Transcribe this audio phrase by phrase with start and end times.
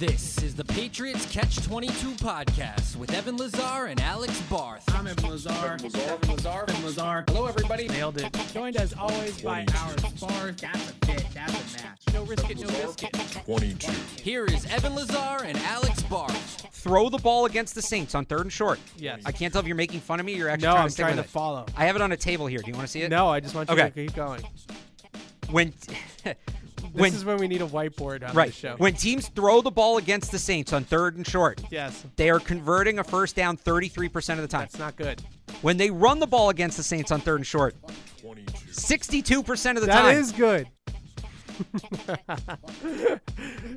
[0.00, 4.82] This is the Patriots Catch 22 podcast with Evan Lazar and Alex Barth.
[4.94, 5.50] I'm Evan Lazar.
[5.50, 6.64] Evan Lazar.
[6.66, 7.24] Evan Lazar.
[7.28, 7.86] Hello, everybody.
[7.86, 8.32] Nailed it.
[8.54, 10.56] Joined as always by our spars.
[10.56, 11.26] That's a bit.
[11.34, 12.00] That's a match.
[12.14, 13.12] No risk it, no biscuit.
[13.44, 13.92] 22.
[14.22, 16.66] Here is Evan Lazar and Alex Barth.
[16.72, 18.80] Throw the ball against the Saints on third and short.
[18.96, 19.20] Yes.
[19.26, 20.88] I can't tell if you're making fun of me or you're actually No, trying I'm
[20.88, 21.32] to stick trying with to it.
[21.32, 21.66] follow.
[21.76, 22.60] I have it on a table here.
[22.60, 23.10] Do you want to see it?
[23.10, 23.90] No, I just want you Okay.
[23.90, 24.40] to keep going.
[25.50, 25.74] When
[26.92, 28.74] This when is when we need a whiteboard on right the show.
[28.78, 32.40] when teams throw the ball against the Saints on third and short, yes, they are
[32.40, 34.62] converting a first down 33% of the time.
[34.62, 35.22] that's not good.
[35.62, 37.74] When they run the ball against the Saints on third and short,
[38.22, 38.52] 22.
[38.70, 40.16] 62% of the That time.
[40.16, 40.66] is good.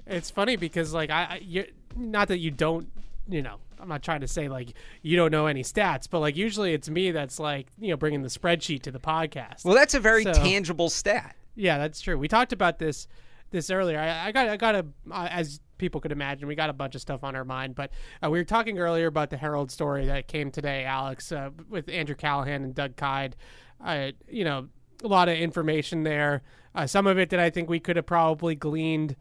[0.07, 2.89] it's funny because like I, I you, not that you don't,
[3.27, 4.69] you know, I'm not trying to say like
[5.01, 8.21] you don't know any stats, but like usually it's me that's like you know bringing
[8.21, 9.65] the spreadsheet to the podcast.
[9.65, 11.35] well, that's a very So- tangible stat.
[11.55, 12.17] Yeah, that's true.
[12.17, 13.07] We talked about this
[13.51, 13.99] this earlier.
[13.99, 16.95] I, I got I got a uh, as people could imagine, we got a bunch
[16.95, 17.75] of stuff on our mind.
[17.75, 17.91] But
[18.23, 21.89] uh, we were talking earlier about the Herald story that came today, Alex, uh, with
[21.89, 23.35] Andrew Callahan and Doug Kyed.
[23.83, 24.69] Uh, you know,
[25.03, 26.41] a lot of information there.
[26.73, 29.15] Uh, some of it that I think we could have probably gleaned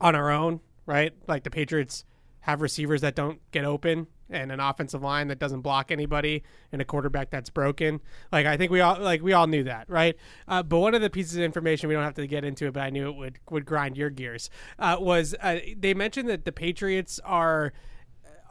[0.00, 1.12] on our own, right?
[1.26, 2.04] Like the Patriots
[2.46, 6.80] have receivers that don't get open and an offensive line that doesn't block anybody and
[6.80, 8.00] a quarterback that's broken.
[8.30, 10.14] Like I think we all like we all knew that, right?
[10.46, 12.72] Uh, but one of the pieces of information we don't have to get into it,
[12.72, 14.48] but I knew it would would grind your gears.
[14.78, 17.72] Uh, was uh, they mentioned that the Patriots are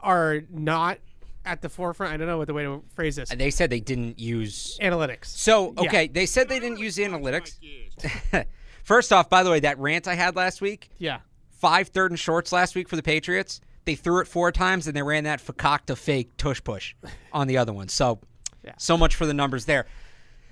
[0.02, 0.98] are not
[1.46, 2.12] at the forefront.
[2.12, 3.30] I don't know what the way to phrase this.
[3.30, 5.26] And they said they didn't use Analytics.
[5.26, 5.88] So, Yeah.
[5.88, 7.56] okay, they said they didn't use analytics.
[8.84, 11.20] First off, by the way, that rant I had last week, Yeah.
[11.50, 13.60] five third and shorts last week for the Patriots.
[13.86, 16.94] They threw it four times and they ran that fakakta fake tush push
[17.32, 17.88] on the other one.
[17.88, 18.20] So,
[18.62, 18.72] Yeah.
[18.76, 19.86] so much for the numbers there.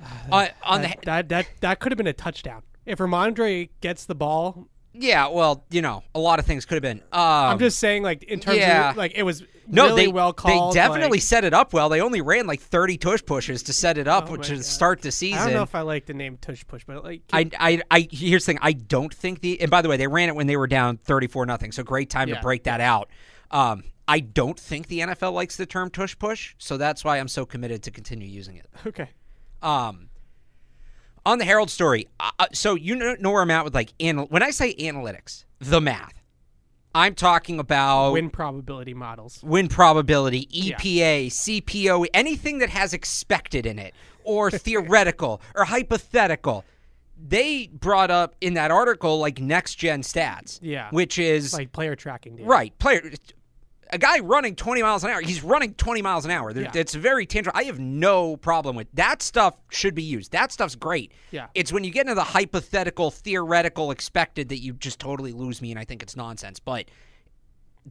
[0.33, 2.63] Uh, on the That, that that that could have been a touchdown.
[2.87, 6.83] If Rhamondre gets the ball, yeah, well, you know, a lot of things could have
[6.83, 6.99] been.
[7.13, 8.91] Um, I'm just saying, like in terms yeah.
[8.91, 10.73] of like it was no, really they well called.
[10.75, 11.89] They definitely like- set it up well.
[11.89, 15.01] They only ran like 30 tush pushes to set it up, Oh which is start
[15.03, 15.39] the season.
[15.41, 18.09] I don't know if I like the name Tush Push, but like I, I, I,
[18.11, 18.59] here's the thing.
[18.63, 20.99] I don't think the, and by the way, they ran it when they were down
[20.99, 21.73] 34 nothing.
[21.73, 22.37] So great time Yeah.
[22.37, 23.09] to break that out.
[23.51, 26.55] Um, I don't think the NFL likes the term tush push.
[26.59, 28.67] So that's why I'm so committed to continue using it.
[28.87, 29.09] okay.
[29.63, 30.09] Um,
[31.27, 33.95] on the Herald story, uh, uh, so you know, know where I'm at with like,
[34.01, 36.13] anal- when I say analytics, the math,
[36.95, 39.41] I'm talking about Win probability models.
[39.43, 40.77] win probability, Yeah.
[40.77, 46.65] EPA, CPO, anything that has expected in it, or theoretical, or hypothetical.
[47.17, 50.89] They brought up in that article like next gen stats, Yeah.
[50.91, 52.49] which is Like player tracking data.
[52.49, 53.13] right player.
[53.91, 56.51] A guy running 20 miles an hour, he's running 20 miles an hour.
[56.51, 56.71] Yeah.
[56.75, 57.57] It's very tangible.
[57.57, 59.55] I have no problem with that stuff.
[59.71, 60.33] Should be used.
[60.33, 61.13] That stuff's great.
[61.31, 61.47] Yeah.
[61.55, 65.71] It's when you get into the hypothetical, theoretical, expected that you just totally lose me,
[65.71, 66.59] and I think it's nonsense.
[66.59, 66.87] But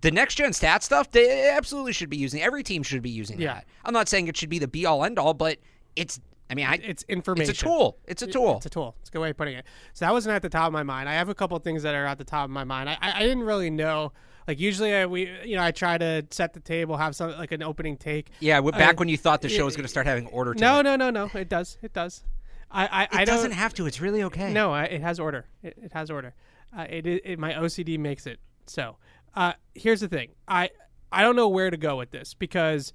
[0.01, 2.41] the next gen stat stuff, they absolutely should be using.
[2.41, 3.53] Every team should be using Yeah.
[3.53, 3.67] that.
[3.85, 5.59] I'm not saying it should be the be all end all, but
[5.95, 6.19] it's.
[6.53, 7.49] I mean, I, It's information.
[7.49, 7.97] It's a tool.
[8.05, 8.57] It's a tool.
[8.57, 8.95] It's a tool.
[9.01, 9.65] It's a good way of putting it.
[9.93, 11.09] So that wasn't at the top of my mind.
[11.09, 12.89] I have a couple of things that are at the top of my mind.
[12.89, 14.11] I, I, didn't really know.
[14.47, 17.51] Like usually, I, we you know I try to set the table, have some like
[17.51, 18.29] an opening take.
[18.39, 20.79] yeah, back I- when you thought the show was going to start having order No,
[20.79, 20.83] it.
[20.83, 21.29] no, no, no.
[21.33, 21.77] It does.
[21.81, 22.23] It does.
[22.69, 23.85] I I, It doesn't have to.
[23.85, 24.53] It's really okay.
[24.53, 25.45] No, it has order.
[25.63, 26.33] It, it has order.
[26.77, 28.97] Uh, it, it, it my OCD makes it so.
[29.35, 30.29] Uh, here's the thing.
[30.47, 30.69] I
[31.11, 32.93] I don't know where to go with this because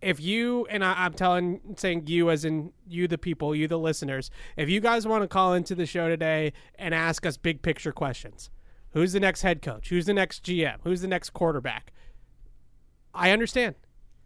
[0.00, 3.78] if you and I, I'm telling saying you as in you the people, you the
[3.78, 7.62] listeners, if you guys want to call into the show today and ask us big
[7.62, 8.50] picture questions,
[8.90, 9.88] who's the next head coach?
[9.88, 10.76] Who's the next GM?
[10.84, 11.92] Who's the next quarterback?
[13.14, 13.74] I understand.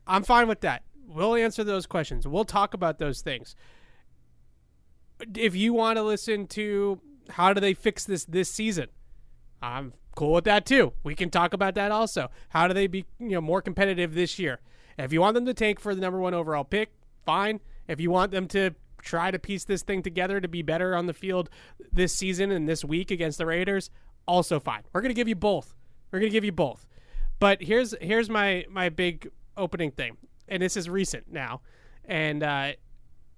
[0.07, 0.83] I'm fine with that.
[1.07, 2.27] We'll answer those questions.
[2.27, 3.55] We'll talk about those things
[5.37, 8.89] if you want to listen to how do they fix this this season,
[9.63, 10.93] I'm cool with that too.
[11.03, 12.31] We can talk about that also.
[12.51, 14.61] How do they be you know more competitive this year?
[15.05, 16.93] If you want them to tank for the number one overall pick,
[17.25, 17.61] fine.
[17.89, 21.07] If you want them to try to piece this thing together to be better on
[21.07, 21.49] the field
[21.93, 23.91] this season and this week against the Raiders,
[24.27, 24.83] also fine.
[24.93, 25.75] We're gonna give you both.
[26.11, 26.87] We're gonna give you both.
[27.39, 30.17] But here's here's my my big opening thing,
[30.49, 31.63] and this is recent now,
[32.05, 32.73] and uh,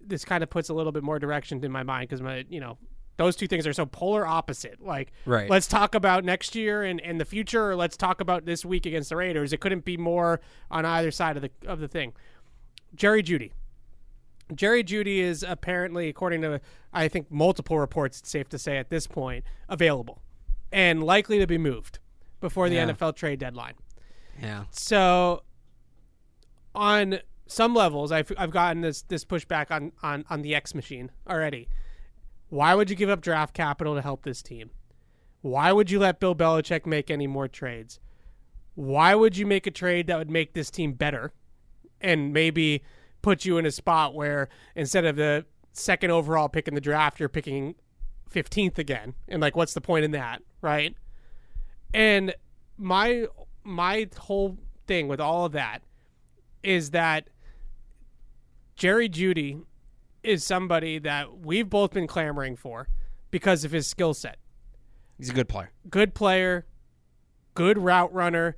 [0.01, 2.61] this kind of puts a little bit more direction in my mind because my you
[2.61, 2.77] know
[3.19, 4.83] those two things are so polar opposite.
[4.83, 5.49] Like, Right.
[5.51, 8.87] let's talk about next year and, and the future, or let's talk about this week
[8.87, 9.53] against the Raiders.
[9.53, 12.13] It couldn't be more on either side of the of the thing.
[12.95, 13.53] Jerry Jeudy.
[14.55, 16.61] Jerry Jeudy is apparently, according to
[16.93, 20.21] I think multiple reports, it's safe to say at this point, available
[20.71, 21.99] and likely to be moved
[22.41, 22.87] before the Yeah.
[22.91, 23.75] NFL trade deadline.
[24.41, 24.65] Yeah.
[24.71, 25.43] So,
[26.75, 31.11] on some levels, I've, I've gotten this this pushback on, on on the X machine
[31.29, 31.69] already.
[32.53, 34.73] Why would you give up draft capital to help this team?
[35.41, 37.99] Why would you let Bill Belichick make any more trades?
[38.75, 41.33] Why would you make a trade that would make this team better
[42.03, 42.83] and maybe
[43.23, 47.19] put you in a spot where instead of the second overall pick in the draft,
[47.19, 47.75] you're picking
[48.31, 49.15] 15th again?
[49.29, 50.95] And like, what's the point in that, right?
[51.95, 52.35] And
[52.77, 53.29] my
[53.65, 55.81] my whole thing with all of that
[56.63, 57.31] is that
[58.77, 59.63] Jerry Jeudy
[60.23, 62.89] is somebody that we've both been clamoring for
[63.31, 64.39] because of his skill set.
[65.19, 65.71] He's a good player.
[65.89, 66.67] Good player,
[67.55, 68.57] good route runner,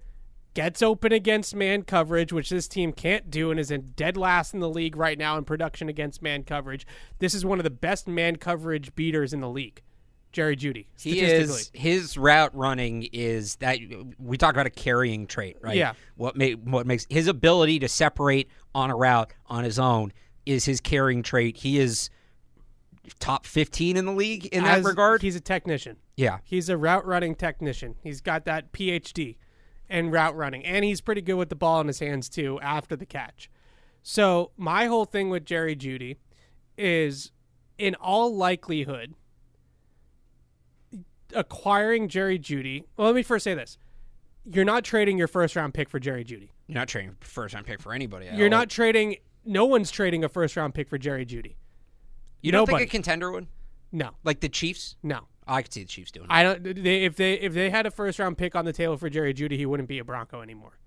[0.55, 4.55] gets open against man coverage, which this team can't do and is in dead last
[4.55, 6.87] in the league right now in production against man coverage.
[7.19, 9.83] This is one of the best man coverage beaters in the league.
[10.33, 10.87] Jerry Jeudy.
[10.99, 13.79] He is his route running is that
[14.19, 15.77] we talk about a carrying trait, right?
[15.77, 15.93] Yeah.
[16.17, 20.13] What may, what makes his ability to separate on a route on his own
[20.47, 21.59] is his carrying trait.
[21.59, 22.11] He is
[23.19, 25.23] top 15 in the league in that As- regard.
[25.23, 25.97] He's a technician.
[26.17, 26.39] yeah.
[26.45, 27.97] He's a route running technician.
[28.03, 29.37] He's got that PhD
[29.89, 32.97] in route running, and he's pretty good with the ball in his hands too after
[32.97, 33.51] the catch.
[34.03, 36.17] So my whole thing with Jerry Jeudy
[36.77, 37.31] is,
[37.79, 39.15] in all likelihood,
[41.35, 42.85] acquiring Jerry Jeudy.
[42.97, 43.79] Well, let me first say this:
[44.45, 46.51] you're not trading your first round pick for Jerry Jeudy.
[46.67, 48.29] You're not trading first round pick for anybody.
[48.33, 49.17] You're not trading.
[49.45, 51.57] No one's trading a first round pick for Jerry Jeudy.
[52.43, 52.79] You don't nobody.
[52.79, 53.47] think a contender would?
[53.93, 54.97] No, Like the Chiefs?
[55.03, 55.21] no.
[55.47, 56.33] I could see the Chiefs doing it.
[56.33, 56.63] I don't.
[56.83, 59.35] They, if they if they had a first round pick on the table for Jerry
[59.35, 60.79] Jeudy, he wouldn't be a Bronco anymore.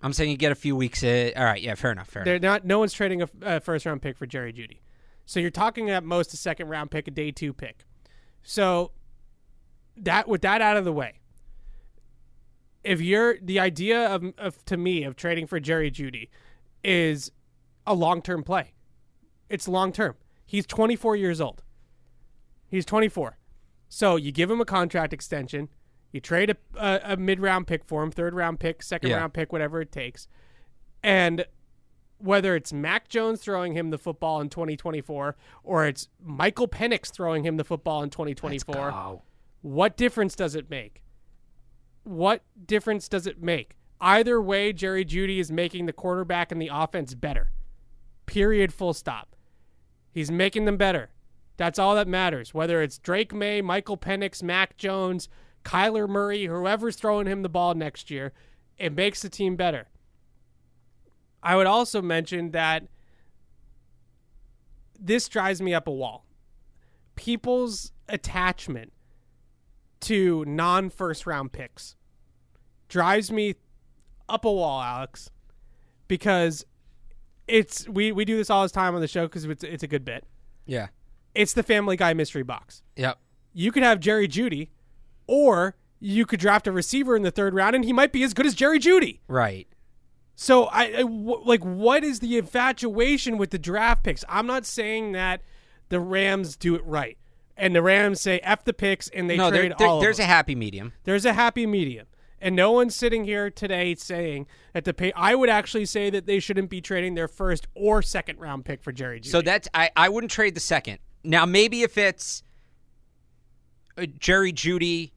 [0.00, 1.04] I'm saying you get a few weeks.
[1.04, 2.08] Uh, all right, yeah, fair enough.
[2.08, 2.62] Fair They're enough.
[2.62, 2.64] not.
[2.64, 4.78] No one's trading a, a first round pick for Jerry Jeudy.
[5.26, 7.84] So you're talking at most a second round pick, a day two pick.
[8.42, 8.92] So
[9.98, 11.20] that with that out of the way,
[12.82, 16.30] if you're the idea of, of to me of trading for Jerry Jeudy
[16.82, 17.30] is
[17.86, 18.72] a long term play.
[19.48, 20.14] It's long term.
[20.46, 21.62] He's 24 years old.
[22.68, 23.38] He's 24.
[23.88, 25.68] So you give him a contract extension.
[26.12, 29.18] You trade a, a, a mid round pick for him, third round pick, second Yeah.
[29.18, 30.28] round pick, whatever it takes.
[31.02, 31.44] And
[32.18, 37.44] whether it's Mac Jones throwing him the football in 2024 or it's Michael Penix throwing
[37.44, 38.90] him the football in 2024,
[39.62, 41.02] what difference does it make?
[42.04, 43.76] What difference does it make?
[44.00, 47.50] Either way, Jerry Jeudy is making the quarterback and the offense better.
[48.30, 48.72] Period.
[48.72, 49.34] Full stop.
[50.12, 51.10] He's making them better.
[51.56, 52.54] That's all that matters.
[52.54, 55.28] Whether it's Drake Maye, Michael Penix, Mac Jones,
[55.64, 58.32] Kyler Murray, whoever's throwing him the ball next year,
[58.78, 59.88] it makes the team better.
[61.42, 62.86] I would also mention that
[64.96, 66.24] this drives me up a wall.
[67.16, 68.92] People's attachment
[70.02, 71.96] to non first round picks
[72.88, 73.56] drives me
[74.28, 75.30] up a wall, Alex,
[76.06, 76.64] because
[77.50, 79.86] it's we, we do this all the time on the show because it's it's a
[79.88, 80.24] good bit.
[80.66, 80.88] Yeah.
[81.34, 82.82] It's the Family Guy mystery box.
[82.96, 83.18] Yep.
[83.52, 84.68] You could have Jerry Jeudy,
[85.26, 88.32] or you could draft a receiver in the third round, and he might be as
[88.34, 89.20] good as Jerry Jeudy.
[89.28, 89.66] Right.
[90.34, 94.24] So I, I w- like what is the infatuation with the draft picks?
[94.28, 95.42] I'm not saying that
[95.90, 97.18] the Rams do it right,
[97.56, 100.00] and the Rams say f the picks and they no, trade there- all.
[100.00, 100.92] there's a happy medium.
[101.04, 102.06] there's a happy medium,
[102.40, 105.12] and no one's sitting here today saying that the pay.
[105.14, 108.82] I would actually say that they shouldn't be trading their first or second round pick
[108.82, 109.26] for Jerry Jeudy.
[109.30, 110.98] So that's I, I wouldn't trade the second.
[111.24, 112.42] Now maybe if it's
[113.98, 115.12] uh, Jerry Jeudy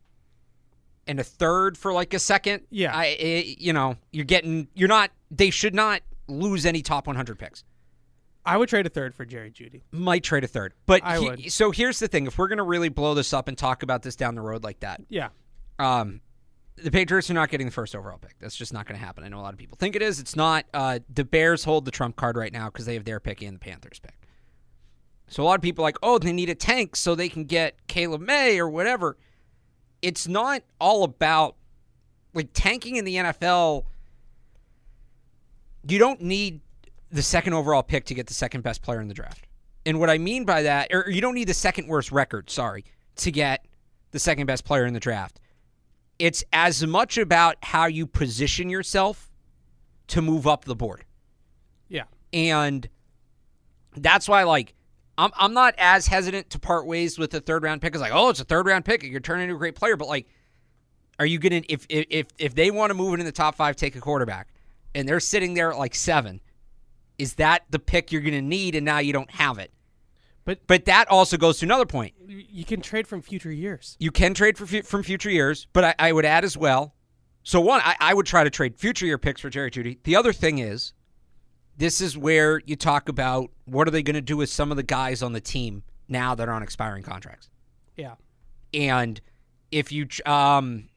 [1.07, 2.95] and a third for like a second, Yeah.
[2.95, 7.37] I eh, you know you're getting you're not they should not lose any top 100
[7.39, 7.63] picks.
[8.45, 9.83] I would trade a third for Jerry Jeudy.
[9.91, 11.51] Might trade a third, but I he- would.
[11.53, 14.17] so here's the thing: if we're gonna really blow this up and talk about this
[14.17, 15.29] down the road like that, Yeah,
[15.79, 16.19] um,
[16.75, 18.35] the Patriots are not getting the first overall pick.
[18.39, 19.23] That's just not going to happen.
[19.23, 20.19] I know a lot of people think it is.
[20.19, 20.65] It's not.
[20.73, 23.55] Uh, the Bears hold the trump card right now because they have their pick and
[23.55, 24.15] the Panthers pick.
[25.27, 27.45] So a lot of people are like, oh, they need a tank so they can
[27.45, 29.17] get Caleb May or whatever.
[30.01, 31.55] It's not all about
[32.33, 33.85] like tanking in the NFL.
[35.87, 36.61] You don't need
[37.11, 39.47] the second overall pick to get the second best player in the draft.
[39.85, 42.85] And what I mean by that, or you don't need the second worst record, sorry,
[43.17, 43.65] to get
[44.11, 45.39] the second best player in the draft.
[46.23, 49.29] It's as much about how you position yourself
[50.07, 51.03] to move up the board.
[51.89, 52.03] yeah.
[52.31, 52.87] And
[53.97, 54.73] that's why, like,
[55.17, 57.93] I'm, I'm not as hesitant to part ways with a third round pick.
[57.93, 59.03] It's like, oh, it's a third round pick.
[59.03, 59.97] You're turning into a great player.
[59.97, 60.29] But, like,
[61.19, 63.33] are you going to, if, if, if, if they want to move it in the
[63.33, 64.47] top five, take a quarterback,
[64.95, 66.39] and they're sitting there at like seven,
[67.17, 69.73] is that the pick you're going to need and now you don't have it?
[70.45, 72.13] But- but that also goes to another point.
[72.27, 73.95] You can trade from future years.
[73.99, 76.95] You can trade for fu- from future years, but I, I would add as well.
[77.43, 79.99] So one, I, I would try to trade future year picks for Jerry Jeudy.
[80.03, 80.93] The other thing is,
[81.77, 84.77] this is where you talk about what are they going to do with some of
[84.77, 87.49] the guys on the team now that are on expiring contracts.
[87.97, 88.15] Yeah.
[88.73, 89.19] And
[89.71, 90.89] if you um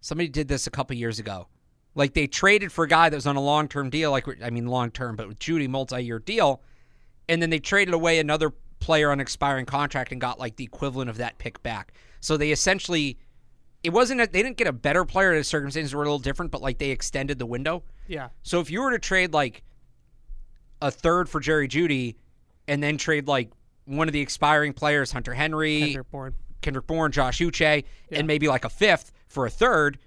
[0.00, 1.48] somebody did this a couple years ago.
[1.94, 4.50] Like they traded for a guy that was on a long term deal, like I
[4.50, 6.60] mean long term, but with Jeudy multi year deal,
[7.28, 8.50] and then they traded away another
[8.80, 11.92] player on expiring contract and got like the equivalent of that pick back.
[12.20, 13.18] So they essentially
[13.82, 15.34] it wasn't a, they didn't get a better player.
[15.36, 17.82] The circumstances were a little different, but like they extended the window.
[18.08, 18.28] Yeah.
[18.42, 19.62] So if you were to trade like
[20.80, 22.16] a third for Jerry Jeudy,
[22.66, 23.50] and then trade like
[23.84, 26.34] one of the expiring players, Hunter Henry, Kendrick Bourne.
[26.62, 28.18] Kendrick Bourne, Josh Uche, Yeah.
[28.18, 29.98] and maybe like a fifth for a third.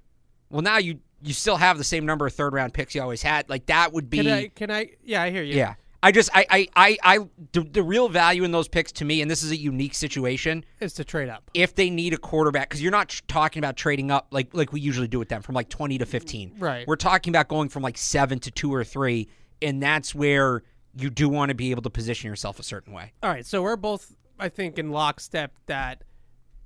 [0.50, 3.22] Well, now you you still have the same number of third round picks you always
[3.22, 3.48] had.
[3.50, 4.48] Like that would be Can I?
[4.50, 4.90] Can I?
[5.04, 5.56] Yeah, I hear you.
[5.56, 5.76] yeah.
[6.08, 7.20] I just I I I, I
[7.52, 10.64] the, the real value in those picks to me, and this is a unique situation.
[10.80, 11.52] Is to trade up.
[11.54, 14.80] If they need a quarterback, because you're not talking about trading up like like we
[14.80, 16.54] usually do with them from like 20 to 15.
[16.60, 16.88] Right.
[16.88, 19.28] We're talking about going from like seven to two or three,
[19.62, 20.64] and that's where
[20.96, 23.12] you do want to be able to position yourself a certain way.
[23.22, 26.06] All right, so we're both, I think, in lockstep that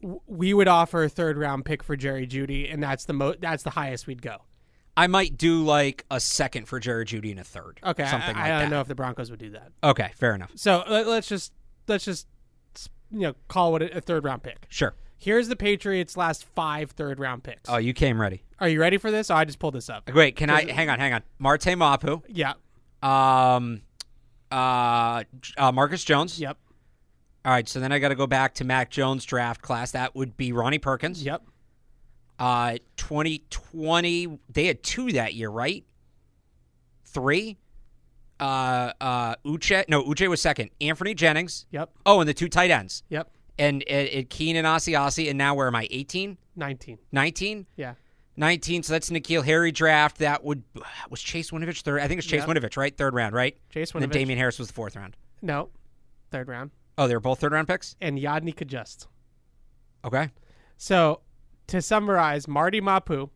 [0.04, 3.34] w- we would offer a third round pick for Jerry Jeudy, and that's the mo-
[3.40, 4.38] that's the highest we'd go.
[5.02, 7.80] I might do like a second for Jared Jeudy and a third.
[7.84, 8.70] Okay, something I, like I don't that.
[8.70, 9.72] know if the Broncos would do that.
[9.84, 10.52] Okay, fair enough.
[10.56, 11.54] So let, let's just
[11.88, 12.28] let's just
[13.12, 14.68] you know call it a, a third round pick.
[14.70, 14.94] Sure.
[15.18, 17.68] Here's the Patriots' last five third round picks.
[17.68, 18.44] Oh, you came ready.
[18.60, 19.32] Are you ready for this?
[19.32, 20.08] Oh, I just pulled this up.
[20.14, 21.00] Wait, can I hang on?
[21.00, 21.24] Hang on.
[21.40, 22.54] Marte Mapu, Yeah.
[23.02, 23.82] um,
[24.52, 25.24] uh,
[25.58, 26.40] uh, Marcus Jones.
[26.40, 26.58] Yep.
[27.44, 29.92] All right, so then I got to go back to Mac Jones draft class.
[29.92, 31.24] That would be Ronnie Perkins.
[31.24, 31.42] Yep.
[32.42, 35.86] Uh, 2020, they had two that year, right?
[37.06, 37.58] Three.
[38.40, 39.84] Uh, uh, Uche.
[39.88, 40.72] No, Uche was second.
[40.82, 41.68] Anthony Jennings.
[41.72, 41.92] Yep.
[42.06, 43.04] Oh, and the two tight ends.
[43.10, 43.30] Yep.
[43.60, 45.30] And it, it Keenan Asiasi.
[45.30, 45.88] And now where am I?
[45.92, 46.98] 18, Nineteen.
[47.12, 47.94] 19, Yeah.
[48.38, 48.84] 19.
[48.84, 50.18] So that's N'Keal Harry draft.
[50.18, 50.64] That would
[51.12, 52.02] was Chase Winovich third.
[52.02, 52.54] I think it's Chase Yeah.
[52.54, 52.96] Winovich, right?
[52.98, 53.56] Third round, right?
[53.70, 54.04] Chase Winovich.
[54.06, 54.12] And.
[54.14, 55.16] Damien Harris was the fourth round.
[55.44, 55.70] No.
[56.32, 56.72] Third round.
[56.98, 57.96] Oh, they were both third round picks.
[58.02, 59.08] And Yodny Just.
[60.04, 60.30] Okay.
[60.78, 61.22] So
[61.72, 63.30] to summarize, Marte Mapu,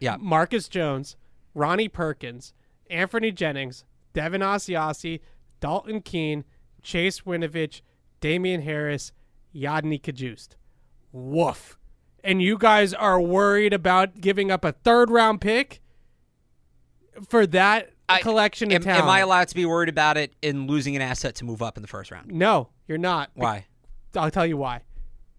[0.00, 0.16] Yeah.
[0.18, 1.16] Marcus Jones,
[1.54, 2.52] Ronnie Perkins,
[2.90, 5.20] Anthony Jennings, Devin Asiasi,
[5.60, 6.44] Dalton Keene,
[6.82, 7.80] Chase Winovich,
[8.20, 9.12] Damien Harris,
[9.54, 10.56] Yodny Cajuste.
[11.12, 11.78] Woof.
[12.22, 15.80] And you guys are worried about giving up a third round pick
[17.28, 19.04] for that I- collection of Am, talent?
[19.04, 21.76] am I allowed to be worried about it in losing an asset to move up
[21.76, 22.30] in the first round?
[22.32, 23.30] no, you're not.
[23.34, 23.66] Why?
[24.16, 24.82] I'll tell you why.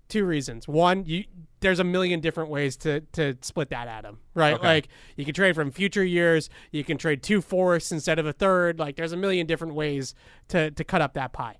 [0.07, 0.67] Two reasons.
[0.67, 1.25] One, you
[1.61, 4.53] there's a million different ways to to split that atom, right?
[4.53, 4.67] Okay.
[4.67, 8.33] Like you can trade from future years, you can trade two fourths instead of a
[8.33, 8.77] third.
[8.77, 10.13] Like there's a million different ways
[10.49, 11.57] to to cut up that pie.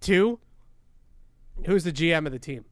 [0.00, 0.40] Two,
[1.66, 2.64] who's the GM of the team?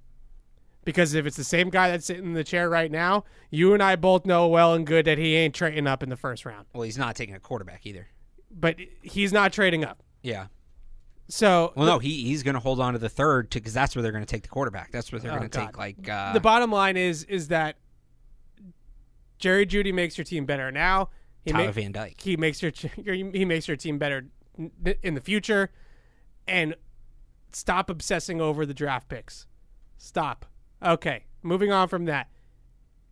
[0.85, 3.83] Because if it's the same guy that's sitting in the chair right now, you and
[3.83, 6.67] I both know well and good that he ain't trading up in the first round.
[6.73, 8.09] Well, he's not taking a quarterback either.
[8.51, 10.03] But he's not trading up.
[10.23, 10.47] Yeah.
[11.31, 14.03] So Well, no, he he's going to hold on to the third because that's where
[14.03, 14.91] they're going to take the quarterback.
[14.93, 17.77] That's where they're Oh, going to take like uh, the bottom line is is that
[19.39, 21.11] Jerry Jeudy makes your team better now.
[21.45, 22.21] He Tyler ma- Van Dyke.
[22.21, 22.73] he makes your
[23.05, 24.27] he makes your team better
[25.03, 25.71] in the future,
[26.47, 26.75] and
[27.53, 29.47] stop obsessing over the draft picks.
[29.99, 30.47] Stop.
[30.83, 32.29] Okay, moving on from that,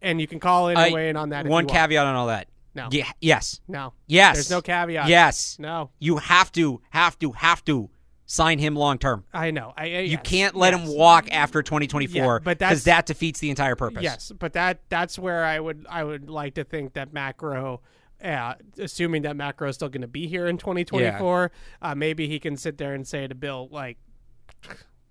[0.02, 1.46] and you can call in and weigh in on that.
[1.46, 1.68] one you want.
[1.70, 2.48] caveat on all that.
[2.74, 2.88] No.
[2.90, 3.10] Yeah.
[3.20, 3.60] Yes.
[3.68, 3.94] No.
[4.06, 4.36] Yes.
[4.36, 5.08] There's no caveat.
[5.08, 5.56] Yes.
[5.58, 5.90] No.
[5.98, 7.88] You have to, have to, have to
[8.26, 9.24] sign him long term.
[9.32, 9.72] I know.
[9.76, 10.82] I, I You yes, can't let yes.
[10.88, 14.02] him walk after 2024 Yeah, but because that defeats the entire purpose.
[14.02, 17.80] Yes, but that that's where I would I would like to think that macro.
[18.20, 21.52] Yeah, assuming that macro is still going to be here in 2024,
[21.82, 23.98] uh, maybe he can sit there and say to Bill, like,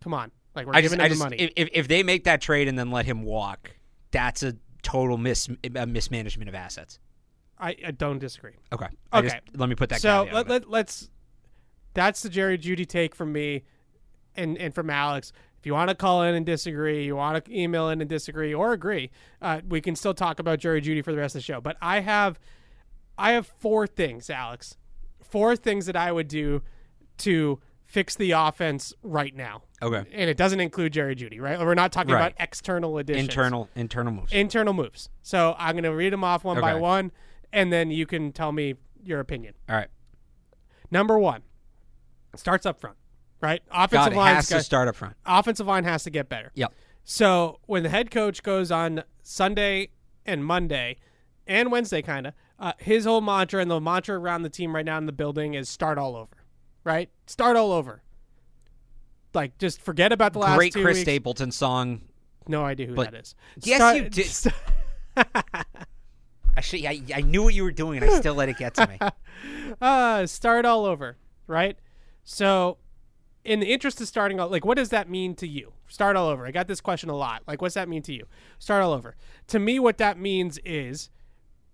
[0.02, 2.02] "Come on, like we're I just, giving I him just, money." if, if if they
[2.04, 3.72] make that trade and then let him walk,
[4.12, 7.00] that's a total mis a mismanagement of assets.
[7.58, 8.56] I, I don't disagree.
[8.74, 8.88] Okay.
[9.12, 9.28] I Okay.
[9.30, 10.02] just- let me put that.
[10.02, 11.10] so let, let, let's.
[11.96, 13.64] That's the Jerry Jeudy take from me,
[14.36, 15.32] and and from Alex.
[15.58, 18.54] If you want to call in and disagree, you want to email in and disagree
[18.54, 19.10] or agree,
[19.42, 21.60] uh, we can still talk about Jerry Jeudy for the rest of the show.
[21.60, 22.40] But I have,
[23.18, 24.78] I have four things, Alex,
[25.24, 26.62] four things that I would do
[27.20, 29.64] to fix the offense right now.
[29.82, 30.04] Okay.
[30.14, 31.58] And it doesn't include Jerry Jeudy, right?
[31.60, 32.28] We're not talking Right.
[32.28, 34.32] about external additions internal internal moves.
[34.34, 35.10] internal moves.
[35.24, 37.12] So I'm going to read them off one by one,
[37.52, 39.56] and then you can tell me your opinion.
[39.68, 39.88] All right.
[40.92, 41.42] Number one,
[42.38, 42.98] starts up front,
[43.42, 43.62] right?
[43.72, 45.16] Offensive it line has to start up front.
[45.26, 46.52] offensive line has to get better.
[46.56, 46.74] Yep.
[47.04, 49.90] So when the head coach goes on Sunday
[50.26, 50.98] and Monday
[51.48, 54.86] and Wednesday, kind of, uh, his whole mantra and the mantra around the team right
[54.86, 56.36] now in the building is start all over,
[56.84, 57.10] right?
[57.28, 58.02] Start all over.
[59.34, 61.02] Like just forget about the last Great Chris weeks.
[61.02, 62.02] Stapleton song.
[62.48, 63.36] No idea who But- that is.
[63.62, 64.54] Yes, Start- you did.
[66.58, 68.74] I, should, I I knew what you were doing, and I still let it get
[68.76, 68.98] to me.
[69.82, 71.78] uh, start all over, right?
[72.26, 72.80] So
[73.46, 75.74] in the interest of starting all, like, what does that mean to you?
[75.88, 76.46] Start all over.
[76.46, 77.44] I got this question a lot.
[77.48, 78.26] Like, what's that mean to you?
[78.60, 79.16] Start all over.
[79.48, 81.10] To me, what that means is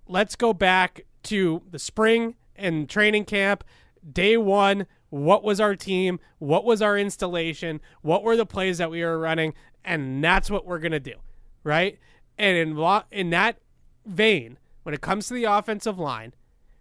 [0.08, 3.64] let's go back to the spring and training camp,
[4.12, 4.86] day one.
[5.10, 6.20] What was our team?
[6.40, 7.82] What was our installation?
[8.02, 9.54] What were the plays that we were running?
[9.84, 11.16] And that's what we're going to do.
[11.64, 11.98] Right.
[12.38, 13.58] And in, lo- in that
[14.06, 16.34] vein, when it comes to the offensive line,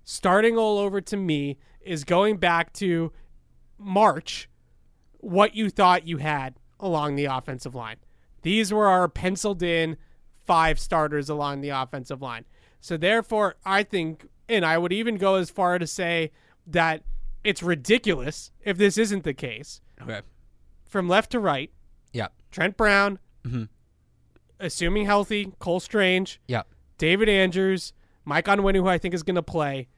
[0.05, 3.13] starting all over to me is going back to
[3.81, 4.49] March,
[5.19, 7.97] what you thought you had along the offensive line.
[8.43, 9.97] These were our penciled in
[10.47, 12.45] five starters along the offensive line.
[12.81, 16.33] So therefore, I think, and I would even go as far to say
[16.67, 17.03] that
[17.45, 19.81] it's ridiculous if this isn't the case.
[20.03, 20.21] Okay.
[20.87, 21.71] From left to right,
[22.13, 22.29] Yeah.
[22.51, 23.69] Trent Brown, Mhm.
[24.59, 26.63] assuming healthy, Cole Strange, Yeah.
[26.99, 27.93] David Andrews,
[28.25, 29.89] Mike Onwenu, who I think is going to play,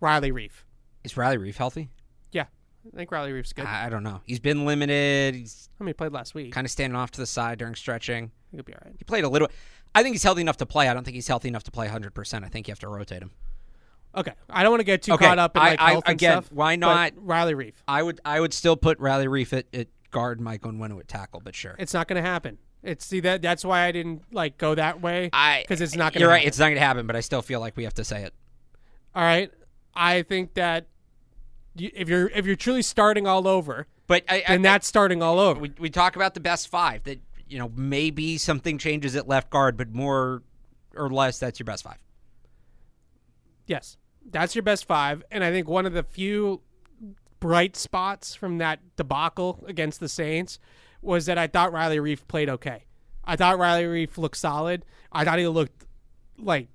[0.00, 0.64] Riley Reiff.
[1.04, 1.90] Is Riley Reiff healthy?
[2.92, 3.66] I think Riley Reiff's good.
[3.66, 4.20] I I don't know.
[4.24, 5.34] He's been limited.
[5.34, 6.52] He's I mean, he played last week.
[6.52, 8.30] kind of standing off to the side during stretching.
[8.52, 8.94] He'll be all right.
[8.98, 9.48] He played a little.
[9.94, 10.88] I think he's healthy enough to play.
[10.88, 12.44] I don't think he's healthy enough to play 100%.
[12.44, 13.32] I think you have to rotate him.
[14.16, 16.04] Okay, I don't want to get too Okay, caught up in I- like I- health
[16.06, 16.52] and again, stuff.
[16.52, 17.74] why but not- Riley Reiff?
[17.86, 21.40] I would I would still put Riley Reiff at, at guard, Mike Onwenu at tackle,
[21.44, 21.76] but sure.
[21.78, 22.58] It's not going to happen.
[22.82, 26.12] It's see that that's why I didn't like go that way I because it's not
[26.12, 26.24] going to.
[26.24, 26.44] You're right.
[26.46, 28.32] It's not going to happen, but I still feel like we have to say it.
[29.14, 29.52] all right.
[29.94, 30.86] I think that
[31.94, 35.38] if you're if you're truly starting all over, But I, I, then that's starting all
[35.38, 35.60] over.
[35.60, 37.04] we we talk about the best five.
[37.04, 40.42] That you know maybe something changes at left guard, but more
[40.96, 41.98] or less that's your best five.
[43.66, 43.98] Yes,
[44.30, 46.62] that's your best five, and I think one of the few
[47.38, 50.58] bright spots from that debacle against the Saints
[51.02, 52.84] was that I thought Riley Reiff played okay.
[53.24, 54.84] I thought Riley Reiff looked solid.
[55.12, 55.86] I thought he looked
[56.38, 56.68] like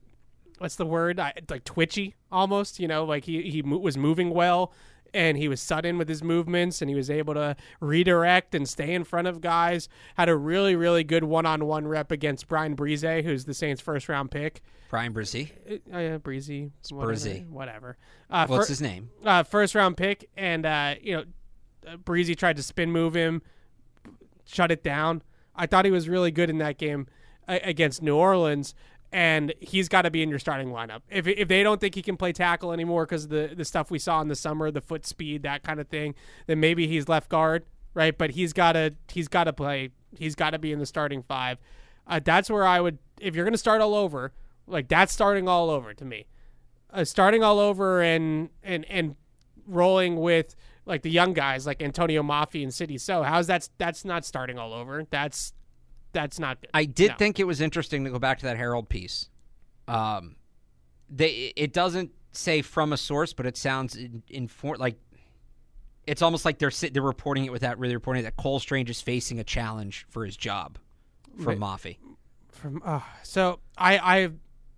[0.58, 1.20] what's the word?
[1.20, 2.80] I, like twitchy almost.
[2.80, 4.72] You know, like he he mo- was moving well.
[5.16, 8.94] And he was sudden with his movements, and he was able to redirect and stay
[8.94, 9.88] in front of guys.
[10.18, 14.62] Had a really, really good one-on-one rep against Bryan Bresee, who's the Saints' first-round pick.
[14.90, 15.52] Bryan Bresee.
[15.94, 17.46] Uh, yeah, breezy, whatever, Breezy.
[17.50, 17.98] whatever.
[18.30, 19.10] Uh, What's fir- his name?
[19.24, 21.24] uh, first round pick, and uh, you know,
[21.88, 23.42] uh, Breezy tried to spin move him,
[24.46, 25.22] shut it down.
[25.56, 27.08] I thought he was really good in that game
[27.48, 28.76] uh, against New Orleans,
[29.16, 31.00] and he's got to be in your starting lineup.
[31.10, 33.98] If if they don't think he can play tackle anymore because the the stuff we
[33.98, 36.16] saw in the summer, the foot speed, that kind of thing,
[36.48, 38.18] then maybe he's left guard, right?
[38.18, 39.92] But he's got to he's got to play.
[40.18, 41.60] He's got to be in the starting five.
[42.06, 44.34] Uh, that's where I would if you're going to start all over,
[44.68, 46.26] like that's starting all over to me
[46.96, 49.16] uh, starting all over and and and
[49.68, 54.06] rolling with like the young guys like Antonio Mafi and City So how's that that's
[54.06, 55.54] not starting all over that's
[56.16, 56.72] that's not good.
[56.74, 57.18] I did No.
[57.18, 59.30] think it was interesting to go back to that Herald piece.
[59.88, 60.38] Um,
[61.10, 64.98] they it doesn't say from a source, but it sounds in, inform like
[66.08, 69.40] it's almost like they're they're reporting it without really reporting that Cole Strange is facing
[69.40, 70.78] a challenge for his job
[71.44, 71.98] from Mafi.
[72.50, 74.30] from uh, so I I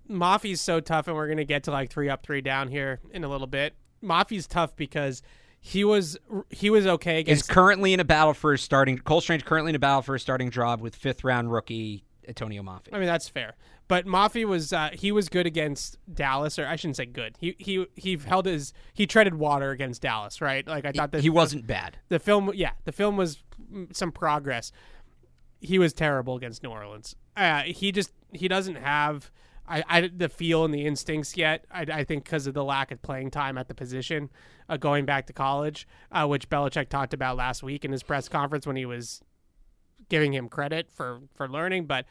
[0.10, 3.00] Mafi's so tough and we're going to get to like 3 up 3 down here
[3.12, 3.76] in a little bit.
[4.04, 5.21] Mafi's tough because
[5.67, 6.17] he was
[6.49, 8.97] he was okay Is currently in a battle for his starting.
[8.99, 12.63] Cole Strange currently in a battle for his starting job with fifth round rookie Antonio
[12.63, 12.88] Mafi.
[12.93, 13.56] I mean that's fair.
[13.89, 17.36] But Mafi was uh, he was good against Dallas, or I shouldn't say good.
[17.39, 20.65] He he he held his he treaded water against Dallas, right?
[20.65, 21.97] Like I thought that he wasn't bad.
[22.08, 24.71] the film yeah the film was mm, some progress
[25.60, 29.32] he was terrible against new orleans uh, he just he doesn't have
[29.67, 31.65] I, I the feel and the instincts yet.
[31.71, 34.30] I, I think because of the lack of playing time at the position
[34.69, 38.30] uh, going back to college uh, which Belichick talked about last week in his press
[38.30, 39.21] conference when he was
[40.10, 42.06] giving him credit for for learning but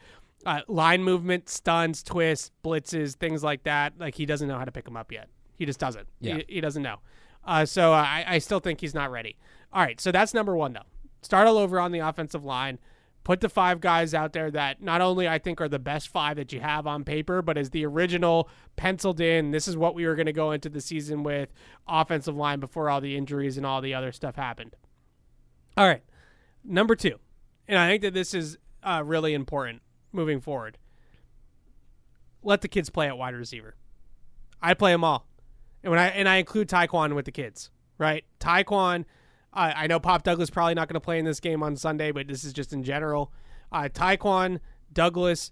[0.45, 4.71] uh, line movement stuns twists blitzes things like that like he doesn't know how to
[4.71, 5.27] pick them up yet.
[5.57, 6.07] He just doesn't.
[6.21, 6.35] Yeah.
[6.37, 6.97] he, he doesn't know.
[7.43, 9.37] Uh, so I, I still think he's not ready.
[9.73, 10.81] All right so that's number one though.
[11.23, 12.77] Start all over on the offensive line
[13.27, 16.37] put the five guys out there that not only I think are the best five
[16.37, 20.07] that you have on paper, but as the original penciled in, this is what we
[20.07, 21.51] were going to go into the season with
[21.89, 24.77] offensive line before all the injuries and all the other stuff happened.
[25.75, 26.03] All right.
[26.63, 27.19] Number two,
[27.67, 29.81] and I think that this is uh, really important
[30.13, 30.77] moving forward.
[32.43, 33.75] Let the kids play at wide receiver.
[34.61, 35.27] I play them all,
[35.83, 38.23] and when I and I include Tyquan with the kids, right?
[38.39, 39.03] Tyquan,
[39.57, 42.27] I know Pop Douglas probably not going to play in this game on Sunday, but
[42.27, 43.31] this is just in general.
[43.71, 44.59] Uh, Tyquan,
[44.93, 45.51] Douglas,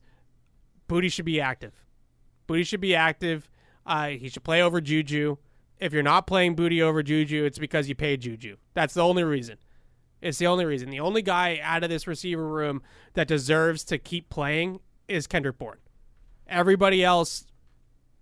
[0.88, 1.74] Boutte should be active.
[2.48, 3.50] Boutte should be active.
[3.86, 5.38] Uh, he should play over Juju.
[5.80, 8.58] If you're not playing Boutte over Juju, it's because you paid Juju.
[8.74, 9.58] That's the only reason.
[10.22, 10.89] It's the only reason.
[10.89, 12.82] The only guy out of this receiver room
[13.13, 15.80] that deserves to keep playing is Kendrick Bourne.
[16.48, 17.46] Everybody else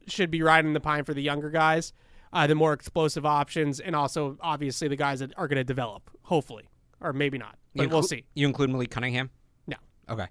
[0.07, 1.93] should be riding the pine for the younger guys,
[2.33, 6.09] uh, the more explosive options, and also obviously the guys that are going to develop.
[6.23, 6.67] Hopefully,
[6.99, 7.57] or maybe not.
[7.75, 8.25] But You we'll inclu- see.
[8.33, 9.29] You include Malik Cunningham?
[9.67, 9.77] No.
[10.09, 10.27] Okay.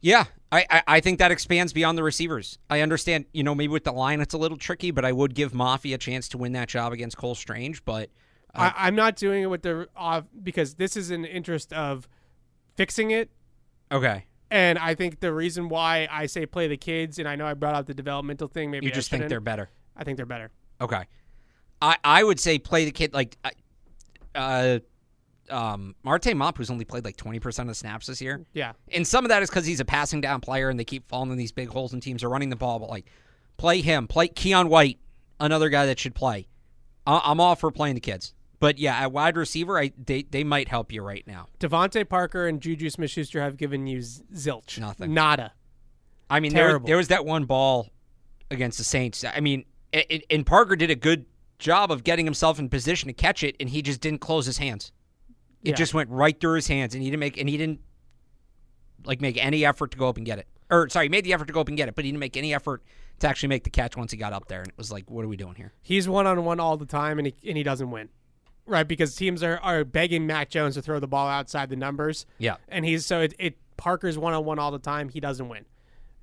[0.00, 2.58] Yeah, I, I, I think that expands beyond the receivers.
[2.70, 5.34] I understand, you know, maybe with the line it's a little tricky, but I would
[5.34, 7.84] give Mafi a chance to win that job against Cole Strange.
[7.84, 8.10] But
[8.54, 12.08] I, I'm not doing it with the off because this is in the interest of
[12.76, 13.30] fixing it.
[13.90, 17.46] okay, And I think the reason why I say play the kids, and I know
[17.46, 18.70] I brought up the developmental thing.
[18.70, 19.68] Maybe you I just think they're better.
[19.96, 20.52] I think they're better.
[20.80, 21.04] Okay,
[21.82, 23.36] I I would say play the kid like,
[24.34, 24.78] uh,
[25.50, 28.44] um, Marte Mop, who's only played like twenty percent of the snaps this year.
[28.52, 28.72] Yeah.
[28.92, 31.30] And some of that is because he's a passing down player and they keep falling
[31.30, 32.78] in these big holes and teams are running the ball.
[32.78, 33.06] But like,
[33.56, 34.06] play him.
[34.06, 34.98] Play Keion White,
[35.40, 36.48] another guy that should play.
[37.06, 38.34] I- I'm all for playing the kids.
[38.60, 41.46] But yeah, at wide receiver, I they, they might help you right now.
[41.60, 44.78] DeVante Parker and Juju Smith Schuster have given you zilch.
[44.78, 45.14] Nothing.
[45.14, 45.52] Nada.
[46.28, 47.88] I mean, there, there was that one ball
[48.50, 49.24] against the Saints.
[49.24, 51.26] I mean, it- and Parker did a good
[51.58, 54.58] job of getting himself in position to catch it, and he just didn't close his
[54.58, 54.92] hands.
[55.64, 55.74] It Yeah.
[55.74, 57.80] just went right through his hands, and he didn't make and he didn't
[59.04, 60.46] like make any effort to go up and get it.
[60.70, 62.20] Or sorry, he made the effort to go up and get it, but he didn't
[62.20, 62.82] make any effort
[63.20, 64.60] to actually make the catch once he got up there.
[64.60, 65.72] And it was like, what are we doing here?
[65.82, 68.08] He's one on one all the time, and he and he doesn't win,
[68.66, 68.86] right?
[68.86, 72.26] Because teams are, are begging Mac Jones to throw the ball outside the numbers.
[72.38, 72.56] Yeah.
[72.68, 75.08] and he's so it, it Parker's one on one all the time.
[75.08, 75.64] He doesn't win.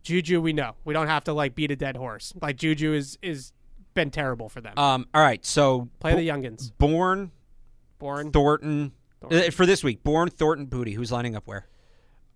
[0.04, 2.34] Juju, we know we don't have to like beat a dead horse.
[2.42, 3.52] Like Juju is is
[3.96, 4.78] been terrible for them.
[4.78, 5.08] Um.
[5.14, 5.44] All right.
[5.44, 6.72] So Play Bo- the youngins.
[6.78, 7.32] Bourne,
[7.98, 8.92] Bourne, Thornton.
[9.22, 9.48] Thornton.
[9.48, 10.94] Uh, for this week, Bourne, Thornton, Boutte.
[10.94, 11.66] Who's lining up where?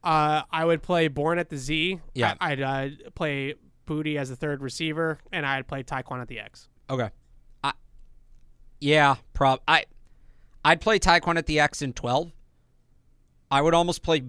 [0.03, 1.99] Uh, I would play Bourne at the Z.
[2.13, 2.35] Yeah.
[2.39, 6.39] I, would uh, play Boutte as the third receiver, and I'd play Tyquan at the
[6.39, 6.69] X.
[6.89, 7.09] Okay.
[7.63, 7.73] I,
[8.79, 9.85] yeah, prob I
[10.63, 12.31] I'd play Tyquan at the X in 12.
[13.51, 14.23] I would almost play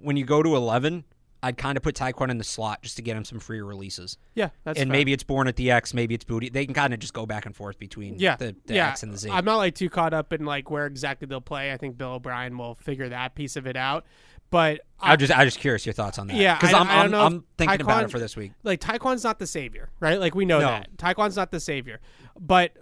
[0.00, 1.04] when you go to 11,
[1.42, 4.18] I'd kind of put Tyquan in the slot just to get him some free releases.
[4.34, 4.92] Yeah, that's and fair.
[4.98, 6.52] maybe it's Bourne at the X, maybe it's Boutte.
[6.52, 8.88] They can kind of just go back and forth between yeah, the, the yeah.
[8.88, 9.30] X and the Z.
[9.30, 11.72] I'm not like too caught up in like where exactly they'll play.
[11.72, 14.04] I think Bill O'Brien will figure that piece of it out.
[14.50, 16.36] But I, I'm just I'm just curious your thoughts on that.
[16.36, 18.52] Yeah, because I- I'm I I'm, know I'm thinking about Tyquan- it for this week.
[18.64, 20.18] like Tyquan's not the savior, right?
[20.20, 20.66] Like we know No.
[20.66, 22.00] that Tyquan's not the savior,
[22.38, 22.72] but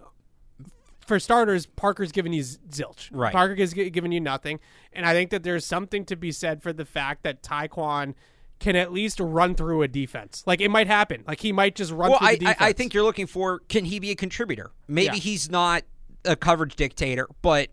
[1.06, 3.08] for starters, Parker's giving you zilch.
[3.12, 3.32] Right.
[3.32, 4.60] Parker is gi- giving you nothing,
[4.92, 8.14] and I think that there's something to be said for the fact that Tyquan
[8.60, 10.42] can at least run through a defense.
[10.46, 11.24] Like it might happen.
[11.26, 12.56] Like he might just run Well, through I, I defense.
[12.60, 14.70] I think you're looking for can he be a contributor?
[14.88, 15.22] Maybe Yeah.
[15.22, 15.84] he's not
[16.24, 17.70] a coverage dictator, but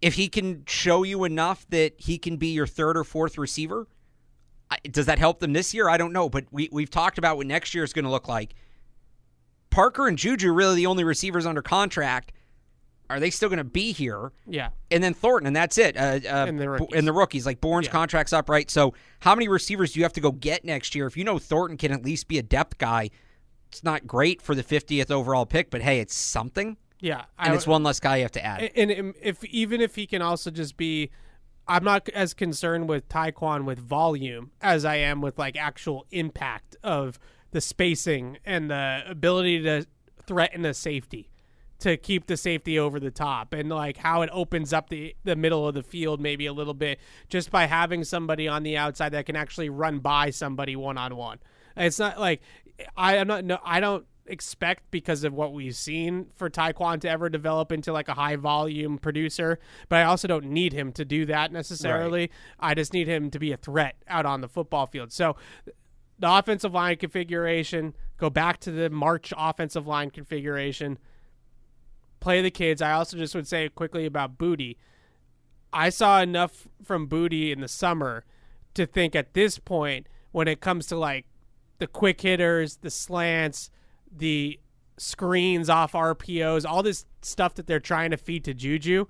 [0.00, 3.86] if he can show you enough that he can be your third or fourth receiver,
[4.90, 5.88] does that help them this year?
[5.88, 8.26] I don't know, but we we've talked about what next year is going to look
[8.26, 8.54] like.
[9.70, 12.32] Parker and Juju are really the only receivers under contract.
[13.10, 14.32] Are they still going to be here?
[14.46, 14.70] yeah.
[14.90, 15.96] and then Thornton, and that's it.
[15.96, 16.88] Uh, uh, And the rookies.
[16.94, 17.92] and the rookies, like Bourne's Yeah.
[17.92, 18.70] contract's up, right?
[18.70, 21.06] So, how many receivers do you have to go get next year?
[21.06, 23.10] If you know Thornton can at least be a depth guy,
[23.68, 27.56] it's not great for the 50th overall pick, but hey, it's something, Yeah, and I,
[27.56, 28.70] it's one less guy you have to add.
[28.76, 31.10] and and if even if he can also just be
[31.68, 36.76] I'm not as concerned with Tyquan with volume as I am with like actual impact
[36.82, 37.18] of
[37.52, 39.86] the spacing and the ability to
[40.26, 41.28] threaten a safety
[41.82, 45.34] to keep the safety over the top and like how it opens up the the
[45.34, 49.08] middle of the field maybe a little bit just by having somebody on the outside
[49.08, 51.38] that can actually run by somebody one on one.
[51.76, 52.40] It's not like
[52.96, 57.10] I am not no I don't expect because of what we've seen for Tyquan to
[57.10, 61.04] ever develop into like a high volume producer, but I also don't need him to
[61.04, 62.30] do that necessarily.
[62.60, 65.10] I just need him to be a threat out on the football field.
[65.10, 65.34] So
[66.16, 70.98] the offensive line configuration, go back to the March offensive line configuration,
[72.22, 72.80] play the kids.
[72.80, 74.76] I also just would say quickly about Boutte.
[75.72, 78.24] I saw enough from Boutte in the summer
[78.74, 81.26] to think at this point, when it comes to like
[81.78, 83.70] the quick hitters, the slants,
[84.10, 84.58] the
[84.96, 89.06] screens off RPOs, all this stuff that they're trying to feed to Juju,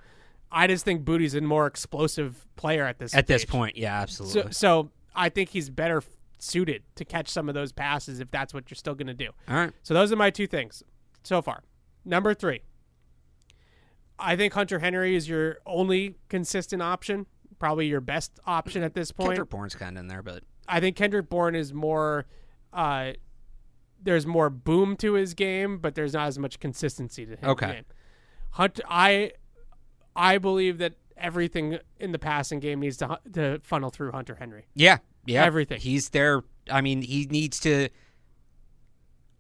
[0.50, 4.42] I just think Boutte's a more explosive player at this At this point, yeah, absolutely.
[4.42, 6.02] So, so I think he's better
[6.38, 9.30] suited to catch some of those passes if that's what you're still going to do.
[9.48, 9.72] All right.
[9.82, 10.82] So those are my two things
[11.22, 11.62] so far.
[12.04, 12.62] Number three,
[14.22, 17.26] I think Hunter Henry is your only consistent option,
[17.58, 19.30] probably your best option at this point.
[19.30, 22.26] Kendrick Bourne's kind of in there, but I think Kendrick Bourne is more.
[22.72, 23.12] Uh,
[24.00, 27.50] there's more boom to his game, but there's not as much consistency to him.
[27.50, 27.72] Okay.
[27.72, 27.84] game.
[28.52, 29.32] Hunt, I,
[30.14, 34.66] I believe that everything in the passing game needs to to funnel through Hunter Henry.
[34.74, 35.80] yeah, yeah, Everything.
[35.80, 36.42] He's there.
[36.70, 37.88] I mean, he needs to.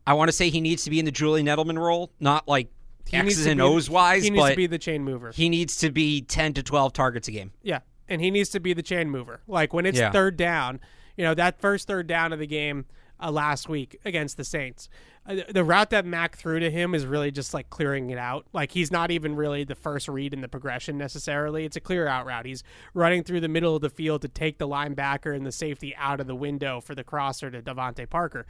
[0.06, 2.68] I want to say he needs to be in the Julian Edelman role, not like
[3.06, 5.32] He needs X's to and be- O's wise, He needs to be the chain mover.
[5.32, 7.52] he needs to be ten to twelve targets a game.
[7.62, 9.40] Yeah, and he needs to be the chain mover.
[9.46, 10.10] Like when it's Yeah.
[10.10, 10.80] third down,
[11.16, 12.86] you know that first third down of the game
[13.22, 14.88] uh, last week against the Saints.
[15.26, 18.44] uh, the route that Mac threw to him is really just like clearing it out.
[18.52, 21.64] Like he's not even really the first read in the progression necessarily.
[21.64, 22.46] It's a clear out route.
[22.46, 25.94] He's running through the middle of the field to take the linebacker and the safety
[25.96, 28.46] out of the window for the crosser to DeVante Parker.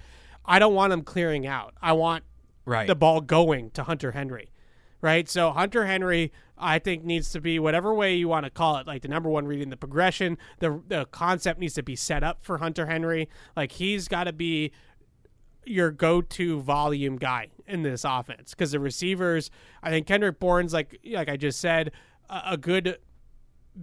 [0.46, 1.74] I don't want him clearing out.
[1.82, 2.24] I want
[2.64, 2.86] Right.
[2.86, 4.50] the ball going to Hunter Henry.
[5.00, 5.28] Right?
[5.28, 8.86] So Hunter Henry I think needs to be whatever way you want to call it,
[8.86, 12.44] like the number one reading the progression, the the concept needs to be set up
[12.44, 13.28] for Hunter Henry.
[13.56, 14.70] Like he's got to be
[15.64, 19.50] your go-to volume guy in this offense because the receivers,
[19.82, 21.90] I think Kendrick Bourne's like like I just said,
[22.30, 22.98] a, a good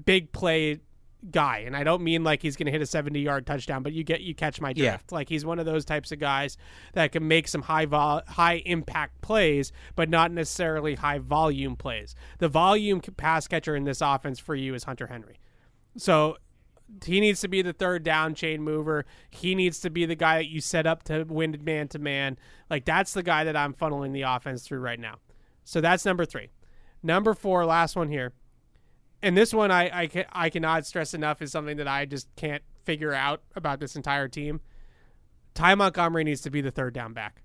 [0.06, 0.80] big play
[1.32, 4.04] guy, and I don't mean like he's going to hit a 70-yard touchdown, but you
[4.04, 4.92] get you catch my Yeah.
[4.92, 5.12] drift.
[5.12, 6.58] Like he's one of those types of guys
[6.94, 12.16] that can make some high vol- high impact plays, but not necessarily high volume plays.
[12.38, 15.40] The volume pass catcher in this offense for you is Hunter Henry.
[15.98, 16.38] So
[17.06, 19.06] he needs to be the third down chain mover.
[19.30, 22.38] He needs to be the guy that you set up to win man to man.
[22.70, 25.16] Like that's the guy that I'm funneling the offense through right now.
[25.66, 26.50] So that's number three.
[27.04, 28.32] Number four, last one here.
[29.22, 32.28] And this one I I, can, I cannot stress enough is something that I just
[32.36, 34.62] can't figure out about this entire team.
[35.54, 37.42] Ty Montgomery needs to be the third down back.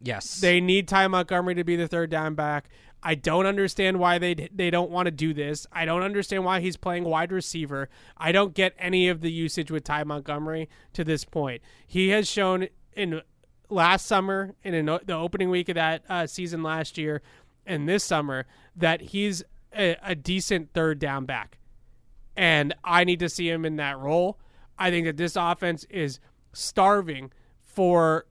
[0.00, 0.40] yes.
[0.40, 2.68] They need Ty Montgomery to be the third down back.
[3.02, 5.66] I don't understand why they they don't want to do this.
[5.72, 7.88] I don't understand why he's playing wide receiver.
[8.16, 11.62] I don't get any of the usage with Ty Montgomery to this point.
[11.86, 13.20] He has shown in
[13.68, 17.22] last summer and in the opening week of that uh, season last year
[17.66, 18.46] and this summer
[18.76, 19.42] that he's
[19.76, 21.58] a, a decent third down back
[22.36, 24.38] and I need to see him in that role.
[24.78, 26.18] I think that this offense is
[26.52, 27.30] starving
[27.60, 28.26] for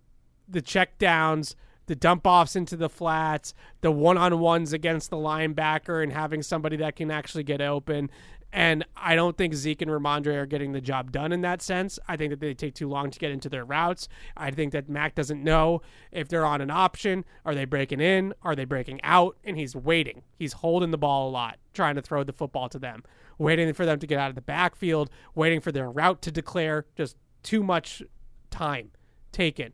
[0.47, 5.17] the check downs, the dump offs into the flats, the one on ones against the
[5.17, 8.09] linebacker, and having somebody that can actually get open.
[8.53, 11.97] And I don't think Zeke and Rhamondre are getting the job done in that sense.
[12.07, 14.09] I think that they take too long to get into their routes.
[14.35, 17.23] I think that Mac doesn't know if they're on an option.
[17.45, 18.33] Are they breaking in?
[18.41, 19.37] Are they breaking out?
[19.43, 20.23] And he's waiting.
[20.37, 23.03] He's holding the ball a lot, trying to throw the football to them,
[23.37, 26.85] waiting for them to get out of the backfield, waiting for their route to declare.
[26.97, 28.03] Just too much
[28.49, 28.91] time
[29.31, 29.71] taken.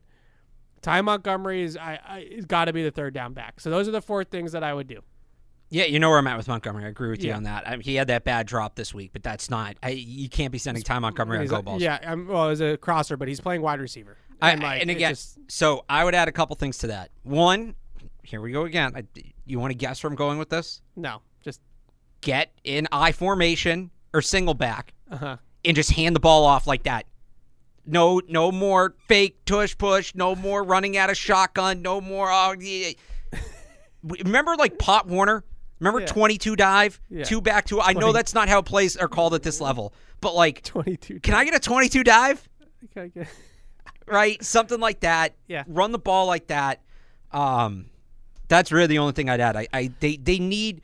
[0.82, 3.58] Ty Montgomery is I, I got to be the third down back.
[3.60, 5.00] So those are the four things that I would do.
[5.70, 6.84] Yeah, you know where I'm at with Montgomery.
[6.84, 7.36] I agree with you Yeah.
[7.36, 7.66] on that.
[7.68, 9.76] I mean, he had that bad drop this week, but that's not.
[9.82, 11.82] I, you can't be sending Ty Montgomery on go a- balls.
[11.82, 14.16] Yeah, I'm, well, as a crosser, but he's playing wide receiver.
[14.40, 17.10] I, And, like, and again, just- so I would add a couple things to that.
[17.22, 17.74] One,
[18.22, 18.92] here we go again.
[18.96, 19.04] I,
[19.44, 20.80] you want to guess where I'm going with this?
[20.96, 21.60] no, just
[22.20, 25.36] Get in I formation or single back uh huh.
[25.64, 27.04] and just hand the ball off like that.
[27.86, 30.14] No, no more fake tush push.
[30.14, 31.80] No more running out of shotgun.
[31.80, 32.28] No more.
[32.30, 32.90] Oh, yeah.
[34.02, 35.44] Remember, like Pop Warner.
[35.80, 36.06] Remember Yeah.
[36.06, 37.24] 22 dive, Yeah.
[37.24, 37.80] two back two.
[37.80, 41.20] I know that's not how plays are called at this level, but like, Twenty-two.
[41.20, 42.48] can I get a 22 dive?
[42.96, 43.28] I get?
[44.06, 44.42] right?
[44.44, 45.34] Something like that.
[45.46, 45.64] Yeah.
[45.68, 46.80] Run the ball like that.
[47.32, 47.86] Um,
[48.48, 49.56] that's really the only thing I'd add.
[49.56, 50.82] I, I they they need.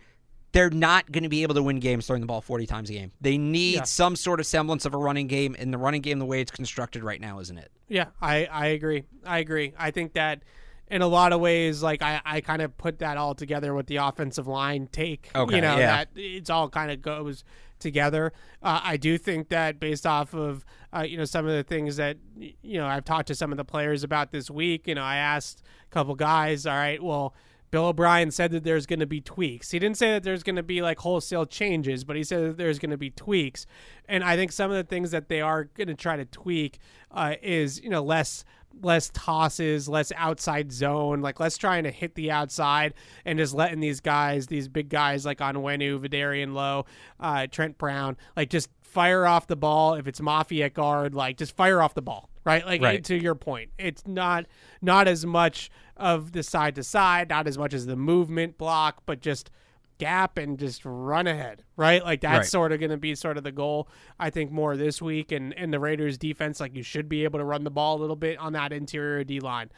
[0.52, 2.92] They're not going to be able to win games throwing the ball 40 times a
[2.92, 3.10] game.
[3.20, 3.82] They need Yeah.
[3.82, 6.52] some sort of semblance of a running game, and the running game, the way it's
[6.52, 7.72] constructed right now, isn't it?
[7.88, 9.02] Yeah, I, I agree.
[9.26, 9.72] I agree.
[9.76, 10.42] I think that
[10.88, 13.86] in a lot of ways, like I, I kind of put that all together with
[13.86, 15.30] the offensive line take.
[15.34, 16.04] Okay, you know yeah.
[16.04, 17.44] that it's all kind of goes
[17.78, 18.32] together.
[18.62, 21.96] Uh, I do think that based off of uh, you know some of the things
[21.96, 24.86] that you know I've talked to some of the players about this week.
[24.86, 26.66] You know, I asked a couple guys.
[26.66, 27.34] All right, well.
[27.70, 29.72] Bill O'Brien said that there's going to be tweaks.
[29.72, 32.56] He didn't say that there's going to be like wholesale changes, but he said that
[32.56, 33.66] there's going to be tweaks.
[34.08, 36.78] And I think some of the things that they are going to try to tweak
[37.10, 38.44] uh, is you know less
[38.82, 43.80] less tosses, less outside zone, like less trying to hit the outside and just letting
[43.80, 46.86] these guys, these big guys like Onwenu, Vederian Lowe,
[47.20, 49.94] uh, Trent Brown, like just fire off the ball.
[49.94, 52.64] If it's Mafi at guard, like just fire off the ball, right?
[52.64, 53.04] Like Right.
[53.04, 54.46] to your point, it's not
[54.82, 59.02] not as much of the side to side, not as much as the movement block,
[59.06, 59.50] but just
[59.98, 62.02] gap and just run ahead, right?
[62.04, 62.46] Like that's Right.
[62.46, 65.32] sort of going to be sort of the goal, I think, more this week.
[65.32, 68.00] And and the Raiders defense, like you should be able to run the ball a
[68.00, 69.70] little bit on that interior D line.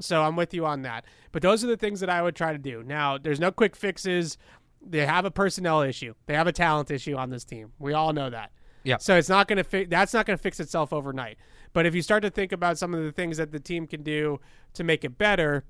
[0.00, 1.04] So I'm with you on that.
[1.32, 2.82] But those are the things that I would try to do.
[2.82, 4.38] Now, there's no quick fixes.
[4.84, 6.14] They have a personnel issue.
[6.26, 7.72] They have a talent issue on this team.
[7.78, 8.52] We all know that.
[8.84, 8.96] Yeah.
[8.98, 11.36] So it's not going to fi- that's not going to fix itself overnight.
[11.72, 14.02] But if you start to think about some of the things that the team can
[14.02, 14.40] do
[14.74, 15.64] to make it better,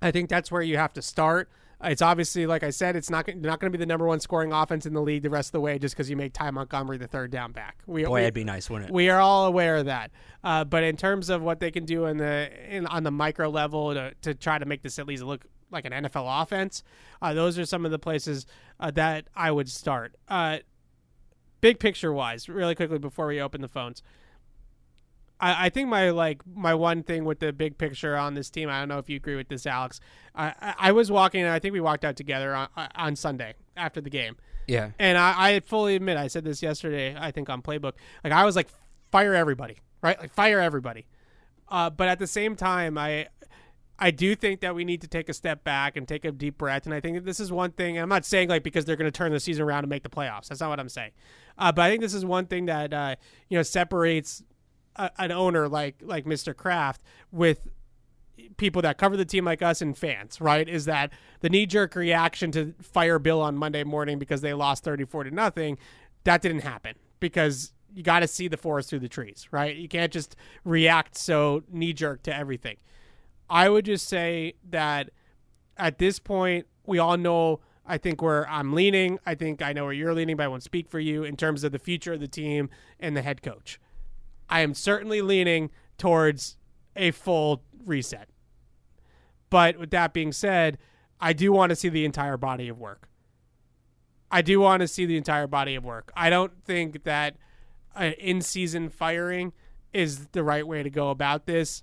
[0.00, 1.50] I think that's where you have to start.
[1.82, 4.52] It's obviously, like I said, it's not not going to be the number one scoring
[4.52, 6.98] offense in the league the rest of the way just because you make Ty Montgomery
[6.98, 7.78] the third down back.
[7.86, 8.94] We, Boy, we, that'd be nice, wouldn't it?
[8.94, 10.10] we are all aware of that.
[10.44, 13.48] Uh, but in terms of what they can do in the in, on the micro
[13.48, 16.82] level to, to try to make this at least look like an NFL offense,
[17.22, 18.44] uh, those are some of the places
[18.78, 20.16] uh, that I would start.
[20.28, 20.58] Uh,
[21.62, 24.02] big picture wise, really quickly before we open the phones,
[25.40, 28.68] I, I think my like my one thing with the big picture on this team.
[28.68, 30.00] I don't know if you agree with this, Alex.
[30.34, 33.54] I I, I was walking, and I think we walked out together on on Sunday
[33.76, 34.36] after the game.
[34.66, 34.90] Yeah.
[35.00, 37.94] And I, I fully admit, I said this yesterday, I think on Playbook.
[38.22, 38.68] Like, I was like,
[39.10, 40.18] fire everybody, right?
[40.20, 41.06] Like, fire everybody.
[41.68, 43.28] Uh, but at the same time, I
[43.98, 46.56] I do think that we need to take a step back and take a deep
[46.56, 46.86] breath.
[46.86, 47.98] And I think that this is one thing.
[47.98, 50.08] I'm not saying like because they're going to turn the season around and make the
[50.08, 50.48] playoffs.
[50.48, 51.10] That's not what I'm saying.
[51.58, 53.16] Uh, but I think this is one thing that uh,
[53.48, 54.42] you know separates
[55.00, 56.54] a, an owner like like Mr.
[56.54, 57.00] Kraft
[57.32, 57.68] with
[58.56, 60.68] people that cover the team like us and fans, right?
[60.68, 64.84] Is that the knee jerk reaction to fire Bill on Monday morning because they lost
[64.84, 65.78] 34 to nothing?
[66.24, 69.74] That didn't happen because you got to see the forest through the trees, right?
[69.76, 72.76] You can't just react so knee jerk to everything.
[73.48, 75.10] I would just say that
[75.76, 77.60] at this point, we all know.
[77.86, 79.18] I think where I'm leaning.
[79.26, 81.64] I think I know where you're leaning, but I won't speak for you in terms
[81.64, 83.80] of the future of the team and the head coach.
[84.50, 86.56] I am certainly leaning towards
[86.96, 88.28] a full reset.
[89.48, 90.76] But with that being said,
[91.20, 93.08] I do want to see the entire body of work.
[94.30, 96.12] I do want to see the entire body of work.
[96.16, 97.36] I don't think that
[97.96, 99.52] an in-season firing
[99.92, 101.82] is the right way to go about this.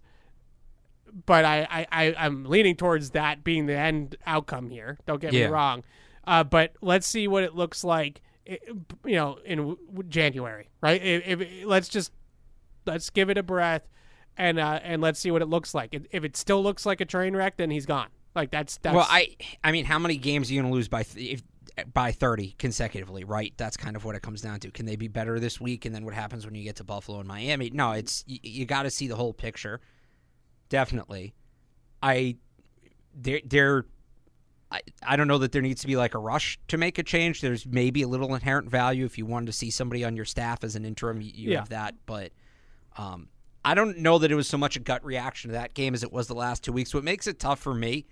[1.26, 4.98] But I, I, I I'm leaning towards that being the end outcome here.
[5.06, 5.48] Don't get Yeah.
[5.48, 5.84] me wrong.
[6.26, 9.78] Uh, but let's see what it looks like, you know, in
[10.10, 11.02] January, right?
[11.02, 12.12] If, if let's just
[12.88, 13.88] let's give it a breath
[14.38, 15.90] and uh, and let's see what it looks like.
[16.12, 18.08] If it still looks like a train wreck, then he's gone.
[18.36, 20.88] Like that's that's Well, I I mean, how many games are you going to lose
[20.88, 21.42] by th-
[21.78, 23.54] if, by 30 consecutively, right?
[23.58, 24.72] That's kind of what it comes down to.
[24.72, 27.20] Can they be better this week and then what happens when you get to Buffalo
[27.20, 27.70] and Miami?
[27.72, 29.82] No, it's you, you got to see the whole picture.
[30.70, 31.34] Definitely.
[32.02, 32.38] I
[33.16, 33.86] they're, they're
[34.70, 37.04] I, I don't know that there needs to be like a rush to make a
[37.04, 37.42] change.
[37.42, 40.64] There's maybe a little inherent value if you wanted to see somebody on your staff
[40.64, 41.60] as an interim, you, you Yeah.
[41.60, 42.32] have that, but
[42.98, 43.30] um
[43.66, 46.02] I don't know that it was so much a gut reaction to that game as
[46.02, 46.94] it was the last two weeks.
[46.94, 48.06] What makes it tough for me,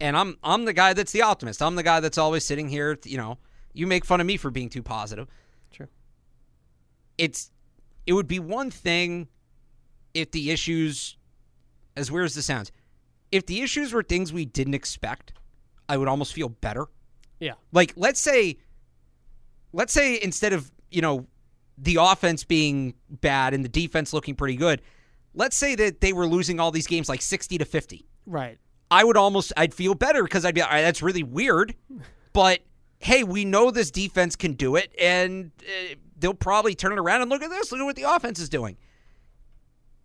[0.00, 1.60] and I'm I'm the guy that's the optimist.
[1.62, 2.98] I'm the guy that's always sitting here.
[3.04, 3.38] You know,
[3.74, 5.28] you make fun of me for being too positive.
[5.70, 5.88] True.
[7.18, 7.50] It's
[8.06, 9.28] it would be one thing
[10.14, 11.16] if the issues,
[11.96, 12.72] as weird as this sounds,
[13.30, 15.32] if the issues were things we didn't expect,
[15.88, 16.86] I would almost feel better.
[17.38, 18.58] yeah Like let's say,
[19.72, 21.26] let's say instead of you know
[21.78, 24.82] the offense being bad and the defense looking pretty good,
[25.34, 28.06] let's say that they were losing all these games like sixty to fifty.
[28.26, 28.58] right.
[28.90, 31.74] I would almost I'd feel better because I'd be all right, that's really weird,
[32.34, 32.60] but
[32.98, 37.22] hey, we know this defense can do it, and uh, they'll probably turn it around
[37.22, 37.72] and look at this.
[37.72, 38.76] Look at what the offense is doing.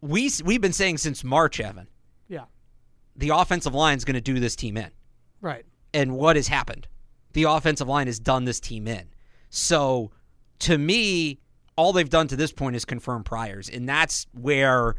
[0.02, 1.88] We we've been saying since March, Evan,
[2.30, 2.46] Yeah.
[3.16, 4.92] the offensive line is going to do this team in,
[5.42, 5.66] Right.
[5.94, 6.88] and what has happened?
[7.34, 9.10] The offensive line has done this team in.
[9.50, 10.12] So,
[10.60, 11.40] to me,
[11.78, 14.96] all they've done to this point is confirm priors, and that's where.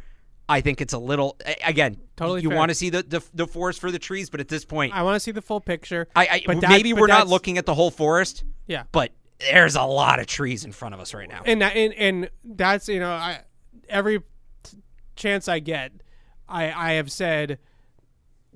[0.50, 1.98] I think it's a little again.
[2.16, 2.56] Totally you fair.
[2.56, 5.02] want to see the, the the forest for the trees, but at this point, I
[5.02, 6.08] want to see the full picture.
[6.16, 8.84] I, I But maybe but we're not looking at the whole forest, Yeah.
[8.90, 11.42] but there's a lot of trees in front of us right now.
[11.44, 13.42] and that, and and that's you know I
[13.90, 14.20] every
[14.62, 14.78] t-
[15.16, 15.92] chance I get,
[16.48, 17.58] I I have said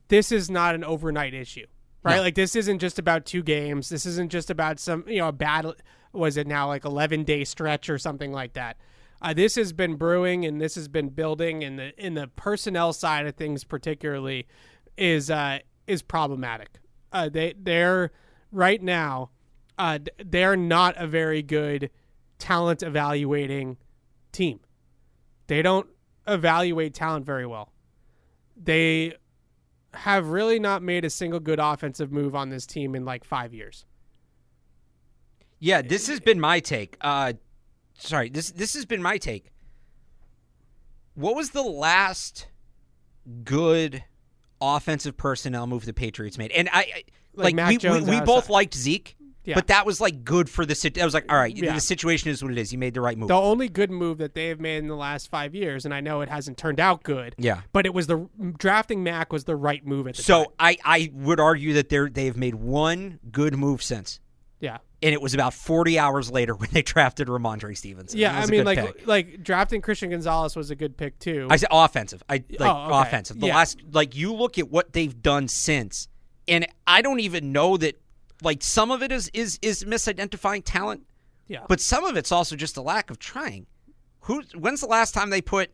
[0.09, 1.67] this is not an overnight issue,
[2.03, 2.17] right?
[2.17, 2.23] No.
[2.23, 3.91] Like this isn't just about two games.
[3.91, 5.67] This isn't just about some you know a bad
[6.13, 8.77] was it now like eleven day stretch or something like that.
[9.21, 12.93] Uh, this has been brewing and this has been building, and the in the personnel
[12.93, 14.47] side of things particularly
[14.97, 16.79] is uh, is problematic.
[17.13, 18.11] Uh, they they're
[18.51, 19.31] right now
[19.79, 21.91] uh, they're not a very good
[22.39, 23.77] talent evaluating
[24.31, 24.61] team.
[25.47, 25.89] They don't
[26.27, 27.73] evaluate talent very well.
[28.57, 29.15] They
[29.95, 33.53] have really not made a single good offensive move on this team in like five
[33.53, 33.85] years.
[35.65, 36.97] Yeah, this has been my take.
[37.01, 37.35] Uh,
[37.97, 39.53] sorry, this this has been my take.
[41.15, 42.49] What was the last
[43.45, 44.03] good
[44.61, 46.51] offensive personnel move the Patriots made?
[46.51, 47.03] And I, I
[47.35, 49.55] Like like, we, Jones we, we both liked Zeke, Yeah.
[49.55, 51.01] but that was like good for the sit.
[51.01, 51.75] I was like, all right, Yeah.
[51.75, 52.73] the situation is what it is.
[52.73, 53.29] You made the right move.
[53.29, 56.01] The only good move that they have made in the last five years, and I
[56.01, 57.37] know it hasn't turned out good.
[57.39, 57.61] Yeah.
[57.73, 60.53] but it was the drafting Mac was the right move at the So time.
[60.59, 64.19] I, I would argue that they're they've made one good move since.
[64.59, 68.19] Yeah, and it was about 40 hours later when they drafted Rhamondre Stevenson.
[68.19, 68.39] Yeah.
[68.39, 69.07] I mean, like pick.
[69.07, 71.47] like drafting Christian Gonzalez was a good pick too.
[71.51, 72.23] I said offensive.
[72.29, 73.09] I like Oh, okay.
[73.09, 73.41] offensive.
[73.41, 73.57] The Yeah.
[73.57, 76.09] last like you look at what they've done since,
[76.49, 78.01] and I don't even know that
[78.43, 81.05] like some of it is is is misidentifying talent,
[81.49, 83.67] yeah, but some of it's also just a lack of trying.
[84.23, 84.43] Who?
[84.57, 85.71] When's the last time they put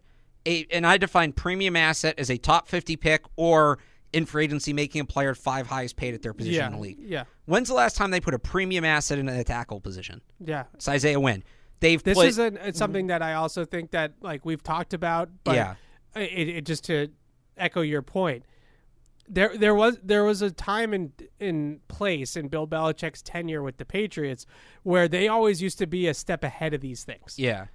[0.46, 0.66] a?
[0.70, 3.78] And I define premium asset as a top 50 pick or
[4.12, 6.78] in free agency making a player five highest paid at their position yeah, in the
[6.78, 6.98] league.
[7.00, 10.20] yeah, When's the last time they put a premium asset in a tackle position?
[10.44, 10.64] yeah.
[10.74, 11.44] It's Isaiah Wynn.
[11.80, 12.28] they've This played.
[12.28, 15.74] is an, something that I also think that like we've talked about, but Yeah.
[16.16, 17.08] it, it just to
[17.56, 18.44] echo your point.
[19.30, 23.76] There, there was there was a time in in place in Bill Belichick's tenure with
[23.76, 24.46] the Patriots
[24.84, 27.38] where they always used to be a step ahead of these things.
[27.38, 27.66] yeah,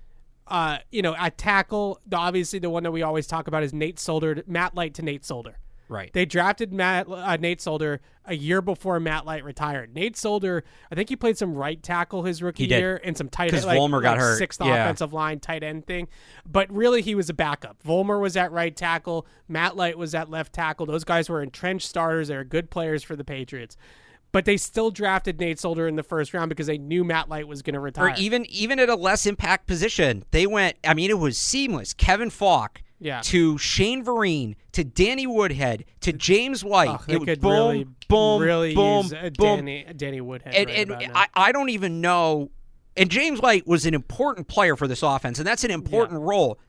[0.47, 3.71] Uh, you know, at tackle, the, obviously the one that we always talk about is
[3.71, 5.59] Nate Solder, Matt Light to Nate Solder.
[5.89, 6.11] Right.
[6.13, 9.93] They drafted Matt uh, Nate Solder a year before Matt Light retired.
[9.93, 13.53] Nate Solder, I think he played some right tackle his rookie year and some tight
[13.53, 14.37] end, like, Vollmer got like hurt.
[14.37, 14.83] sixth Yeah.
[14.85, 16.07] offensive line tight end thing.
[16.49, 17.83] But really, he was a backup.
[17.83, 19.27] Vollmer was at right tackle.
[19.47, 20.85] Matt Light was at left tackle.
[20.85, 22.29] Those guys were entrenched starters.
[22.29, 23.75] They were good players for the Patriots.
[24.31, 27.47] But they still drafted Nate Solder in the first round because they knew Matt Light
[27.47, 28.07] was going to retire.
[28.07, 30.77] or even even at a less impact position, they went.
[30.83, 31.93] I mean, it was seamless.
[31.93, 33.21] Kevin Faulk Yeah.
[33.23, 36.89] to Shane Vereen to Danny Woodhead to James White.
[36.89, 39.57] Oh, it was could boom, really, boom, really boom, use a boom.
[39.57, 40.55] Danny, uh, Danny Woodhead.
[40.55, 41.11] and right and about now.
[41.13, 42.49] I, I don't even know.
[42.95, 46.59] And James White was an important player for this offense, and that's an important role.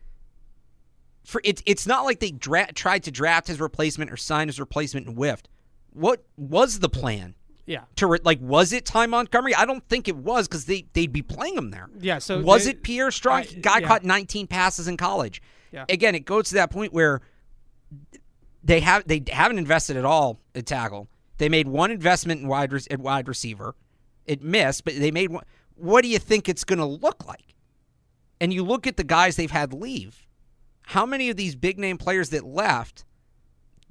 [1.24, 4.60] For it's it's not like they dra- tried to draft his replacement or sign his
[4.60, 5.48] replacement and whiffed.
[5.92, 7.34] What was the plan?
[7.66, 7.84] yeah.
[7.96, 9.54] To re- like, was it Ty Montgomery?
[9.54, 11.88] I don't think it was because they they'd be playing him there.
[11.98, 13.40] Yeah, so was they- it Pierre Strong?
[13.40, 13.86] I- Guy yeah.
[13.86, 15.40] caught 19 passes in college.
[15.74, 15.84] Yeah.
[15.88, 17.20] Again, it goes to that point where
[18.62, 21.08] they have they haven't invested at all at tackle.
[21.38, 23.74] They made one investment in wide at wide receiver.
[24.24, 25.44] It missed, but they made one.
[25.74, 27.56] What do you think it's going to look like?
[28.40, 30.26] And you look at the guys they've had leave.
[30.82, 33.04] How many of these big name players that left?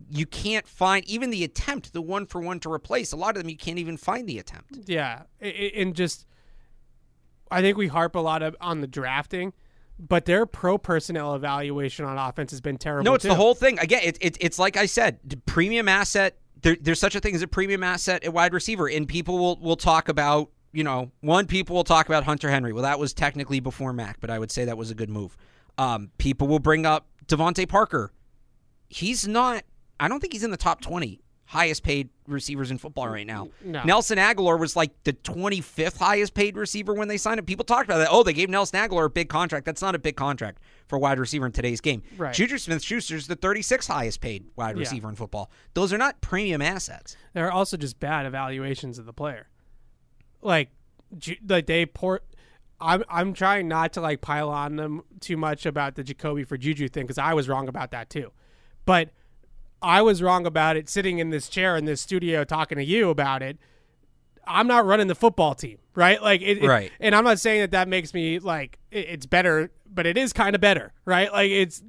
[0.09, 3.11] You can't find even the attempt, the one for one to replace.
[3.11, 4.79] A lot of them you can't even find the attempt.
[4.85, 6.25] Yeah, and just
[7.51, 9.53] I think we harp a lot of, on the drafting,
[10.07, 13.03] but their pro personnel evaluation on offense has been terrible.
[13.03, 13.29] No, it's too.
[13.29, 13.79] the whole thing.
[13.79, 16.37] Again, it, it, it's like I said, premium asset.
[16.61, 19.57] There, there's such a thing as a premium asset at wide receiver, and people will
[19.57, 20.49] will talk about.
[20.71, 22.73] You know, one people will talk about Hunter Henry.
[22.73, 25.37] Well, that was technically before Mac, but I would say that was a good move.
[25.77, 28.11] Um, people will bring up DeVante Parker.
[28.89, 29.63] He's not.
[29.99, 31.22] I don't think he's in the top twenty
[31.53, 33.47] highest paid receivers in football right now.
[33.63, 33.83] No.
[33.83, 37.45] Nelson Agholor was like the 25th highest paid receiver when they signed him.
[37.45, 38.07] People talked about that.
[38.11, 39.65] Oh, they gave Nelson Agholor a big contract.
[39.65, 42.03] That's not a big contract for a wide receiver in today's game.
[42.17, 42.33] Right.
[42.33, 44.81] Juju Smith Schuster's the 36th highest paid wide Yeah.
[44.81, 45.51] receiver in football.
[45.73, 47.15] Those are not premium assets.
[47.33, 49.47] They're also just bad evaluations of the player.
[50.41, 50.69] Like,
[51.47, 52.21] like they pour.
[52.81, 56.57] I'm I'm trying not to like pile on them too much about the Jacoby for
[56.57, 58.31] Juju thing because I was wrong about that too,
[58.85, 59.11] but
[59.83, 63.09] I was wrong about it sitting in this chair in this studio talking to you
[63.09, 63.57] about it.
[64.45, 66.21] I'm not running the football team, right?
[66.21, 66.91] Like, it, it- Right.
[66.99, 70.33] And I'm not saying that that makes me like it, it's better, but it is
[70.33, 71.31] kind of better, right?
[71.31, 71.81] Like, it's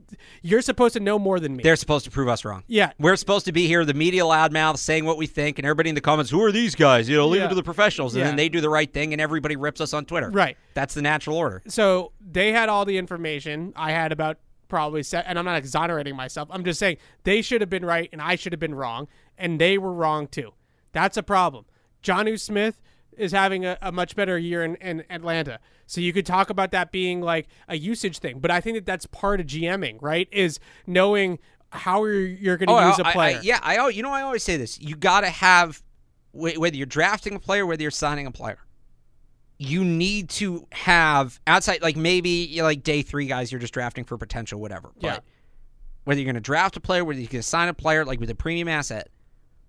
[0.43, 1.65] you're supposed to know more than me.
[1.65, 2.63] They're supposed to prove us wrong.
[2.69, 2.93] Yeah.
[3.01, 5.95] We're supposed to be here, the media loudmouth, saying what we think, and everybody in
[5.97, 7.09] the comments, who are these guys?
[7.09, 7.47] You know, leave Yeah.
[7.47, 8.15] it to the professionals.
[8.15, 8.27] And Yeah.
[8.29, 10.31] then they do the right thing, and everybody rips us on Twitter.
[10.31, 10.57] Right.
[10.75, 11.63] That's the natural order.
[11.67, 13.73] so they had all the information.
[13.75, 14.39] I had about
[14.75, 16.49] probably said, and I'm not exonerating myself.
[16.51, 19.07] I'm just saying they should have been right and I should have been wrong,
[19.39, 20.53] and they were wrong too.
[20.91, 21.65] That's a problem.
[22.03, 22.81] Jonnu Smith
[23.17, 25.61] is having a, a much better year in, in Atlanta.
[25.87, 28.85] So you could talk about that being like a usage thing, but I think that
[28.85, 30.29] that's part of GMing, right?
[30.33, 30.59] Is
[30.89, 31.39] knowing
[31.71, 33.41] how you're, you're going to Oh, use I- a I- player.
[33.45, 34.81] yeah, I you know I always say this.
[34.81, 35.85] You got to have
[36.33, 38.59] whether you're drafting a player, whether you're signing a player.
[39.65, 44.17] You need to have outside like maybe like day 3 guys you're just drafting for
[44.19, 44.91] potential whatever.
[45.01, 45.19] But Yeah.
[46.05, 48.21] whether you're going to draft a player, whether you're going to sign a player like
[48.21, 49.09] with a premium asset,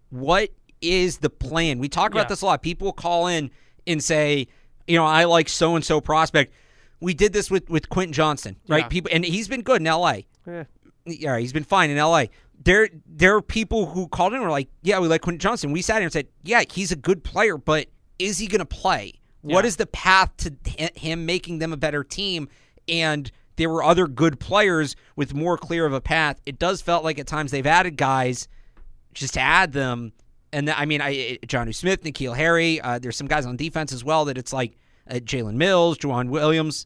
[0.09, 0.49] what
[0.81, 1.79] is the plan?
[1.79, 2.29] We talk about Yeah.
[2.29, 2.61] this a lot.
[2.61, 3.51] People call in
[3.87, 4.47] and say,
[4.87, 6.53] you know, I like so and so prospect.
[6.99, 8.83] We did this with with Quentin Johnston, right?
[8.83, 8.87] Yeah.
[8.87, 10.63] People and he's been good in LA Eh.
[11.05, 12.29] yeah, he's been fine in L.A.
[12.63, 15.71] There, there are people who called in and were like, "Yeah, we like Quentin Johnston."
[15.73, 17.87] We sat here and said, "Yeah, he's a good player, but
[18.17, 19.13] is he going to play?
[19.45, 19.67] What Yeah.
[19.67, 20.53] is the path to
[20.95, 22.49] him making them a better team?"
[22.89, 26.41] And there were other good players with more clear of a path.
[26.45, 28.47] It does felt like at times they've added guys
[29.13, 30.11] just to add them.
[30.51, 32.81] And I mean, I Jonnu Smith, N'Keal Harry.
[32.81, 34.77] Uh, there's some guys on defense as well that it's like
[35.09, 36.85] uh, Jalen Mills, Joejuan Williams.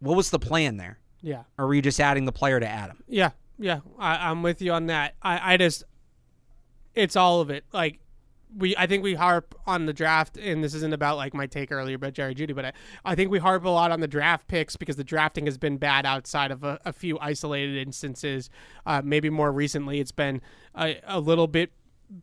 [0.00, 0.98] What was the plan there?
[1.22, 1.42] Yeah.
[1.58, 3.02] Or were you just adding the player to add him?
[3.08, 5.14] Yeah, yeah, I, I'm with you on that.
[5.22, 5.84] I, I just,
[6.94, 7.64] it's all of it.
[7.72, 7.98] Like,
[8.54, 11.72] we, I think we harp on the draft, and this isn't about like my take
[11.72, 12.72] earlier about Jerry Jeudy, but I,
[13.04, 15.76] I think we harp a lot on the draft picks because the drafting has been
[15.78, 18.48] bad outside of a, a few isolated instances.
[18.84, 20.40] Uh, maybe more recently, it's been
[20.74, 21.72] a, a little bit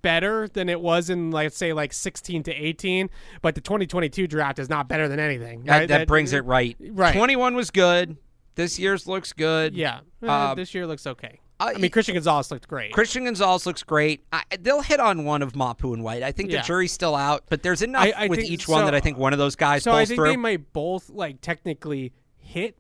[0.02, 3.10] better than it was in let's say like 16 to 18
[3.42, 5.88] but the 2022 draft is not better than anything That, right?
[5.90, 6.78] that brings it right.
[6.80, 7.14] Right.
[7.14, 8.16] 21 was good.
[8.56, 9.76] This year's looks good.
[9.76, 12.92] yeah Eh, Uh, this year looks okay I mean, Christian Gonzalez looked great.
[12.94, 14.24] Christian Gonzalez looks great.
[14.32, 16.24] I, they'll hit on one of Mapu and White.
[16.24, 16.62] I think Yeah.
[16.62, 19.18] the jury's still out, but there's enough I- with each one so- that I think
[19.18, 20.30] one of those guys so I think through.
[20.30, 22.78] they might both like technically hit,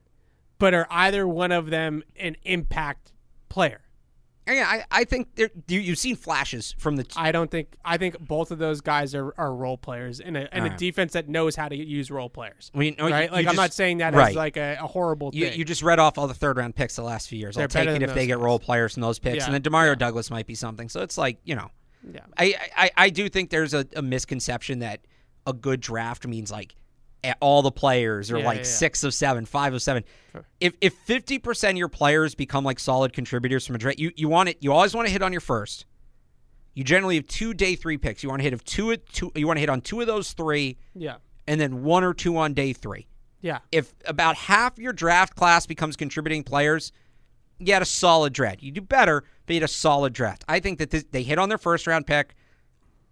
[0.60, 3.12] but are either one of them an impact
[3.50, 3.82] player?
[4.48, 7.06] Yeah, I, I think there- you, you've seen flashes from the.
[7.16, 7.76] I don't think.
[7.86, 10.78] I think both of those guys are, are role players in a in a Alright.
[10.78, 12.72] defense that knows how to use role players.
[12.76, 13.32] I mean, no, you- right?
[13.32, 14.30] Like you I'm not saying that right.
[14.32, 15.60] as like a, a horrible You, thing.
[15.60, 17.56] you just read off all the third round picks the last few years.
[17.56, 19.38] They're I'll take better it than if they those get role players from those picks.
[19.38, 19.46] Yeah.
[19.46, 20.90] And then Demario Douglas might be something.
[20.90, 21.70] So it's like, you know,
[22.12, 22.20] yeah.
[22.38, 25.02] I, I, I do think there's a, a misconception that
[25.48, 26.76] a good draft means like
[27.42, 28.68] all the players or Yeah, like yeah, yeah.
[28.68, 30.04] six of seven, five of seven.
[30.32, 30.46] Sure.
[30.60, 34.12] If if fifty percent of your players become like solid contributors from a draft, you,
[34.16, 34.58] you want it.
[34.62, 35.86] You always want to hit on your first.
[36.74, 38.24] You generally have two day three picks.
[38.24, 39.32] You want to hit of two, two.
[39.36, 41.18] You want to hit on two of those three, Yeah.
[41.48, 43.08] and then one or two on day three.
[43.42, 43.60] Yeah.
[43.72, 46.92] If about half your draft class becomes contributing players,
[47.60, 48.64] you had a solid draft.
[48.64, 50.44] You do better, but you had a solid draft.
[50.48, 52.34] I think that this, they hit on their first round pick.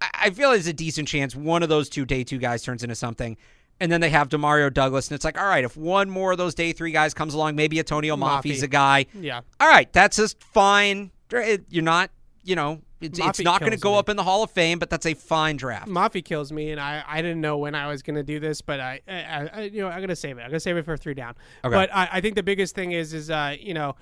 [0.02, 2.82] I, I feel there's a decent chance one of those two day two guys turns
[2.82, 3.38] into something.
[3.82, 6.38] And then they have Demario Douglas, and it's like, all right, if one more of
[6.38, 8.62] those day three guys comes along, maybe Antonio Mafi.
[8.62, 9.08] a guy.
[9.14, 9.42] Yeah.
[9.60, 11.10] All right, that's just fine.
[11.32, 12.12] You're not,
[12.44, 13.98] you know, it's, it's not going to go me.
[13.98, 15.88] up in the Hall of Fame, but that's a fine draft.
[15.88, 18.62] Mafi kills me, and I, I didn't know when I was going to do this,
[18.62, 20.42] but I, I, I you know I'm going to save it.
[20.42, 21.34] I'm going to save it for three down.
[21.66, 21.74] Okay.
[21.74, 23.96] But I, I think the biggest thing is is uh you know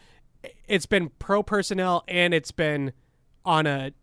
[0.67, 2.91] it's been pro personnel and it's been
[3.45, 3.93] on a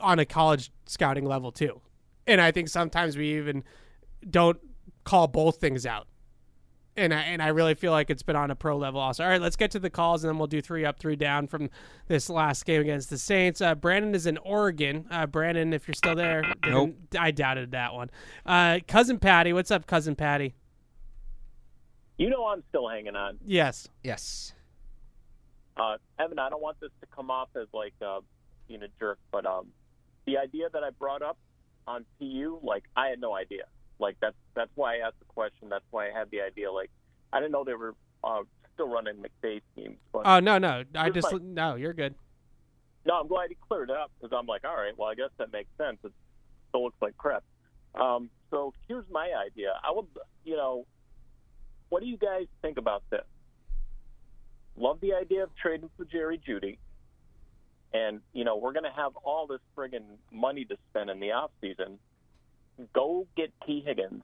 [0.00, 1.82] on a college scouting level too,
[2.26, 3.62] and I think sometimes we even
[4.28, 4.58] don't
[5.04, 6.06] call both things out.
[6.96, 9.22] And I, and I really feel like it's been on a pro level also.
[9.22, 11.46] All right, let's get to the calls and then we'll do three up, three down
[11.46, 11.70] from
[12.08, 13.60] this last game against the Saints.
[13.60, 15.06] Uh, Brandon is in Oregon.
[15.10, 16.96] Uh, Brandon, if you're still there, Nope.
[17.18, 18.10] I doubted that one.
[18.44, 20.54] Uh, cousin Patty, what's up, cousin Patty?
[22.18, 23.38] You know I'm still hanging on.
[23.46, 23.88] Yes.
[24.04, 24.52] Yes.
[25.76, 28.20] Uh, Evan, I don't want this to come off as like uh,
[28.68, 29.68] being a jerk, but um,
[30.26, 31.38] the idea that I brought up
[31.86, 33.62] on PU, like I had no idea.
[34.00, 35.68] Like that's that's why I asked the question.
[35.68, 36.72] That's why I had the idea.
[36.72, 36.90] Like
[37.32, 37.94] I didn't know they were
[38.24, 38.42] uh,
[38.74, 39.98] still running McVay teams.
[40.12, 40.84] But Oh no, no.
[40.94, 41.74] I just my- no.
[41.76, 42.14] You're good.
[43.06, 45.30] no, I'm glad he cleared it up because I'm like, all right, well, I guess
[45.38, 45.98] that makes sense.
[46.04, 46.12] It
[46.68, 47.44] still looks like crap.
[47.94, 49.72] Um, so here's my idea.
[49.82, 50.06] I would,
[50.44, 50.86] you know,
[51.88, 53.24] what do you guys think about this?
[54.76, 56.78] Love the idea of trading for Jerry Jeudy.
[57.92, 61.32] And, you know, we're going to have all this friggin' money to spend in the
[61.32, 61.98] off season.
[62.92, 64.22] Go get Tee Higgins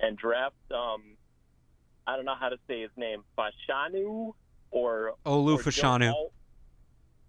[0.00, 1.16] and draft, um,
[2.06, 4.32] I don't know how to say his name, Fashanu
[4.70, 6.30] or Olu Fashanu.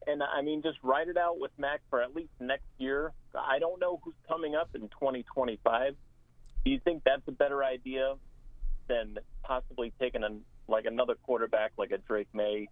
[0.07, 3.13] And I mean, just write it out with Mac for at least next year.
[3.35, 5.95] I don't know who's coming up in 2025.
[6.65, 8.15] Do you think that's a better idea
[8.87, 12.67] than possibly taking an, like another quarterback like a Drake Maye?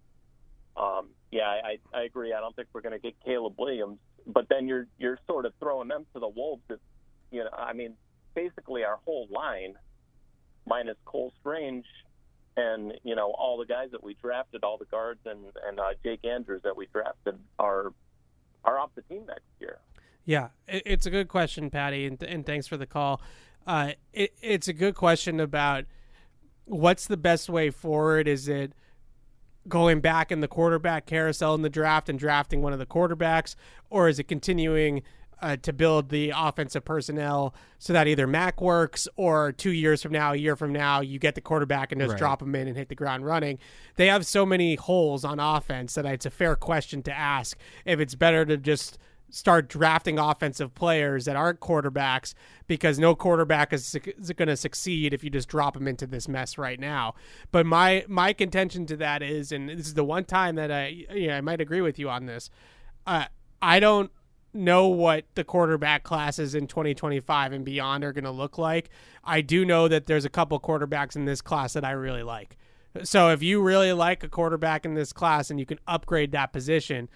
[0.76, 2.32] Um, yeah, I, I agree.
[2.32, 5.52] I don't think we're going to get Caleb Williams, but then you're you're sort of
[5.60, 6.62] throwing them to the wolves.
[6.68, 6.78] If,
[7.30, 7.94] you know, I mean,
[8.34, 9.74] basically our whole line,
[10.66, 11.86] minus Cole Strange,
[12.56, 15.90] and you know all the guys that we drafted, all the guards and and uh,
[16.02, 17.92] Jake Andrews that we drafted are
[18.64, 19.78] are off the team next year.
[20.24, 23.20] Yeah, it, it's a good question, Patty, and, and thanks for the call.
[23.66, 25.84] Uh, it, it's a good question about
[26.64, 28.28] what's the best way forward.
[28.28, 28.72] Is it
[29.68, 33.54] going back in the quarterback carousel in the draft and drafting one of the quarterbacks,
[33.88, 35.02] or is it continuing
[35.42, 40.12] uh, to build the offensive personnel so that either Mac works or two years from
[40.12, 42.18] now, a year from now, you get the quarterback and just Right.
[42.18, 43.58] drop him in and hit the ground running?
[43.96, 48.00] They have so many holes on offense that it's a fair question to ask if
[48.00, 48.98] it's better to just
[49.32, 52.34] start drafting offensive players that aren't quarterbacks
[52.66, 56.26] because no quarterback is, is going to succeed if you just drop them into this
[56.26, 57.14] mess right now.
[57.52, 61.06] But my my contention to that is, and this is the one time that I
[61.14, 62.50] yeah I might agree with you on this.
[63.06, 63.26] Uh,
[63.62, 64.10] I don't
[64.52, 68.90] know what the quarterback classes in 2025 and beyond are going to look like.
[69.24, 72.56] I do know that there's a couple quarterbacks in this class that I really like.
[73.04, 76.52] So if you really like a quarterback in this class and you can upgrade that
[76.52, 77.08] position,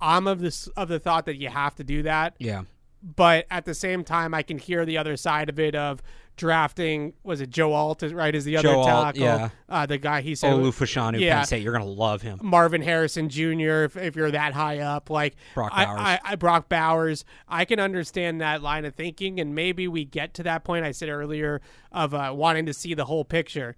[0.00, 2.34] I'm of this of the thought that you have to do that.
[2.38, 2.62] Yeah.
[3.02, 6.02] But at the same time, I can hear the other side of it of
[6.36, 7.12] drafting.
[7.22, 8.02] Was it Joe Alt?
[8.02, 9.20] Right, is the other Joe Alt, tackle?
[9.22, 9.48] yeah.
[9.68, 11.36] Uh, the guy he said Olu Fashanu, Yeah.
[11.36, 11.62] Penn State.
[11.62, 12.38] You're going to love him.
[12.42, 13.84] Marvin Harrison Jr.
[13.84, 16.00] If, if you're that high up, like Brock I, Bowers.
[16.00, 20.34] I, I, Brock Bowers, I can understand that line of thinking, and maybe we get
[20.34, 20.84] to that point.
[20.84, 21.60] I said earlier
[21.92, 23.76] of uh, wanting to see the whole picture.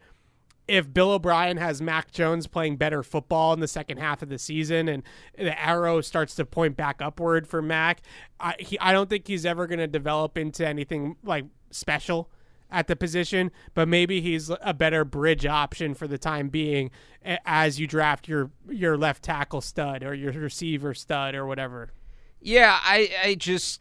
[0.69, 4.39] If Bill O'Brien has Mac Jones playing better football in the second half of the
[4.39, 5.03] season, and
[5.37, 8.01] the arrow starts to point back upward for Mac,
[8.39, 12.31] I, he, I don't think he's ever going to develop into anything like special
[12.73, 16.91] at the position, but maybe he's a better bridge option for the time being
[17.45, 21.91] as you draft your your left tackle stud or your receiver stud or whatever.
[22.41, 23.81] Yeah, I, I just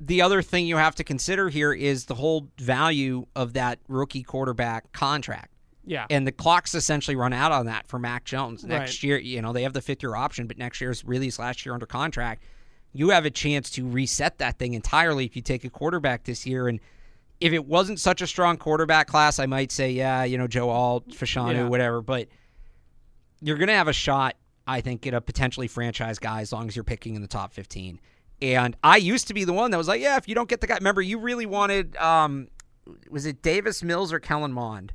[0.00, 4.22] the other thing you have to consider here is the whole value of that rookie
[4.22, 5.49] quarterback contract.
[5.84, 6.06] Yeah.
[6.10, 8.64] And the clock's essentially run out on that for Mac Jones.
[8.64, 9.02] Next Right.
[9.02, 11.64] year, you know, they have the fifth year option, but next year's really his last
[11.64, 12.44] year under contract.
[12.92, 16.44] You have a chance to reset that thing entirely if you take a quarterback this
[16.46, 16.68] year.
[16.68, 16.80] And
[17.40, 20.68] if it wasn't such a strong quarterback class, I might say, yeah, you know, Joe
[20.70, 21.68] Alt, Fashanu, Yeah.
[21.68, 22.02] whatever.
[22.02, 22.28] But
[23.40, 26.68] you're going to have a shot, I think, at a potentially franchise guy as long
[26.68, 28.00] as you're picking in the top 15.
[28.42, 30.60] And I used to be the one that was like, yeah, if you don't get
[30.60, 32.48] the guy, remember, you really wanted, um,
[33.10, 34.92] was it Davis Mills or Kellen Mond?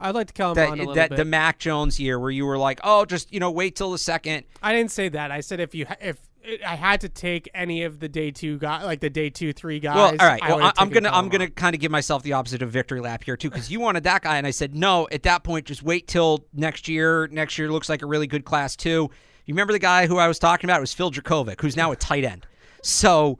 [0.00, 1.16] I'd like to call him that, on a little that bit.
[1.16, 3.98] the Mac Jones year where you were like, oh, just you know, wait till the
[3.98, 4.44] second.
[4.62, 5.30] I didn't say that.
[5.30, 6.18] I said if you if
[6.66, 9.80] I had to take any of the day two guys, like the day two three
[9.80, 9.96] guys.
[9.96, 10.42] Well, all right.
[10.42, 13.24] I well, I'm gonna I'm gonna kind of give myself the opposite of victory lap
[13.24, 15.08] here too, because you wanted that guy, and I said no.
[15.12, 17.26] At that point, just wait till next year.
[17.28, 19.10] Next year looks like a really good class too.
[19.44, 20.78] You remember the guy who I was talking about?
[20.78, 22.46] It was Phil Jurkovec, who's now a tight end.
[22.82, 23.38] So,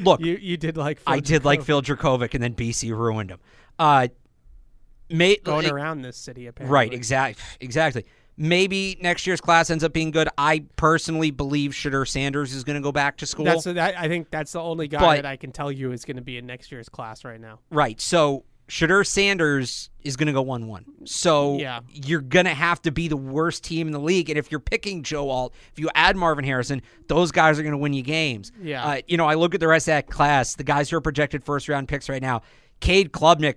[0.00, 3.30] look, You you did like Phil I did like Phil Jurkovec, and then BC ruined
[3.30, 3.38] him.
[3.78, 4.08] Uh,
[5.10, 6.72] may, going like- around this city apparently.
[6.74, 8.04] Right, exactly, exactly.
[8.36, 10.28] Maybe next year's class ends up being good.
[10.38, 13.44] I personally believe Shedeur Sanders is going to go back to school.
[13.44, 13.98] That's that.
[13.98, 16.22] I think that's the only guy But- that I can tell you is going to
[16.22, 17.58] be in next year's class right now.
[17.70, 18.00] right.
[18.00, 20.84] So Shedeur Sanders is going to go one-one.
[21.04, 21.80] So Yeah.
[21.92, 24.30] you're going to have to be the worst team in the league.
[24.30, 27.72] And if you're picking Joe Alt, if you add Marvin Harrison, those guys are going
[27.72, 28.52] to win you games.
[28.62, 28.84] Yeah.
[28.86, 30.54] Uh, you know, I look at the rest of that class.
[30.54, 32.42] The guys who are projected first-round picks right now.
[32.78, 33.56] Cade Klubnik.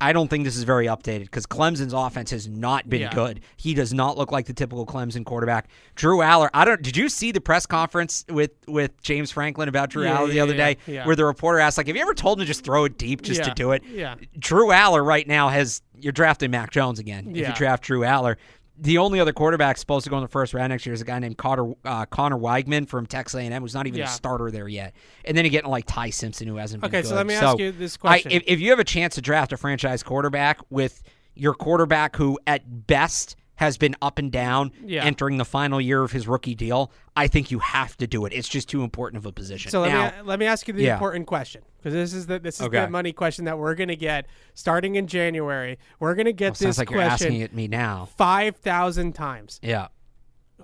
[0.00, 3.12] I don't think this is very updated because Clemson's offense has not been Yeah.
[3.14, 3.40] good.
[3.56, 5.68] He does not look like the typical Clemson quarterback.
[5.94, 6.80] Drew Allar, I don't.
[6.80, 10.34] Did you see the press conference with with James Franklin about Drew Yeah, Allar the
[10.34, 12.64] yeah, other day, where the reporter asked, like, "Have you ever told him to just
[12.64, 14.14] throw it deep just to do it?" yeah.
[14.38, 17.32] Drew Allar right now has you're drafting Mac Jones again.
[17.36, 18.36] If you draft Drew Allar,
[18.82, 21.04] the only other quarterback supposed to go in the first round next year is a
[21.04, 24.06] guy named Connor uh, Conner Weigman from Texas A&M, who's not even Yeah.
[24.06, 24.94] a starter there yet.
[25.24, 27.58] And then you get like Ty Simpson, who hasn't been Okay, so let me ask
[27.58, 28.32] you this question.
[28.32, 31.02] I, if, if you have a chance to draft a franchise quarterback with
[31.34, 35.04] your quarterback who at best has been up and down Yeah.
[35.04, 38.32] entering the final year of his rookie deal, I think you have to do it.
[38.32, 39.70] It's just too important of a position.
[39.70, 40.94] So let now, me let me ask you the Yeah.
[40.94, 42.80] important question because this is the this is Okay.
[42.80, 45.78] the money question that we're going to get starting in January.
[45.98, 48.08] We're going to get well, sounds this like you're question asking it me now.
[48.16, 49.60] five thousand times.
[49.62, 49.88] Yeah.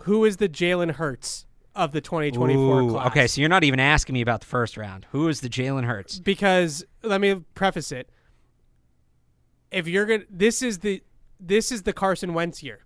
[0.00, 1.44] Who is the Jalen Hurts
[1.74, 3.06] of the 2024 Ooh, class?
[3.08, 5.06] Okay, so you're not even asking me about the first round.
[5.12, 6.18] Who is the Jalen Hurts?
[6.18, 8.08] because let me preface it.
[9.70, 11.02] If you're gonna, this is the
[11.38, 12.85] this is the Carson Wentz year.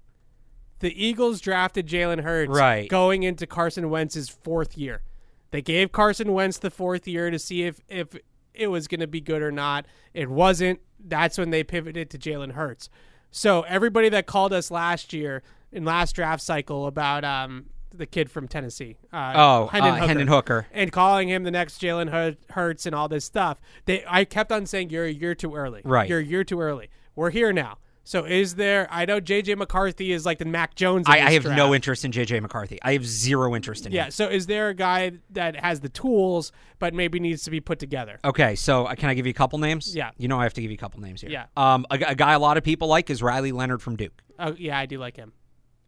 [0.81, 2.89] The Eagles drafted Jalen Hurts Right.
[2.89, 5.03] going into Carson Wentz's fourth year.
[5.51, 8.09] They gave Carson Wentz the fourth year to see if if
[8.55, 9.87] it was going to be good or not.
[10.14, 10.81] It wasn't.
[10.99, 12.89] That's when they pivoted to Jalen Hurts.
[13.31, 18.31] So everybody that called us last year in last draft cycle about um the kid
[18.31, 20.66] from Tennessee, uh, Oh, Hendon uh, Hooker Hendon Hooker.
[20.72, 23.61] and calling him the next Jalen Hur- Hurts and all this stuff.
[23.85, 25.83] They, I kept on saying you're a year too early.
[25.85, 26.09] Right.
[26.09, 26.89] You're a year too early.
[27.16, 27.78] We're here now.
[28.11, 28.88] So is there?
[28.90, 31.06] I know JJ McCarthy is like the Mac Jones.
[31.06, 31.56] of I, I have draft.
[31.56, 32.80] no interest in JJ McCarthy.
[32.82, 33.96] I have zero interest in him.
[33.96, 34.06] Yeah.
[34.06, 34.11] him.
[34.11, 36.50] So is there a guy that has the tools
[36.80, 38.18] but maybe needs to be put together?
[38.24, 39.94] Okay, so uh, can I give you a couple names?
[39.94, 40.11] Yeah.
[40.18, 41.30] You know I have to give you a couple names here.
[41.30, 41.44] Yeah.
[41.56, 44.20] Um, a, a guy a lot of people like is Riley Leonard from Duke.
[44.40, 45.32] Oh yeah, I do like him.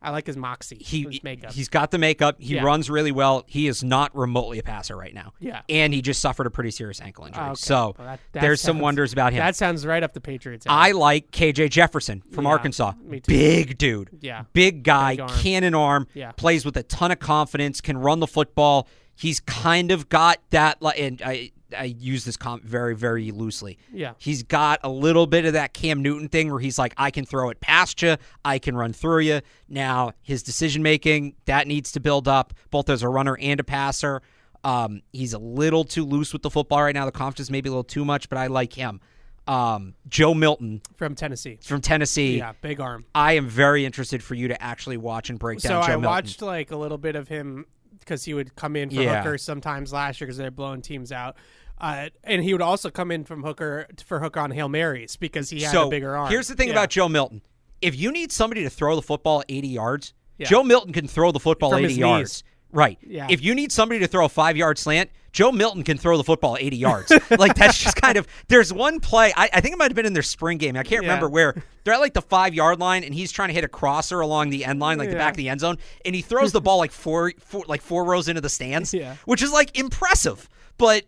[0.03, 0.79] I like his moxie.
[0.81, 1.53] He his makeup.
[1.53, 2.37] he's got the makeup.
[2.39, 2.63] He Yeah.
[2.65, 3.45] runs really well.
[3.47, 5.33] He is not remotely a passer right now.
[5.41, 5.63] Yeah.
[5.69, 7.43] And he just suffered a pretty serious ankle injury.
[7.43, 7.55] Okay.
[7.57, 9.39] So Well, that- that there's some wonders about him.
[9.39, 10.67] that sounds right up the Patriots.
[10.69, 12.93] I like KJ Jefferson from Yeah, Arkansas.
[13.05, 13.31] me too.
[13.33, 14.11] Big dude.
[14.21, 14.45] Yeah.
[14.53, 15.31] Big guy, Big arm.
[15.41, 16.33] cannon arm, Yeah.
[16.33, 18.89] plays with a ton of confidence, can run the football.
[19.15, 23.79] He's kind of got that, and I, I use this comp very, very loosely.
[23.93, 24.13] Yeah.
[24.19, 27.25] He's got a little bit of that Cam Newton thing where he's like, I can
[27.25, 29.41] throw it past you, I can run through you.
[29.69, 33.65] Now, his decision making, that needs to build up, both as a runner and a
[33.65, 34.23] passer.
[34.65, 37.05] Um, he's a little too loose with the football right now.
[37.05, 39.01] The confidence may be a little too much, but I like him.
[39.49, 41.59] Um, Joe Milton from Tennessee.
[41.63, 42.39] from Tennessee.
[42.39, 43.05] Yeah, big arm.
[43.13, 45.89] I am very interested for you to actually watch and break So down Joe I
[45.97, 46.03] Milton.
[46.05, 47.67] watched like a little bit of him
[47.99, 49.21] because he would come in for Yeah.
[49.23, 51.37] Hooker sometimes last year because they're blowing teams out,
[51.81, 55.51] uh, and he would also come in from Hooker for Hooker on hail marys because
[55.51, 56.31] he had so a bigger arm.
[56.31, 56.75] here's the thing Yeah.
[56.75, 57.43] about Joe Milton:
[57.81, 60.47] if you need somebody to throw the football 80 yards, Yeah.
[60.49, 62.21] Joe Milton can throw the football From 80 yards.
[62.43, 62.45] knees.
[62.75, 62.99] Right.
[63.07, 63.27] Yeah.
[63.29, 66.25] If you need somebody to throw a five yard slant, Joe Milton can throw the
[66.25, 67.13] football 80 yards.
[67.31, 68.27] like that's just kind of.
[68.49, 69.31] There's one play.
[69.37, 70.75] I, I think it might have been in their spring game.
[70.77, 71.09] I can't Yeah.
[71.11, 71.55] remember where.
[71.85, 74.51] They're at like the five yard line, and he's trying to hit a crosser along
[74.51, 76.79] the end line, like the back of the end zone, and he throws the ball
[76.79, 78.95] like four, four like four rows into the stands.
[79.03, 79.17] Yeah.
[79.27, 80.49] Which is like impressive,
[80.79, 81.05] but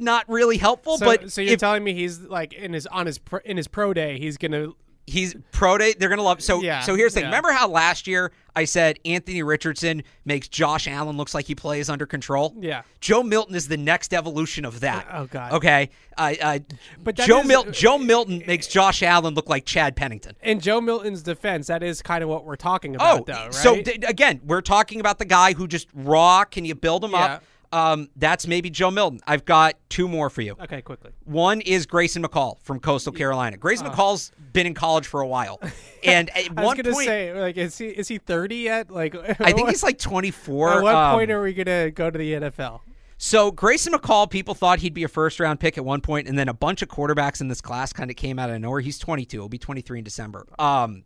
[0.00, 0.98] not really helpful.
[0.98, 3.56] So, but so you're if telling me he's like in his on his pro, in
[3.56, 4.68] his pro day, he's gonna
[5.06, 6.42] he's pro day, they're gonna love.
[6.42, 7.24] So Yeah, so here's the thing.
[7.24, 7.30] yeah.
[7.30, 11.88] Remember how last year I said Anthony Richardson makes Josh Allen looks like he plays
[11.88, 12.54] under control?
[12.58, 12.82] Yeah.
[13.00, 15.06] Joe Milton is the next evolution of that.
[15.10, 15.52] Oh, God.
[15.52, 15.88] Okay.
[16.18, 16.58] Uh, uh,
[17.02, 20.34] But that Joe is- Milton Joe Milton makes Josh Allen look like Chad Pennington.
[20.42, 21.68] in Joe Milton's defense.
[21.68, 23.54] That is kind of what we're talking about, Oh, though, right?
[23.54, 26.44] so d- again, we're talking about the guy who just raw.
[26.44, 27.42] Can you build him up?
[27.72, 29.20] Um, that's maybe Joe Milton.
[29.26, 30.56] I've got two more for you.
[30.60, 31.10] okay, quickly.
[31.24, 33.56] One is Grayson McCall from Coastal Carolina.
[33.56, 35.60] Grayson McCall's been in college for a while,
[36.04, 36.54] and at Uh.
[36.56, 38.90] I was one gonna point, say, like, is he is he thirty yet?
[38.90, 40.78] Like, I think he's like 24.
[40.78, 42.80] At what Um, point are we gonna go to the NFL?
[43.20, 46.38] So Grayson McCall, people thought he'd be a first round pick at one point, and
[46.38, 48.80] then a bunch of quarterbacks in this class kind of came out of nowhere.
[48.80, 49.38] He's 22.
[49.38, 50.46] He'll be 23 in December.
[50.58, 51.02] Um,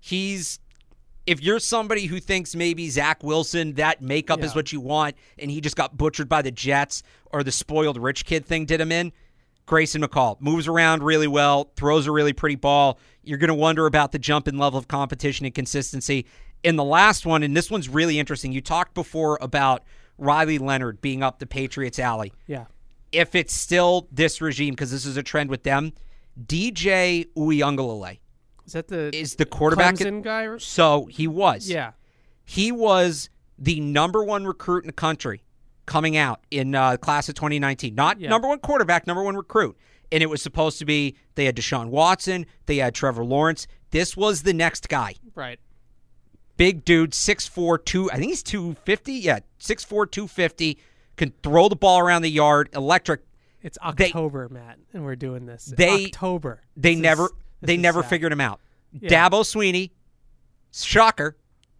[0.00, 0.60] he's
[1.26, 5.50] if you're somebody who thinks maybe Zach Wilson, that makeup is what you want, and
[5.50, 7.02] he just got butchered by the Jets
[7.32, 9.12] or the spoiled rich kid thing did him in.
[9.66, 13.00] Grayson McCall moves around really well, throws a really pretty ball.
[13.24, 16.26] You're going to wonder about the jump in level of competition and consistency.
[16.62, 18.52] In the last one, and this one's really interesting.
[18.52, 19.82] You talked before about
[20.18, 22.32] Riley Leonard being up the Patriots' alley.
[22.46, 22.66] Yeah,
[23.10, 25.92] If it's still this regime, because this is a trend with them,
[26.40, 28.18] DJ Uiagalelei
[28.66, 29.94] is that the is the quarterback.
[29.94, 30.56] Clemson guy?
[30.58, 31.68] So he was.
[31.68, 31.92] Yeah,
[32.44, 35.42] He was the number one recruit in the country
[35.86, 37.94] coming out in uh, class of 2019.
[37.94, 38.28] Not Yeah.
[38.28, 39.76] number one quarterback, number one recruit.
[40.12, 43.66] And it was supposed to be they had Deshaun Watson, they had Trevor Lawrence.
[43.92, 45.14] This was the next guy.
[45.34, 45.58] right.
[46.56, 49.12] Big dude, 6'4, 2, I think he's 250.
[49.12, 50.78] Yeah, 6'4, 250.
[51.16, 52.70] Can throw the ball around the yard.
[52.74, 53.20] Electric.
[53.62, 55.66] It's They- October, Matt, and we're doing this.
[55.66, 56.62] They- October.
[56.76, 57.32] They This never is-
[57.66, 58.10] they never sad.
[58.10, 58.60] figured him out.
[58.92, 59.28] Yeah.
[59.28, 59.90] Dabo Swinney,
[60.72, 61.36] shocker,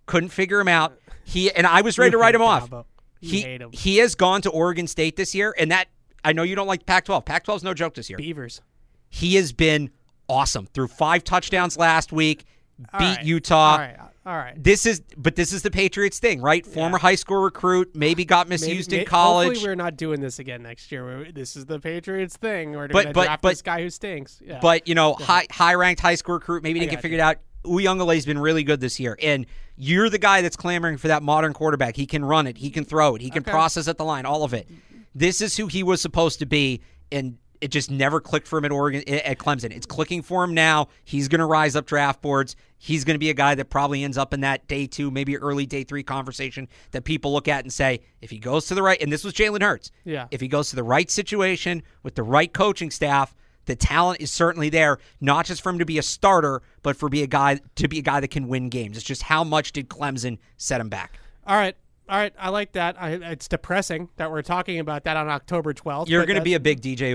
[0.07, 0.99] couldn't figure him out.
[1.24, 2.70] He and I was ready to write him off.
[2.70, 2.84] Dabo.
[3.20, 3.70] You He him.
[3.72, 5.89] he has gone to Oregon State this year, and that
[6.24, 7.24] I know you don't like Pac-12.
[7.24, 8.18] Pac-12 is no joke this year.
[8.18, 8.61] Beavers.
[9.09, 9.91] He has been
[10.28, 10.66] awesome.
[10.66, 12.45] Threw five touchdowns last week,
[12.78, 13.24] beat All right.
[13.24, 13.55] Utah.
[13.72, 13.97] All right,
[14.27, 14.62] all right.
[14.62, 16.66] This is but this is the Patriots thing, right?
[16.66, 19.47] Former high school recruit, maybe got misused Maybe- in college.
[19.49, 21.29] Hopefully, we're not doing this again next year.
[21.33, 22.72] This is the Patriots thing.
[22.72, 24.43] We're But- but- draft but- this guy who stinks.
[24.45, 24.59] Yeah.
[24.61, 27.37] But you know, high high ranked high school recruit, maybe didn't get figured out.
[27.64, 29.47] Uiagalelei's been really good this year, and
[29.77, 31.97] you're the guy that's clamoring for that modern quarterback.
[31.97, 33.51] He can run it, he can throw it, he can Okay.
[33.51, 34.68] process at the line, all of it.
[35.14, 38.64] This is who he was supposed to be, and it just never clicked for him
[38.64, 39.70] at Oregon eh, at Clemson.
[39.70, 40.88] It's clicking for him now.
[41.04, 42.57] He's going to rise up draft boards.
[42.78, 45.36] He's going to be a guy that probably ends up in that day two, maybe
[45.38, 48.82] early day three conversation that people look at and say, if he goes to the
[48.82, 49.90] right, and this was Jalen Hurts.
[50.04, 50.26] Yeah.
[50.30, 53.34] If he goes to the right situation with the right coaching staff,
[53.64, 57.09] the talent is certainly there, not just for him to be a starter, but for
[57.09, 58.96] be a guy to be a guy that can win games.
[58.96, 61.18] It's just how much did Clemson set him back?
[61.46, 61.76] all right,
[62.09, 62.32] all right.
[62.38, 63.00] I like that.
[63.00, 66.09] I, it's depressing that we're talking about that on October 12th.
[66.09, 67.11] You're going to be a big DJ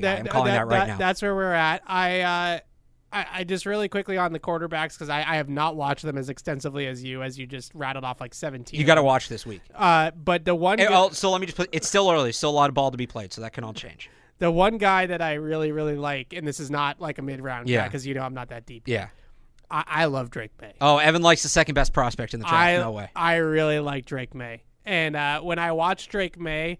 [0.00, 0.14] guy.
[0.16, 0.96] I'm calling that, right now.
[0.96, 1.82] That's where we're at.
[1.86, 2.60] I, uh,
[3.12, 6.16] I, I just really quickly on the quarterbacks because I, I have not watched them
[6.16, 8.78] as extensively as you, as you just rattled off like 17.
[8.78, 9.62] you got to watch this week.
[9.74, 11.68] Uh, but the one, Hey, oh, so let me just put.
[11.72, 12.32] It's still early.
[12.32, 14.08] Still a lot of ball to be played, so that can all change.
[14.38, 17.40] the one guy that I really, really like, and this is not like a mid
[17.42, 17.80] round Yeah.
[17.82, 18.84] guy because you know I'm not that deep.
[18.86, 19.08] Yeah.
[19.70, 20.74] I, I love Drake Maye.
[20.80, 22.56] Oh, Evan likes the second best prospect in the draft.
[22.56, 23.08] I no way.
[23.14, 26.78] I really like Drake Maye, and uh, when I watch Drake Maye,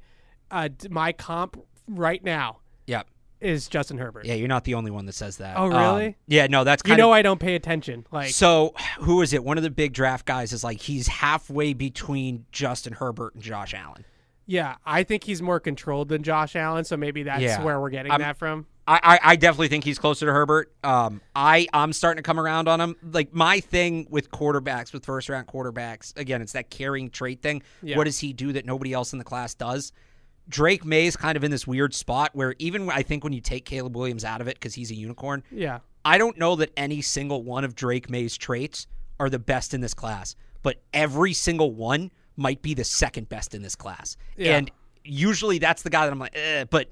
[0.50, 3.02] uh, d- my comp right now Yeah.
[3.40, 4.24] is Justin Herbert.
[4.26, 5.56] Yeah, you're not the only one that says that.
[5.56, 6.16] Oh, Um, really?
[6.26, 8.06] yeah, no, that's you know of I don't pay attention.
[8.10, 9.44] Like So, who is it?
[9.44, 13.72] One of the big draft guys is like he's halfway between Justin Herbert and Josh
[13.74, 14.04] Allen.
[14.46, 17.62] yeah, I think he's more controlled than Josh Allen, so maybe that's Yeah.
[17.62, 18.66] where we're getting I'm- that from.
[18.90, 20.72] I, I, I definitely think he's closer to Herbert.
[20.82, 22.96] Um, I I'm starting to come around on him.
[23.12, 27.62] Like my thing with quarterbacks, with first round quarterbacks, again, it's that carrying trait thing.
[27.82, 27.96] Yeah.
[27.96, 29.92] What does he do that nobody else in the class does?
[30.48, 33.40] Drake Maye is kind of in this weird spot where even I think when you
[33.40, 36.72] take Caleb Williams out of it because he's a unicorn, Yeah, I don't know that
[36.76, 38.88] any single one of Drake Maye's traits
[39.20, 40.34] are the best in this class,
[40.64, 44.16] but every single one might be the second best in this class.
[44.36, 44.56] Yeah.
[44.56, 44.70] And
[45.04, 46.90] usually that's the guy that I'm like, eh, but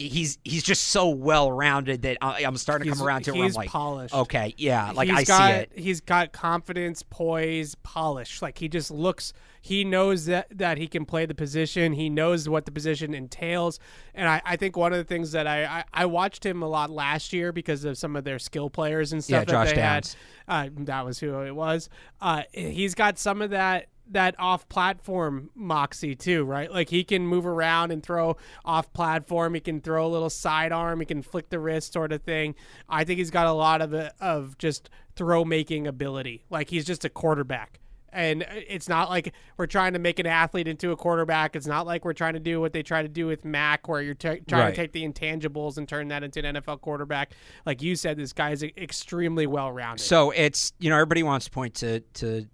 [0.00, 3.30] he's he's just so well rounded that I, I'm starting to He's- come around to
[3.34, 4.14] it where I'm like, polished.
[4.14, 5.72] okay, yeah, like He's I got, see it.
[5.76, 8.42] He's got confidence, poise, polish.
[8.42, 9.32] Like he just looks.
[9.62, 11.92] He knows that that he can play the position.
[11.92, 13.78] He knows what the position entails.
[14.14, 16.68] And I, I think one of the things that I, I I watched him a
[16.68, 19.68] lot last year because of some of their skill players and stuff Yeah, that Josh
[19.70, 20.16] they Downs.
[20.48, 20.66] had.
[20.66, 21.90] Uh, that was who it was.
[22.22, 26.70] Uh, he's got some of that that off platform moxie too, right?
[26.70, 29.54] Like he can move around and throw off platform.
[29.54, 31.00] He can throw a little sidearm.
[31.00, 32.54] He can flick the wrist, sort of thing.
[32.88, 36.44] I think he's got a lot of it, of just throw making ability.
[36.50, 37.78] Like he's just a quarterback.
[38.12, 41.54] And it's not like we're trying to make an athlete into a quarterback.
[41.54, 44.02] It's not like we're trying to do what they try to do with Mac, where
[44.02, 44.70] you're t- trying Right.
[44.74, 47.30] to take the intangibles and turn that into an NFL quarterback.
[47.64, 50.02] Like you said, this guy is extremely well rounded.
[50.02, 52.48] So it's you know everybody wants to point to to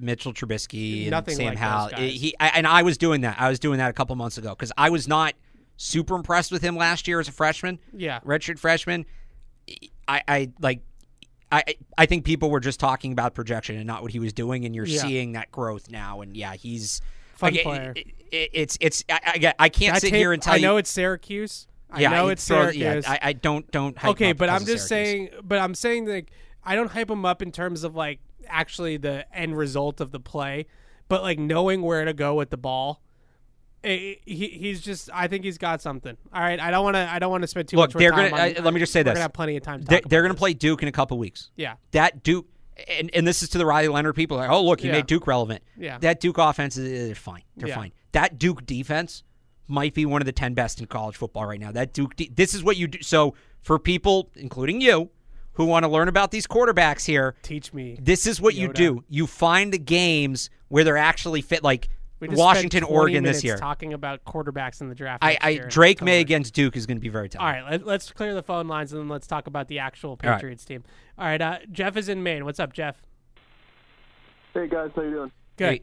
[0.00, 1.88] Mitchell Trubisky and Sam like Howell.
[1.96, 3.36] He I, and I was doing that.
[3.40, 5.34] I was doing that a couple months ago because I was not
[5.76, 9.04] super impressed with him last year as a freshman, yeah, redshirt freshman.
[10.08, 10.80] I, I like.
[11.52, 11.62] I
[11.96, 14.74] I think people were just talking about projection and not what he was doing, and
[14.74, 15.02] you're Yeah.
[15.02, 16.20] seeing that growth now.
[16.20, 17.00] And yeah, he's
[17.34, 17.92] Fun like, player.
[17.94, 20.56] it- it- it's it's I, I, I can't That sit tape- here and tell I
[20.56, 20.62] you.
[20.62, 21.68] know it's Syracuse.
[21.90, 22.76] I yeah, know it's Syracuse.
[22.76, 23.96] Yeah, I, I don't don't.
[23.96, 24.88] Hype him okay, but I'm just Syracuse.
[24.88, 25.28] saying.
[25.44, 26.32] But I'm saying like
[26.64, 28.18] I don't hype him up in terms of like
[28.48, 30.66] actually the end result of the play,
[31.08, 33.02] but like knowing where to go with the ball.
[33.84, 35.10] eh, he, he's just.
[35.12, 36.16] I think he's got something.
[36.32, 37.08] All right, I don't want to.
[37.10, 37.94] I don't want to spend too Look, much.
[37.94, 39.12] more they're time gonna- on- uh, let me just say we're this.
[39.14, 39.82] Gonna have plenty of time.
[39.82, 41.50] They're going to play Duke in a couple weeks.
[41.56, 42.46] Yeah, That Duke,
[42.88, 44.36] and, and this is to the Riley Leonard people.
[44.36, 44.94] Like, oh, look, he Yeah.
[44.94, 45.62] made Duke relevant.
[45.76, 45.98] Yeah.
[45.98, 47.42] That Duke offense is they're fine.
[47.56, 47.76] They're Yeah.
[47.76, 47.92] fine.
[48.12, 49.22] That Duke defense
[49.68, 51.72] might be one of the ten best in college football right now.
[51.72, 52.16] That Duke.
[52.16, 53.02] De- this is what you do.
[53.02, 55.10] So for people, including you,
[55.56, 57.98] who want to learn about these quarterbacks here, teach me.
[58.00, 58.74] this is what you Yoda.
[58.74, 59.04] do.
[59.08, 61.88] You find the games where they're actually fit, like
[62.20, 63.56] Washington, Oregon this year.
[63.56, 65.22] talking about quarterbacks in the draft.
[65.24, 67.42] I, I Drake Maye against Duke is going to be very tough.
[67.42, 70.18] All right, let, let's clear the phone lines and then let's talk about the actual
[70.22, 70.34] right.
[70.34, 70.84] Patriots team.
[71.18, 72.44] All right, uh, Jeff is in Maine.
[72.44, 73.02] What's up, Jeff?
[74.54, 75.32] Hey guys, how you doing?
[75.56, 75.68] Good.
[75.68, 75.82] Hey,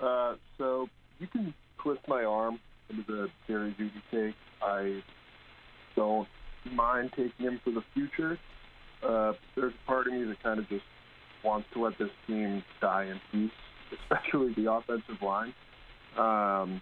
[0.00, 2.58] Uh, so you can twist my arm
[2.90, 4.34] into the series you can take.
[4.62, 5.02] I
[5.96, 6.28] don't
[6.72, 8.38] mind taking him for the future.
[9.02, 10.84] Uh, there's a part of me that kind of just
[11.44, 13.50] wants to let this team die in peace,
[14.02, 15.54] especially the offensive line.
[16.16, 16.80] Um,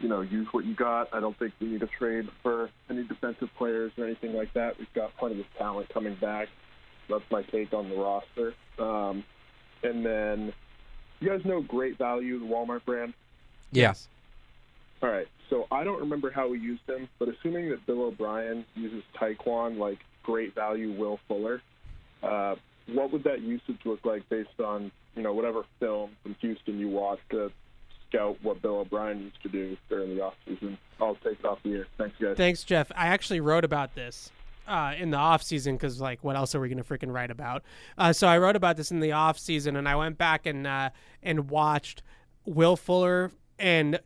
[0.00, 1.08] you know, use what you got.
[1.14, 4.78] I don't think we need to trade for any defensive players or anything like that.
[4.78, 6.48] We've got plenty of talent coming back.
[7.08, 8.54] That's my take on the roster.
[8.78, 9.22] Um,
[9.84, 10.52] and then,
[11.20, 13.14] you guys know Great Value, the Walmart brand?
[13.70, 14.08] Yes.
[15.02, 15.28] All right.
[15.52, 19.76] So I don't remember how we used him, but assuming that Bill O'Brien uses Tyquan
[19.76, 21.60] like Great Value Will Fuller,
[22.22, 22.54] uh,
[22.86, 26.88] what would that usage look like based on you know whatever film from Houston you
[26.88, 27.52] watched to
[28.08, 30.78] scout what Bill O'Brien used to do during the off season?
[30.98, 31.86] I'll take it off the air.
[31.98, 32.36] Thanks, guys.
[32.38, 32.90] Thanks, Jeff.
[32.96, 34.30] I actually wrote about this
[34.66, 37.30] uh, in the off season because, like, what else are we going to freaking write
[37.30, 37.62] about?
[37.98, 40.66] Uh, so I wrote about this in the off season, and I went back and
[40.66, 40.88] uh,
[41.22, 42.02] and watched
[42.46, 44.00] Will Fuller and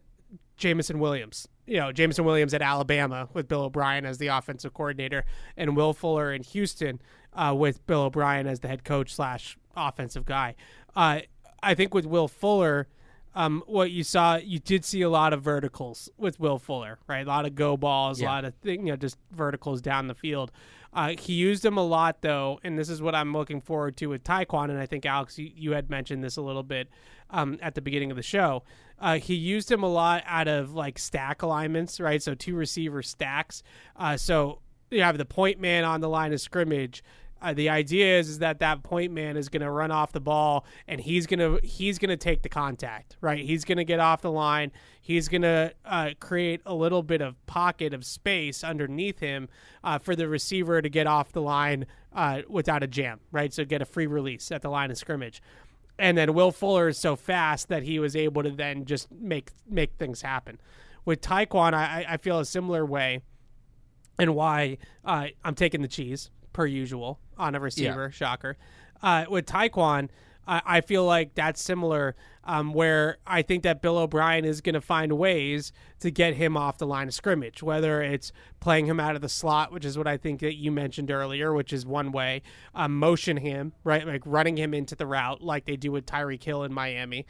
[0.57, 1.49] Jameson Williams.
[1.67, 5.25] You know, Jameson Williams at Alabama with Bill O'Brien as the offensive coordinator,
[5.57, 7.01] and Will Fuller in Houston
[7.35, 10.55] uh, with Bill O'Brien as the head coach slash offensive guy.
[10.95, 11.21] Uh,
[11.63, 12.87] I think with Will Fuller,
[13.35, 17.27] um, what you saw, you did see a lot of verticals with Will Fuller, right?
[17.27, 18.29] A lot of go balls, Yeah.
[18.29, 20.53] a lot of thing, you know, just verticals down the field.
[20.97, 24.07] Uh, he used them a lot though, and this is what I'm looking forward to
[24.07, 24.71] with Tyquan.
[24.71, 26.89] And I think Alex, you, you had mentioned this a little bit
[27.29, 28.65] um, at the beginning of the show.
[28.99, 32.23] Uh, he used him a lot out of like stack alignments, right?
[32.23, 33.63] So two receiver stacks.
[33.95, 37.05] Uh, so you have the point man on the line of scrimmage.
[37.41, 40.21] Uh, the idea is, is that that point man is going to run off the
[40.21, 43.45] ball and he's going to he's going to take the contact right?
[43.45, 44.73] He's going to get off the line.
[45.01, 49.49] He's going to uh, create a little bit of pocket of space underneath him
[49.85, 53.53] uh, for the receiver to get off the line uh, without a jam right?
[53.53, 55.43] So get a free release at the line of scrimmage.
[55.99, 59.51] And then Will Fuller is so fast that he was able to then just make
[59.69, 60.61] make things happen.
[61.05, 63.21] With Tyquan, I, I feel a similar way,
[64.19, 68.11] and why uh, I'm taking the cheese per usual on a receiver.
[68.11, 68.57] Shocker.
[69.03, 70.09] Uh, with Tyquan,
[70.47, 72.17] I, I feel like that's similar.
[72.49, 76.57] Um, where I think that Bill O'Brien is going to find ways to get him
[76.57, 78.31] off the line of scrimmage, whether it's
[78.61, 81.53] playing him out of the slot, which is what I think that you mentioned earlier,
[81.53, 82.43] which is one way,
[82.73, 86.45] um, motion him, right, like running him into the route like they do with Tyreek
[86.45, 87.27] Hill in Miami,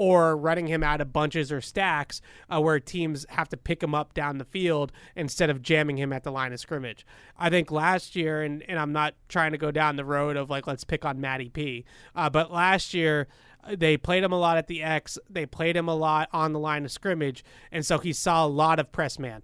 [0.00, 3.94] or running him out of bunches or stacks uh, where teams have to pick him
[3.94, 7.04] up down the field instead of jamming him at the line of scrimmage.
[7.38, 10.48] I think last year, and, and I'm not trying to go down the road of
[10.48, 11.84] like, let's pick on Matty P,
[12.16, 13.28] uh, but last year,
[13.62, 15.18] uh, they played him a lot at the X.
[15.28, 17.44] They played him a lot on the line of scrimmage.
[17.70, 19.42] And so he saw a lot of press man.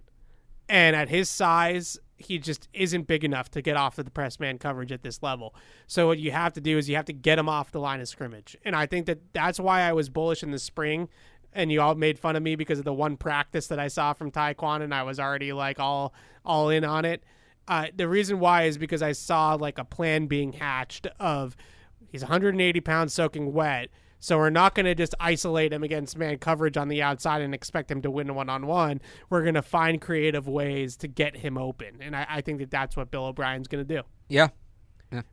[0.67, 4.39] And at his size, he just isn't big enough to get off of the press
[4.39, 5.53] man coverage at this level.
[5.85, 8.01] So what you have to do is you have to get him off the line
[8.01, 8.57] of scrimmage.
[8.65, 11.09] And I think that that's why I was bullish in the spring.
[11.53, 14.13] And you all made fun of me because of the one practice that I saw
[14.13, 16.13] from Tyquan, and I was already like all
[16.45, 17.23] all in on it.
[17.67, 21.55] Uh, the reason why is because I saw like a plan being hatched of
[22.11, 23.89] he's 180 pounds soaking wet.
[24.19, 27.53] So we're not going to just isolate him against man coverage on the outside and
[27.53, 29.01] expect him to win one on one.
[29.29, 32.71] We're going to find creative ways to get him open, and I, I think that
[32.71, 34.01] that's what Bill O'Brien's going to do.
[34.27, 34.49] Yeah.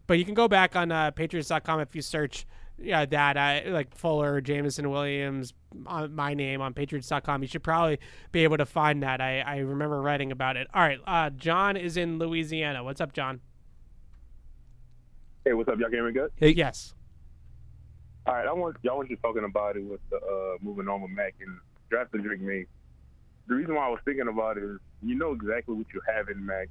[0.06, 2.46] But you can go back on uh, Patriots.com if you search
[2.78, 5.54] yeah, that I like Fuller, Jameson Williams,
[5.86, 7.42] uh, my name on Patriots.com.
[7.42, 7.98] You should probably
[8.32, 9.20] be able to find that.
[9.20, 10.66] I, I remember writing about it.
[10.74, 12.82] All right, uh, John is in Louisiana.
[12.82, 13.40] What's up, John?
[15.44, 15.78] Hey, what's up?
[15.78, 16.30] Y'all hear me good?
[16.36, 16.50] Hey.
[16.50, 16.94] Yes.
[18.26, 21.02] All right, I want y'all was just talking about it with the uh, moving on
[21.02, 21.58] with Mac and
[21.90, 22.66] drafting Drake Maye.
[23.46, 26.30] The reason why I was thinking about it is you know exactly what you have
[26.30, 26.68] in Mac,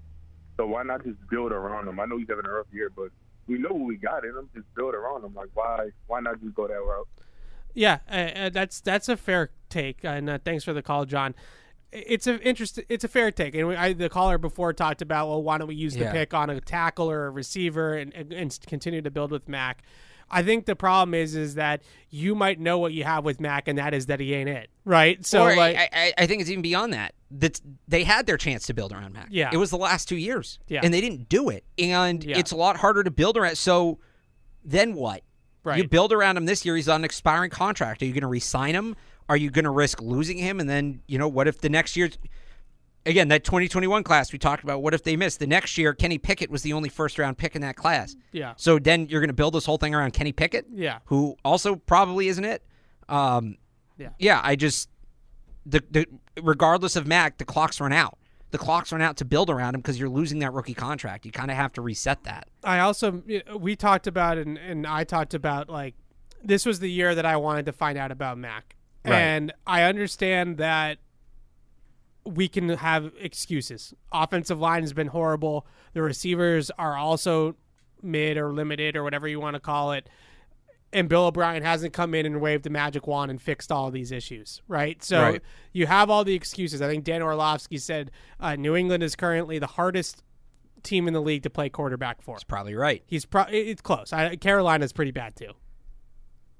[0.57, 1.99] so why not just build around him?
[1.99, 3.09] I know he's having a rough year, but
[3.47, 4.49] we know what we got in him.
[4.55, 5.35] Just build around him.
[5.35, 7.07] Like why why not just go that route?
[7.75, 11.35] Yeah, uh, uh, that's that's a fair take, and uh, thanks for the call, John.
[11.91, 12.79] It's a interest.
[12.89, 15.67] It's a fair take, and we, I, the caller before talked about well, why don't
[15.67, 19.11] we use the pick on a tackle or a receiver and, and, and continue to
[19.11, 19.83] build with Mac?
[20.29, 23.67] I think the problem is is that you might know what you have with Mac,
[23.67, 25.25] and that is that he ain't it, right?
[25.25, 27.13] So or like, I, I, I think it's even beyond that.
[27.31, 29.27] That they had their chance to build around Mac.
[29.31, 29.49] Yeah.
[29.51, 30.59] it was the last two years.
[30.67, 30.81] Yeah.
[30.83, 31.63] and they didn't do it.
[31.77, 32.37] And Yeah.
[32.37, 33.57] it's a lot harder to build around.
[33.57, 33.99] So
[34.63, 35.23] then what?
[35.63, 35.77] Right.
[35.77, 36.75] You build around him this year.
[36.75, 38.01] He's on an expiring contract.
[38.01, 38.95] Are you going to re-sign him?
[39.29, 40.59] Are you going to risk losing him?
[40.59, 42.09] And then you know what if the next year?
[43.05, 44.81] Again, that 2021 class we talked about.
[44.81, 45.93] What if they missed the next year?
[45.93, 48.15] Kenny Pickett was the only first round pick in that class.
[48.31, 51.35] yeah, So then you're going to build this whole thing around Kenny Pickett, yeah, who
[51.43, 52.63] also probably isn't it.
[53.09, 53.57] Um,
[53.97, 54.09] Yeah.
[54.19, 54.39] yeah.
[54.43, 54.89] I just
[55.65, 56.05] the the
[56.41, 58.17] regardless of Mac, the clock's run out.
[58.51, 61.25] The clock's run out to build around him because you're losing that rookie contract.
[61.25, 62.47] You kind of have to reset that.
[62.63, 63.21] I also
[63.57, 65.95] we talked about and and I talked about like
[66.43, 68.75] this was the year that I wanted to find out about Mac.
[69.05, 69.15] Right.
[69.19, 70.99] And I understand that
[72.25, 73.93] we can have excuses.
[74.11, 75.65] Offensive line has been horrible.
[75.93, 77.55] The receivers are also
[78.01, 80.07] mid or limited or whatever you want to call it.
[80.91, 84.11] And Bill O'Brien hasn't come in and waved a magic wand and fixed all these
[84.11, 85.03] issues, right?
[85.03, 85.41] So Right.
[85.71, 86.81] you have all the excuses.
[86.81, 90.21] I think Dan Orlovsky said uh, New England is currently the hardest
[90.83, 92.35] team in the league to play quarterback for.
[92.35, 93.01] It's probably right.
[93.07, 94.13] He's pro- it's close.
[94.13, 95.53] I, Carolina's pretty bad too,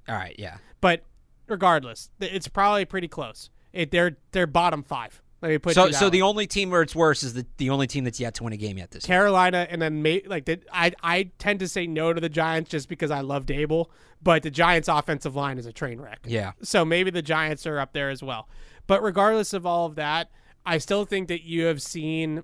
[0.09, 0.57] All right, yeah.
[0.81, 1.03] but
[1.47, 3.49] regardless, it's probably pretty close.
[3.71, 5.21] It, they're they're bottom five.
[5.43, 7.85] Let me put So so the only team where it's worse is the the only
[7.85, 9.17] team that's yet to win a game yet this year.
[9.17, 12.71] Carolina, and then may, like the, I I tend to say no to the Giants
[12.71, 13.87] just because I love Daboll,
[14.21, 16.19] but the Giants' offensive line is a train wreck.
[16.25, 16.53] Yeah.
[16.61, 18.47] So maybe the Giants are up there as well.
[18.87, 20.31] But regardless of all of that,
[20.65, 22.43] I still think that you have seen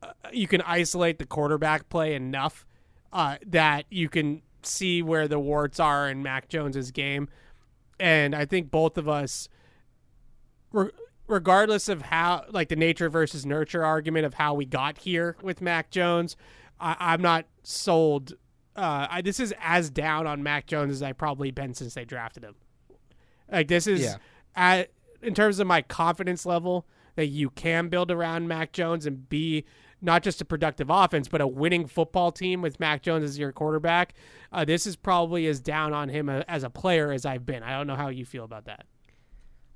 [0.00, 2.64] uh, you can isolate the quarterback play enough
[3.12, 7.28] uh, that you can see where the warts are in Mac Jones's game,
[7.98, 9.48] and I think both of us,
[10.70, 10.90] re-
[11.28, 15.60] regardless of how like the nature versus nurture argument of how we got here with
[15.60, 16.36] Mac Jones,
[16.80, 18.32] I, I'm not sold.
[18.74, 22.04] Uh, I, this is as down on Mac Jones as I've probably been since they
[22.04, 22.54] drafted him.
[23.50, 24.16] Like this is Yeah.
[24.56, 24.90] at
[25.22, 29.64] in terms of my confidence level that you can build around Mac Jones and be
[30.00, 33.50] not just a productive offense, but a winning football team with Mac Jones as your
[33.50, 34.14] quarterback.
[34.52, 37.64] Uh, this is probably as down on him as a player as I've been.
[37.64, 38.86] I don't know how you feel about that.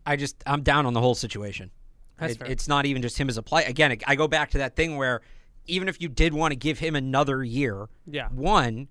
[0.07, 1.71] I just I'm down on the whole situation.
[2.21, 3.67] It- it's not even just him as a player.
[3.69, 5.23] Again, I go back to that thing where
[5.67, 8.29] even if you did want to give him another year, Yeah.
[8.29, 8.89] one,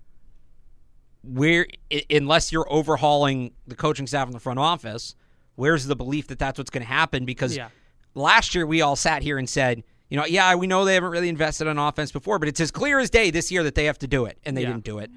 [1.22, 1.66] where
[2.10, 5.14] unless you're overhauling the coaching staff in the front office,
[5.54, 7.24] where's the belief that that's what's going to happen?
[7.24, 7.68] Because Yeah.
[8.14, 11.10] last year we all sat here and said, you know, yeah, we know they haven't
[11.10, 13.84] really invested on offense before, but it's as clear as day this year that they
[13.84, 14.68] have to do it, and they Yeah.
[14.72, 15.10] didn't do it.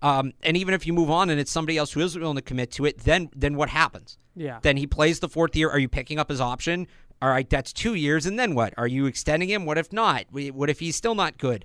[0.00, 2.42] Um, and even if you move on and it's somebody else who is willing to
[2.42, 4.16] commit to it, then then what happens?
[4.36, 4.60] Yeah.
[4.62, 5.68] Then he plays the fourth year.
[5.70, 6.86] Are you picking up his option?
[7.20, 8.72] All right, that's two years, and then what?
[8.76, 9.66] Are you extending him?
[9.66, 10.26] What if not?
[10.30, 11.64] What if he's still not good?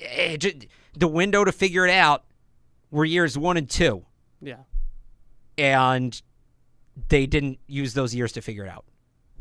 [0.00, 0.58] Eh, ju-
[0.96, 2.24] The window to figure it out
[2.90, 4.04] were years one and two,
[4.40, 4.58] Yeah.
[5.56, 6.20] and
[7.08, 8.84] they didn't use those years to figure it out.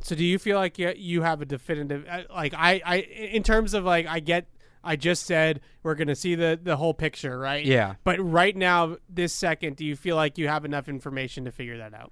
[0.02, 3.42] So do you feel like you, you have a definitive uh, like I I in
[3.42, 4.48] terms of like I get
[4.84, 7.66] I just said we're going to see the the whole picture, right?
[7.66, 7.96] Yeah.
[8.04, 11.78] But right now this second, do you feel like you have enough information to figure
[11.78, 12.12] that out?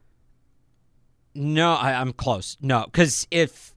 [1.33, 2.57] No, I, I'm close.
[2.61, 3.73] No, because if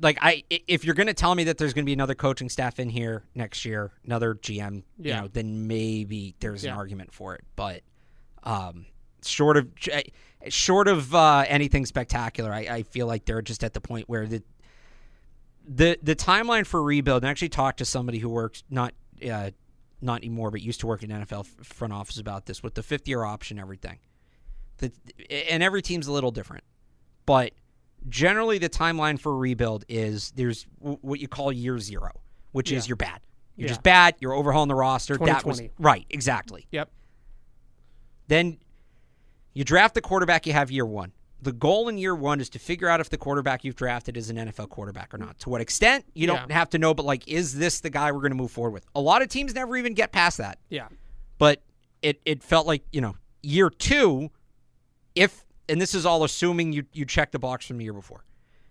[0.00, 2.48] like I if you're going to tell me that there's going to be another coaching
[2.48, 6.72] staff in here next year, another GM, you know, then maybe there's Yeah.
[6.72, 7.44] an argument for it.
[7.56, 7.82] But
[8.42, 8.86] um,
[9.24, 9.68] short of
[10.48, 14.26] short of uh, anything spectacular, I, I feel like they're just at the point where
[14.26, 14.42] the
[15.66, 17.22] the the timeline for rebuild.
[17.22, 18.94] And I actually talked to somebody who works not
[19.28, 19.50] uh,
[20.00, 23.06] not anymore, but used to work in NFL front office about this with the fifth
[23.08, 23.98] year option, everything.
[24.78, 24.90] The,
[25.30, 26.64] and every team's a little different,
[27.24, 27.52] but
[28.08, 32.86] generally the timeline for rebuild is there's w- what you call year zero, which is
[32.86, 32.88] Yeah.
[32.88, 33.20] you're bad.
[33.54, 33.74] You're Yeah.
[33.74, 34.16] just bad.
[34.18, 35.14] You're overhauling the roster.
[35.18, 35.70] That was 2020.
[35.78, 36.66] right, exactly.
[36.72, 36.90] Yep.
[38.28, 38.58] Then
[39.54, 41.12] you draft the quarterback you have year one.
[41.42, 44.30] The goal in year one is to figure out if the quarterback you've drafted is
[44.30, 45.40] an NFL quarterback or not.
[45.40, 48.20] To what extent, you don't have to know, but like, is this the guy we're
[48.20, 48.86] going to move forward with?
[48.94, 50.58] A lot of teams never even get past that.
[50.68, 50.86] Yeah.
[51.38, 51.62] But
[52.00, 54.30] it it felt like you know year two,
[55.16, 58.24] if and this is all assuming you you check the box from the year before.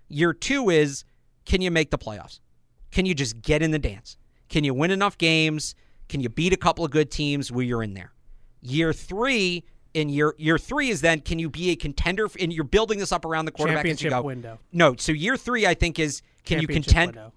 [0.08, 1.04] Year two is
[1.46, 2.40] can you make the playoffs?
[2.92, 4.16] Can you just get in the dance?
[4.48, 5.76] Can you win enough games?
[6.10, 8.14] Can you beat a couple of good teams where you're in there?
[8.62, 9.64] Year three,
[9.94, 12.26] in year year three is then can you be a contender?
[12.26, 14.28] f- And you're building this up around the quarterback as you Championship go.
[14.28, 14.60] window.
[14.72, 17.16] No, so year three I think is can you contend?
[17.16, 17.34] window.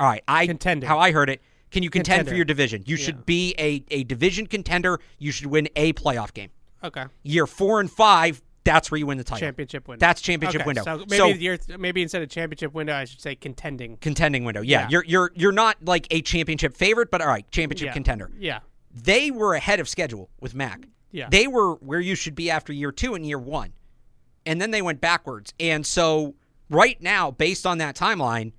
[0.00, 0.88] All right, I Contending.
[0.88, 1.40] how I heard it.
[1.70, 2.30] Can you contend Contender.
[2.32, 2.82] for your division?
[2.86, 3.04] You Yeah.
[3.04, 4.98] should be a, a division contender.
[5.18, 6.50] You should win a playoff game.
[6.84, 7.04] Okay.
[7.22, 9.46] Year four and five, that's where you win the title.
[9.46, 10.00] Championship window.
[10.04, 10.82] That's championship Okay, window.
[10.84, 13.96] So maybe So- year, maybe instead of championship window, I should say contending.
[13.98, 14.60] Contending window.
[14.60, 14.88] Yeah, Yeah.
[14.90, 17.92] you're you're you're not like a championship favorite, but all right, championship Yeah.
[17.92, 18.30] contender.
[18.38, 18.60] Yeah.
[18.94, 20.80] They were ahead of schedule with Mac.
[21.12, 21.28] Yeah.
[21.30, 23.72] They were where you should be after year two and year one.
[24.44, 25.54] And then they went backwards.
[25.60, 26.34] And so
[26.68, 28.52] right now, based on that timeline,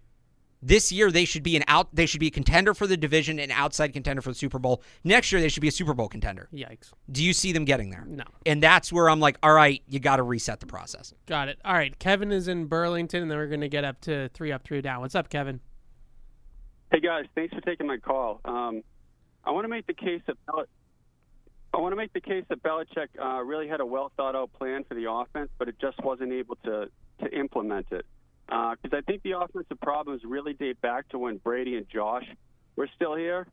[0.61, 3.37] this year they should be an out they should be a contender for the division
[3.37, 4.81] and outside contender for the Super Bowl.
[5.03, 6.47] Next year they should be a Super Bowl contender.
[6.53, 6.91] Yikes.
[7.11, 8.05] Do you see them getting there?
[8.07, 8.23] No.
[8.45, 11.13] And that's where I'm like, all right, you got to reset the process.
[11.25, 11.59] Got it.
[11.65, 11.97] All right.
[11.99, 14.81] Kevin is in Burlington, and then we're going to get up to three up, three
[14.81, 15.01] down.
[15.01, 15.59] What's up, Kevin?
[16.93, 18.39] Hey guys, thanks for taking my call.
[18.45, 18.83] Um,
[19.43, 20.65] I want to make the case that Bel-
[21.73, 24.53] I want to make the case that Belichick uh, really had a well thought out
[24.53, 26.89] plan for the offense, but it just wasn't able to
[27.21, 28.05] to implement it.
[28.45, 32.25] Because I think the offensive problems really date back to when Brady and Josh
[32.75, 33.47] were still here.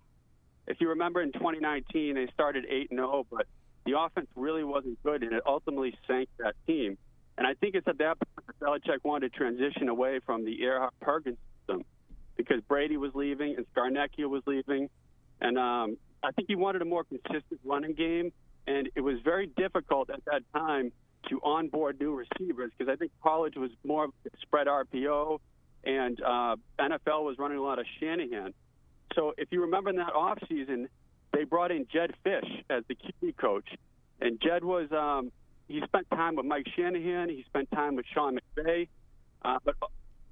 [0.66, 3.46] If you remember in 2019, they started 8 and 0, but
[3.86, 6.98] the offense really wasn't good, and it ultimately sank that team.
[7.38, 10.58] And I think it's at that point that Belichick wanted to transition away from the
[10.60, 11.84] Erhardt Perkins system
[12.36, 14.90] because Brady was leaving and Scarnecchia was leaving,
[15.40, 18.32] and um, I think he wanted a more consistent running game.
[18.66, 20.92] And it was very difficult at that time
[21.28, 24.08] to onboard new receivers because I think college was more
[24.42, 25.38] spread RPO,
[25.84, 28.54] and uh, NFL was running a lot of Shanahan.
[29.14, 30.86] So if you remember in that offseason,
[31.32, 33.68] they brought in Jedd Fisch as the QB coach,
[34.20, 35.32] and Jed was um,
[35.68, 38.88] he spent time with Mike Shanahan, he spent time with Sean McVay,
[39.42, 39.74] uh, but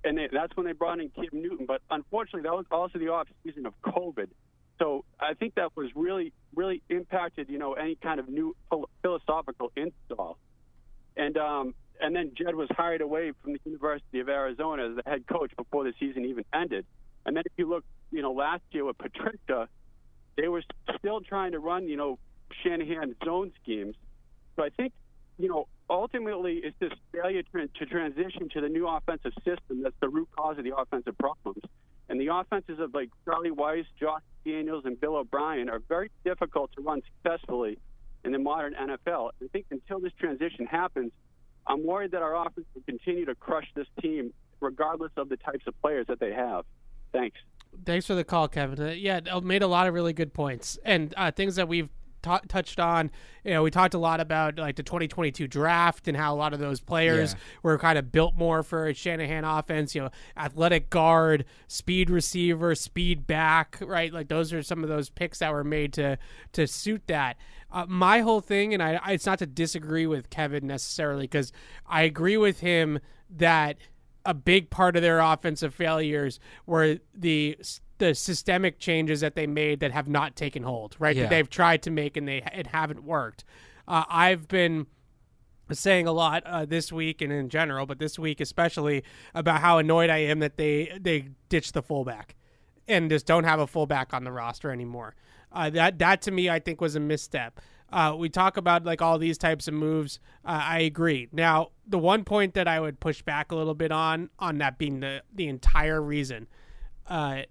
[0.05, 1.67] and they, that's when they brought in Cam Newton.
[1.67, 4.29] But unfortunately, that was also the off season of COVID.
[4.79, 8.55] So I think that was really, really impacted, you know, any kind of new
[9.03, 10.39] philosophical install.
[11.17, 15.03] And um, and then Jed was hired away from the University of Arizona as the
[15.05, 16.87] head coach before the season even ended.
[17.27, 19.69] And then if you look, you know, last year with Patricia,
[20.37, 20.63] they were
[20.99, 22.19] still trying to run, you know,
[22.63, 23.97] Shanahan zone schemes.
[24.57, 24.93] So I think,
[25.39, 29.97] you know, ultimately it's this failure to, to transition to the new offensive system that's
[30.01, 31.63] the root cause of the offensive problems.
[32.09, 36.71] And the offenses of like Charlie Weis, Josh Daniels, and Bill O'Brien are very difficult
[36.77, 37.79] to run successfully
[38.25, 39.31] in the modern NFL.
[39.43, 41.13] I think until this transition happens,
[41.67, 45.67] I'm worried that our offense will continue to crush this team regardless of the types
[45.67, 46.65] of players that they have.
[47.13, 47.39] Thanks.
[47.85, 48.81] Thanks for the call, Kevin.
[48.81, 51.91] Uh, yeah, made a lot of really good points and uh, things that we've
[52.23, 53.11] ta- touched on.
[53.45, 56.53] You know, we talked a lot about like the 2022 draft and how a lot
[56.53, 57.39] of those players Yeah.
[57.63, 59.95] were kind of built more for a Shanahan offense.
[59.95, 63.79] You know, athletic guard, speed receiver, speed back.
[63.81, 66.19] Right, like those are some of those picks that were made to
[66.53, 67.37] to suit that.
[67.71, 71.53] Uh, my whole thing, and I, I, it's not to disagree with Kevin necessarily because
[71.87, 72.99] I agree with him
[73.31, 73.77] that
[74.25, 77.59] a big part of their offensive failures were the
[77.99, 81.15] the systemic changes that they made that have not taken hold, right?
[81.15, 81.25] Yeah.
[81.25, 83.45] That they've tried to make and they it haven't worked.
[83.87, 84.87] Uh, I've been
[85.73, 89.79] saying a lot uh, this week and in general, but this week especially about how
[89.79, 92.35] annoyed I am that they they ditched the fullback
[92.87, 95.15] and just don't have a fullback on the roster anymore.
[95.53, 97.61] Uh, that that to me I think was a misstep.
[97.91, 100.21] Uh, we talk about like all these types of moves.
[100.45, 101.29] Uh, I agree.
[101.33, 104.79] Now, the one point that I would push back a little bit on, on that
[104.79, 106.49] being the the entire reason,
[107.07, 107.43] uh,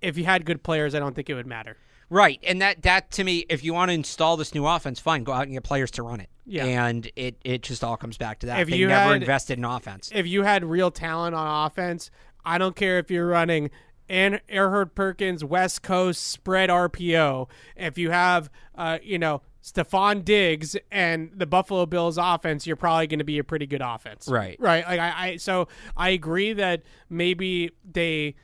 [0.00, 1.76] if you had good players, I don't think it would matter.
[2.08, 5.24] Right, and that that to me, if you want to install this new offense, fine,
[5.24, 6.28] go out and get players to run it.
[6.44, 6.64] Yeah.
[6.64, 8.60] and it it just all comes back to that.
[8.60, 10.12] If they you never had- invested in offense.
[10.14, 12.10] If you had real talent on offense,
[12.44, 13.70] I don't care if you're running
[14.08, 17.48] and Erhardt Perkins West Coast spread RPO.
[17.76, 23.08] If you have, uh, you know, Stefon Diggs and the Buffalo Bills offense, you're probably
[23.08, 24.28] going to be a pretty good offense.
[24.28, 24.56] Right.
[24.60, 24.86] Right.
[24.86, 25.66] Like I, I, so
[25.96, 28.36] I agree that maybe they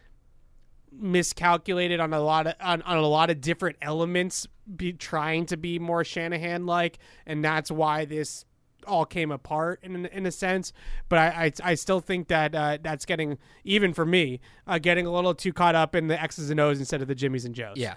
[0.93, 4.47] miscalculated on a lot of on, on a lot of different elements
[4.77, 8.45] be trying to be more Shanahan like and that's why this
[8.87, 10.73] all came apart in in a sense.
[11.09, 15.07] But I I, I still think that uh, that's getting even for me uh, getting
[15.07, 17.55] a little too caught up in the X's and O's instead of the Jimmys and
[17.55, 17.77] Joes.
[17.77, 17.97] Yeah,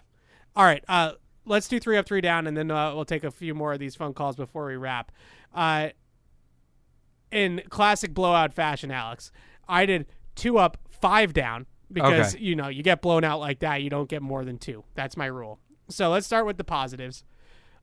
[0.56, 1.14] all right, uh,
[1.46, 3.80] let's do three up, three down, and then uh, we'll take a few more of
[3.80, 5.12] these phone calls before we wrap.
[5.54, 5.90] Uh,
[7.32, 9.32] in classic blowout fashion, Alex,
[9.68, 10.06] I did
[10.36, 12.44] two up, five down because Okay.
[12.44, 14.84] you know you get blown out like that, you don't get more than two.
[14.96, 15.60] That's my rule.
[15.90, 17.24] So let's start with the positives.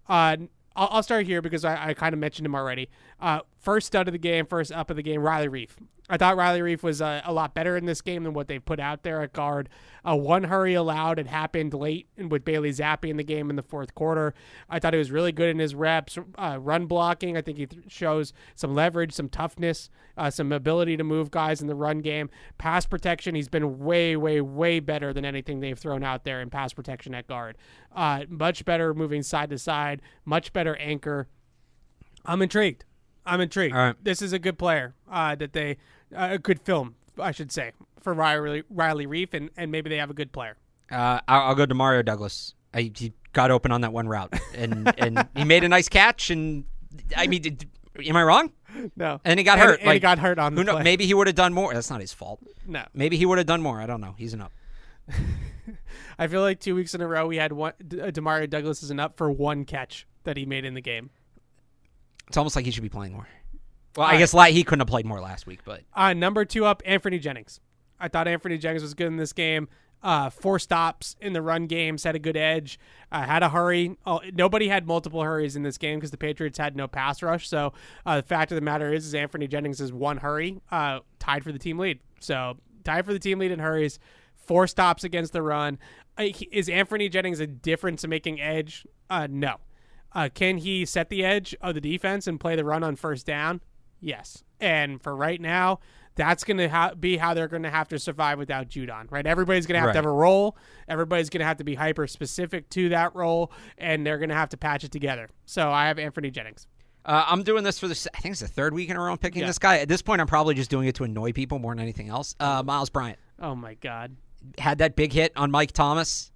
[0.08, 0.36] Uh,
[0.74, 2.88] I'll, I'll start here because I, I kind of mentioned him already.
[3.20, 5.70] Uh, first stud of the game, first up of the game, Riley Reiff.
[6.10, 8.59] I thought Riley Reiff was uh, a lot better in this game than what they
[8.59, 9.68] put out there at guard.
[10.06, 11.18] Uh, one hurry allowed.
[11.18, 14.34] It happened late with Bailey Zappe in the game in the fourth quarter.
[14.68, 16.18] I thought he was really good in his reps.
[16.36, 20.97] Uh, run blocking, I think he th- shows some leverage, some toughness, uh, some ability
[20.97, 22.28] to move guys in the run game.
[22.59, 26.51] Pass protection, he's been way, way, way better than anything they've thrown out there in
[26.51, 27.56] pass protection at guard.
[27.94, 31.28] Uh, much better moving side to side, much better anchor.
[32.26, 32.84] I'm intrigued.
[33.27, 33.74] I'm intrigued.
[33.74, 33.97] All right.
[34.03, 35.77] This is a good player uh, that they
[36.15, 39.99] uh, a good film, I should say, for Riley Riley Reiff, and, and maybe they
[39.99, 40.57] have a good player.
[40.90, 42.55] Uh, I'll, I'll go to Mario Douglas.
[42.74, 46.31] I, he got open on that one route, and and he made a nice catch.
[46.31, 46.65] And
[47.16, 47.69] I mean, did,
[48.05, 48.53] am I wrong?
[48.97, 49.81] No, And he got And- hurt.
[49.82, 50.65] and he got hurt on who.
[50.82, 51.74] Maybe he would have done more.
[51.74, 52.40] That's not his fault.
[52.66, 52.82] no.
[52.94, 53.81] Maybe he would have done more.
[53.81, 54.15] I don't know.
[54.16, 54.53] He's an up.
[56.19, 57.73] I feel like two weeks in a row we had one.
[57.81, 61.11] Uh, Demario Douglas is an up for one catch that he made in the game.
[62.32, 63.28] It's almost like he should be playing more.
[63.94, 66.46] Well, I All guess la- he couldn't have played more last week, but Uh, number
[66.46, 67.60] two up, Anfernee Jennings.
[68.00, 69.68] I thought Anfernee Jennings was good in this game.
[70.02, 72.78] Uh, four stops in the run game, set a good edge,
[73.12, 73.98] uh, had a hurry.
[74.06, 77.46] Oh, nobody had multiple hurries in this game because the Patriots had no pass rush.
[77.48, 77.74] So
[78.06, 81.44] uh, the fact of the matter is, is Anfernee Jennings is one hurry, uh, tied
[81.44, 82.00] for the team lead.
[82.20, 83.98] So tied for the team lead in hurries,
[84.34, 85.78] four stops against the run.
[86.16, 88.86] Uh, he- is Anfernee Jennings a difference making edge?
[89.10, 89.59] Uh, no.
[90.14, 93.26] Uh, can he set the edge of the defense and play the run on first
[93.26, 93.60] down?
[94.01, 94.43] Yes.
[94.60, 95.80] And for right now,
[96.14, 99.26] that's going to ha- be how they're going to have to survive without Judon, right?
[99.26, 99.93] Everybody's going to have Right.
[99.94, 100.56] to have a role.
[100.89, 104.34] Everybody's going to have to be hyper specific to that role, and they're going to
[104.34, 105.28] have to patch it together.
[105.47, 106.66] So I have Anfernee Jennings.
[107.05, 108.10] uh, I'm doing this for the.
[108.14, 109.47] I think it's the third week in a row I'm picking Yeah.
[109.48, 109.78] this guy.
[109.78, 112.34] At this point, I'm probably just doing it to annoy people more than anything else.
[112.39, 114.16] Uh, Miles Bryant Oh my God.
[114.59, 116.31] had that big hit on Mike Thomas.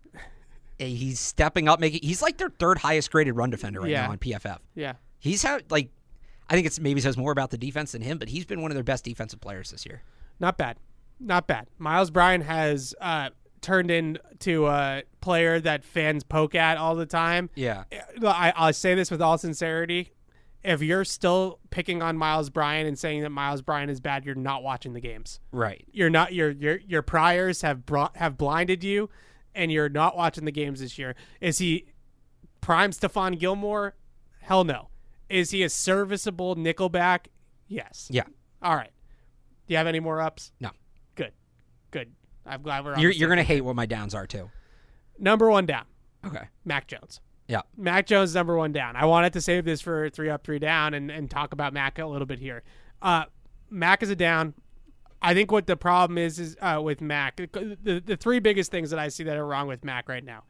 [0.79, 2.01] He's stepping up, making.
[2.03, 4.07] He's like their third highest graded run defender right Yeah.
[4.07, 4.59] now on PFF.
[4.75, 4.95] Yeah.
[5.19, 5.91] He's had like,
[6.51, 8.71] I think it's maybe says more about the defense than him, but he's been one
[8.71, 10.03] of their best defensive players this year.
[10.39, 10.77] Not bad.
[11.19, 11.69] Not bad.
[11.79, 13.31] Miles Bryant has uh,
[13.63, 17.49] turned into a player that fans poke at all the time.
[17.55, 17.85] Yeah,
[18.23, 20.13] I, I'll say this with all sincerity.
[20.63, 24.35] If you're still picking on Miles Bryant and saying that Miles Bryant is bad, you're
[24.35, 25.41] not watching the games.
[25.53, 25.85] right.
[25.91, 29.09] You're not your your your priors have brought have blinded you,
[29.57, 31.15] and you're not watching the games this year.
[31.41, 31.87] Is he
[32.61, 33.97] prime Stephon Gilmore?
[34.41, 34.89] Hell no.
[35.29, 37.27] Is he a serviceable nickelback?
[37.67, 38.09] Yes.
[38.13, 38.23] Yeah,
[38.63, 38.93] All right.
[39.67, 40.53] Do you have any more ups?
[40.61, 40.71] No.
[41.17, 41.33] Good.
[41.91, 42.13] Good.
[42.45, 44.49] I'm glad we're on you're you're gonna hate what my downs are too.
[45.19, 45.85] number one down.
[46.25, 46.45] Okay.
[46.65, 47.21] Mac Jones.
[47.49, 47.63] Yeah.
[47.77, 48.95] Mac Jones number one down.
[48.95, 51.99] I wanted to save this for three up, three down, and, and talk about Mac
[51.99, 52.63] a little bit here.
[53.03, 53.25] Uh,
[53.71, 54.55] Mac is a down.
[55.23, 57.37] I think what the problem is is uh, with Mac.
[57.37, 60.45] The, the three biggest things that I see that are wrong with Mac right now.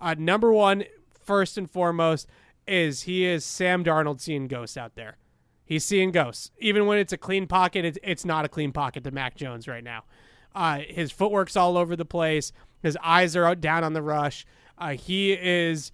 [0.00, 0.84] Uh, number one,
[1.22, 2.28] first and foremost,
[2.66, 5.18] is he is Sam Darnold seeing ghosts out there.
[5.64, 6.50] He's seeing ghosts.
[6.58, 9.66] Even when it's a clean pocket, it's, it's not a clean pocket to Mac Jones
[9.66, 10.04] right now.
[10.54, 12.52] Uh, his footwork's all over the place.
[12.82, 14.46] His eyes are out down on the rush.
[14.78, 15.92] Uh, he is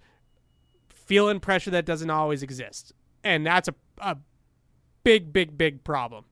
[0.89, 2.93] feeling pressure that doesn't always exist.
[3.23, 4.17] And that's a, a
[5.03, 6.25] big, big, big problem.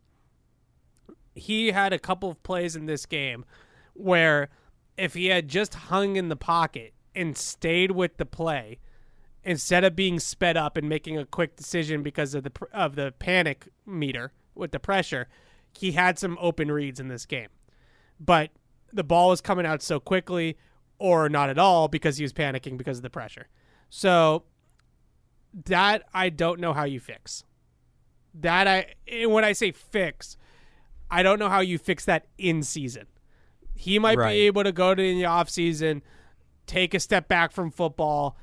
[1.42, 3.46] He had a couple of plays in this game
[3.94, 4.50] where
[4.98, 8.80] if he had just hung in the pocket and stayed with the play,
[9.44, 13.14] instead of being sped up and making a quick decision because of the of the
[13.18, 15.28] panic meter with the pressure,
[15.78, 17.50] he had some open reads in this game.
[18.20, 18.52] But
[18.94, 20.58] the ball was coming out so quickly
[21.00, 23.48] or not at all because he was panicking because of the pressure.
[23.90, 24.44] So
[25.66, 27.44] that I don't know how you fix.
[28.34, 30.38] That I and when I say fix,
[31.12, 33.06] I don't know how you fix that in season.
[33.76, 34.32] He might Right.
[34.34, 36.02] be able to go to the off season,
[36.66, 38.38] take a step back from football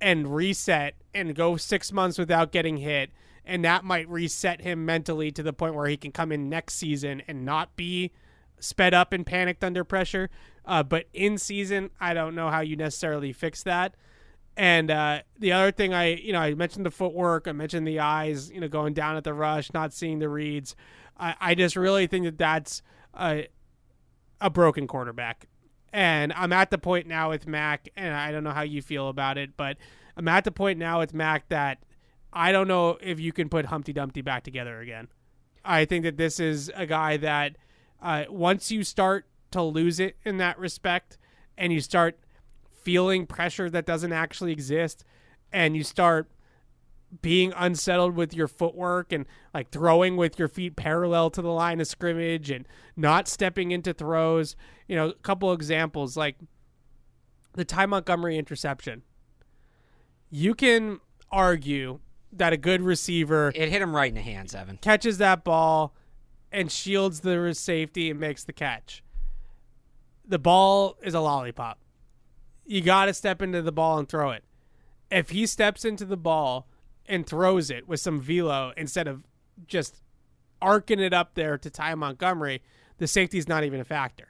[0.00, 3.10] and reset and go 6 months without getting hit
[3.46, 6.74] and that might reset him mentally to the point where he can come in next
[6.74, 8.10] season and not be
[8.58, 10.28] sped up and panicked under pressure.
[10.64, 13.94] Uh, but in season, I don't know how you necessarily fix that.
[14.56, 18.00] And uh, the other thing I, you know, I mentioned the footwork, I mentioned the
[18.00, 20.74] eyes, you know, going down at the rush, not seeing the reads.
[21.18, 22.82] I, I just really think that that's
[23.18, 23.48] a,
[24.40, 25.48] a broken quarterback.
[25.92, 29.08] And I'm at the point now with Mac, and I don't know how you feel
[29.08, 29.76] about it, but
[30.16, 31.78] I'm at the point now with Mac that
[32.32, 35.08] I don't know if you can put Humpty Dumpty back together again.
[35.64, 37.56] I think that this is a guy that
[38.00, 41.18] uh, once you start to lose it in that respect
[41.56, 42.18] and you start
[42.82, 45.04] feeling pressure that doesn't actually exist
[45.52, 46.28] and you start
[47.22, 51.80] being unsettled with your footwork and like throwing with your feet parallel to the line
[51.80, 52.66] of scrimmage and
[52.96, 54.56] not stepping into throws.
[54.88, 56.36] You know, a couple examples like
[57.54, 59.02] the Ty Montgomery interception.
[60.30, 62.00] You can argue
[62.32, 64.78] that a good receiver It hit him right in the hands, Evan.
[64.78, 65.94] catches that ball
[66.52, 69.02] and shields the safety and makes the catch.
[70.26, 71.78] The ball is a lollipop.
[72.64, 74.44] You got to step into the ball and throw it.
[75.10, 76.68] If he steps into the ball
[77.08, 79.24] and throws it with some velo instead of
[79.66, 80.02] just
[80.60, 82.62] arcing it up there to Ty Montgomery,
[82.98, 84.28] the safety's not even a factor.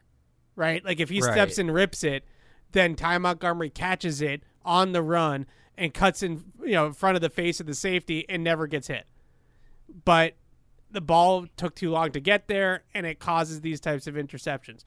[0.55, 0.85] Right?
[0.85, 2.25] Like if he steps and rips it,
[2.73, 5.47] then Ty Montgomery catches it on the run
[5.77, 8.67] and cuts in you know in front of the face of the safety and never
[8.67, 9.07] gets hit.
[10.05, 10.35] But
[10.91, 14.83] the ball took too long to get there and it causes these types of interceptions.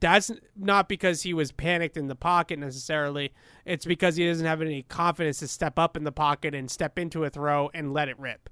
[0.00, 3.32] That's not because he was panicked in the pocket necessarily.
[3.66, 6.98] It's because he doesn't have any confidence to step up in the pocket and step
[6.98, 8.48] into a throw and let it rip.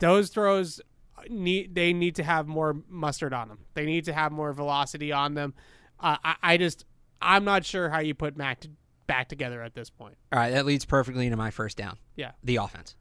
[0.00, 0.80] Those throws
[1.28, 3.58] need they need to have more mustard on them.
[3.74, 5.54] They need to have more velocity on them.
[6.00, 6.84] Uh, I, I just
[7.22, 8.70] I'm not sure how you put Mac to,
[9.06, 10.16] back together at this point.
[10.32, 11.98] All right, that leads perfectly into my first down.
[12.16, 12.32] Yeah.
[12.42, 12.96] The offense.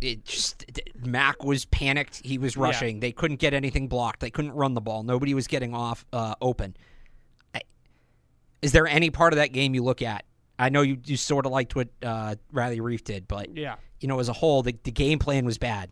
[0.00, 0.64] It just
[1.04, 2.20] Mac was panicked.
[2.24, 3.00] He was rushing.
[3.00, 4.20] They couldn't get anything blocked.
[4.20, 5.02] They couldn't run the ball.
[5.02, 6.76] Nobody was getting off uh, open.
[7.54, 7.62] I,
[8.62, 10.24] is there any part of that game you look at?
[10.58, 13.76] I know you, you sort of liked what uh, Riley Reiff did, but Yeah.
[14.00, 15.90] you know as a whole, the, the game plan was bad.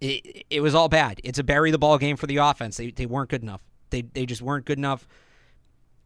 [0.00, 1.20] It, it was all bad.
[1.24, 2.76] It's a bury the ball game for the offense.
[2.76, 3.62] They they weren't good enough.
[3.90, 5.06] They they just weren't good enough.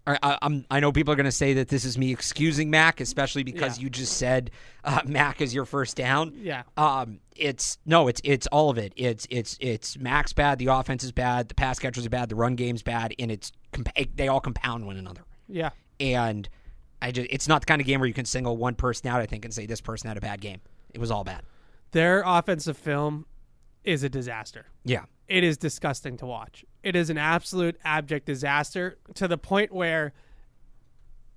[0.06, 2.70] I, I- I'm, I know people are going to say that this is me excusing
[2.70, 3.84] Mac, especially because Yeah.
[3.84, 4.50] you just said
[4.84, 6.32] uh, Mac is your first down.
[6.36, 6.62] Yeah.
[6.76, 8.92] Um, it's no, it's it's all of it.
[8.96, 10.58] It's it's it's Mac's bad.
[10.58, 11.48] The offense is bad.
[11.48, 12.28] The pass catchers are bad.
[12.28, 13.52] The run game's bad, and it's
[14.16, 15.22] they all compound one another.
[15.48, 15.70] Yeah.
[15.98, 16.48] And
[17.02, 19.20] I just it's not the kind of game where you can single one person out.
[19.20, 20.60] I think and say this person had a bad game.
[20.94, 21.42] It was all bad.
[21.92, 23.26] Their offensive film
[23.84, 24.66] is a disaster.
[24.84, 25.04] Yeah.
[25.30, 26.64] It is disgusting to watch.
[26.82, 30.12] It is an absolute abject disaster to the point where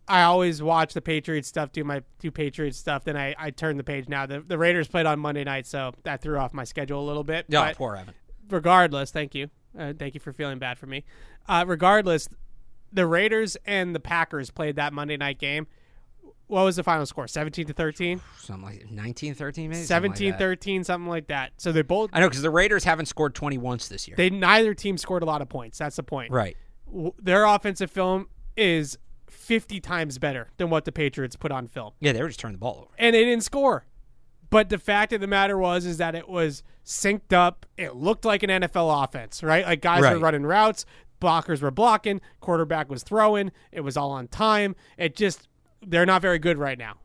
[0.07, 3.77] I always watch the Patriots stuff, do my do Patriots stuff, then I, I turn
[3.77, 4.25] the page now.
[4.25, 7.23] The the Raiders played on Monday night, so that threw off my schedule a little
[7.23, 7.45] bit.
[7.47, 7.67] Yeah.
[7.67, 8.15] but poor Evan.
[8.49, 9.49] regardless, thank you.
[9.77, 11.05] Uh, thank you for feeling bad for me.
[11.47, 12.27] Uh, regardless,
[12.91, 15.67] the Raiders and the Packers played that Monday night game.
[16.53, 17.27] What was the final score?
[17.27, 18.21] 17 to 13?
[18.39, 19.83] Something like 19, 13 maybe.
[19.83, 20.39] Something like 17 that.
[20.39, 21.51] 13, something like that.
[21.57, 24.15] So they both I know because the Raiders haven't scored 20 once this year.
[24.17, 25.77] they neither team scored a lot of points.
[25.79, 26.31] That's the point.
[26.31, 26.55] right.
[27.19, 28.97] their offensive film is
[29.27, 31.93] 50 times better than what the Patriots put on film.
[31.99, 32.91] Yeah, they were just turning the ball over.
[32.99, 33.85] And they didn't score.
[34.51, 37.65] But the fact of the matter was is that it was synced up.
[37.75, 39.65] It looked like an NFL offense, right?
[39.65, 40.13] Like guys Right.
[40.13, 40.85] were running routes,
[41.19, 44.75] blockers were blocking, quarterback was throwing, it was all on time.
[44.99, 45.47] It just
[45.87, 46.95] they're not very good right now.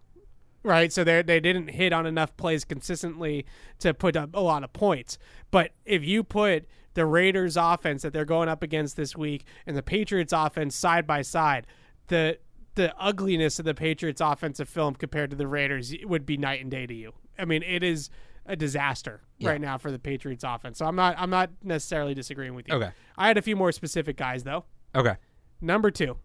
[0.64, 0.92] Right?
[0.92, 3.46] So they they didn't hit on enough plays consistently
[3.78, 5.16] to put up a lot of points.
[5.50, 9.76] But if you put the Raiders offense that they're going up against this week and
[9.76, 11.66] the Patriots offense side by side,
[12.08, 12.38] the
[12.74, 16.70] the ugliness of the Patriots offensive film compared to the Raiders would be night and
[16.70, 17.12] day to you.
[17.38, 18.10] I mean, it is
[18.46, 19.50] a disaster Yeah.
[19.50, 20.78] right now for the Patriots offense.
[20.78, 22.74] So I'm not I'm not necessarily disagreeing with you.
[22.74, 22.90] Okay.
[23.16, 24.64] I had a few more specific guys though.
[24.94, 25.16] Okay.
[25.60, 26.16] Number two,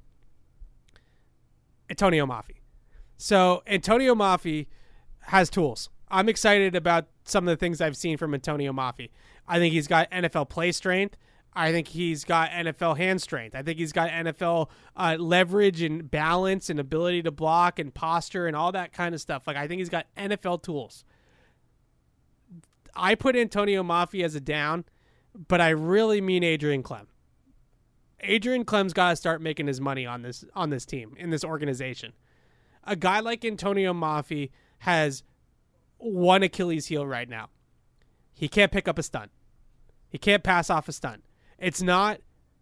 [1.89, 2.57] Atonio Mafi.
[3.18, 4.68] So Atonio Mafi
[5.22, 5.89] has tools.
[6.10, 9.10] I'm excited about some of the things I've seen from Atonio Mafi.
[9.47, 11.18] I think he's got NFL play strength.
[11.55, 13.55] I think he's got NFL hand strength.
[13.55, 18.47] I think he's got NFL uh, leverage and balance and ability to block and posture
[18.47, 19.45] and all that kind of stuff.
[19.45, 21.05] Like I think he's got NFL tools.
[22.95, 24.85] I put Atonio Mafi as a down,
[25.47, 27.07] but I really mean Adrian Klemm.
[28.24, 31.44] Adrian Klemm's got to start making his money on this on this team in this
[31.44, 32.14] organization.
[32.86, 35.24] A guy like Atonio Mafi has
[35.98, 37.50] one Achilles heel right now.
[38.34, 39.32] He can't pick up a stunt.
[40.10, 41.24] He can't pass off a stunt.
[41.58, 42.20] It's not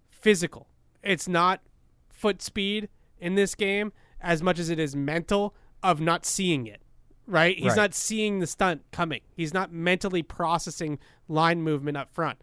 [0.10, 0.68] physical.
[1.04, 1.62] It's not
[2.10, 2.90] foot speed
[3.20, 6.82] in this game as much as it is mental of not seeing it.
[7.26, 7.58] Right?
[7.58, 7.78] He's Right.
[7.78, 9.22] not seeing the stunt coming.
[9.36, 12.40] He's not mentally processing line movement up front.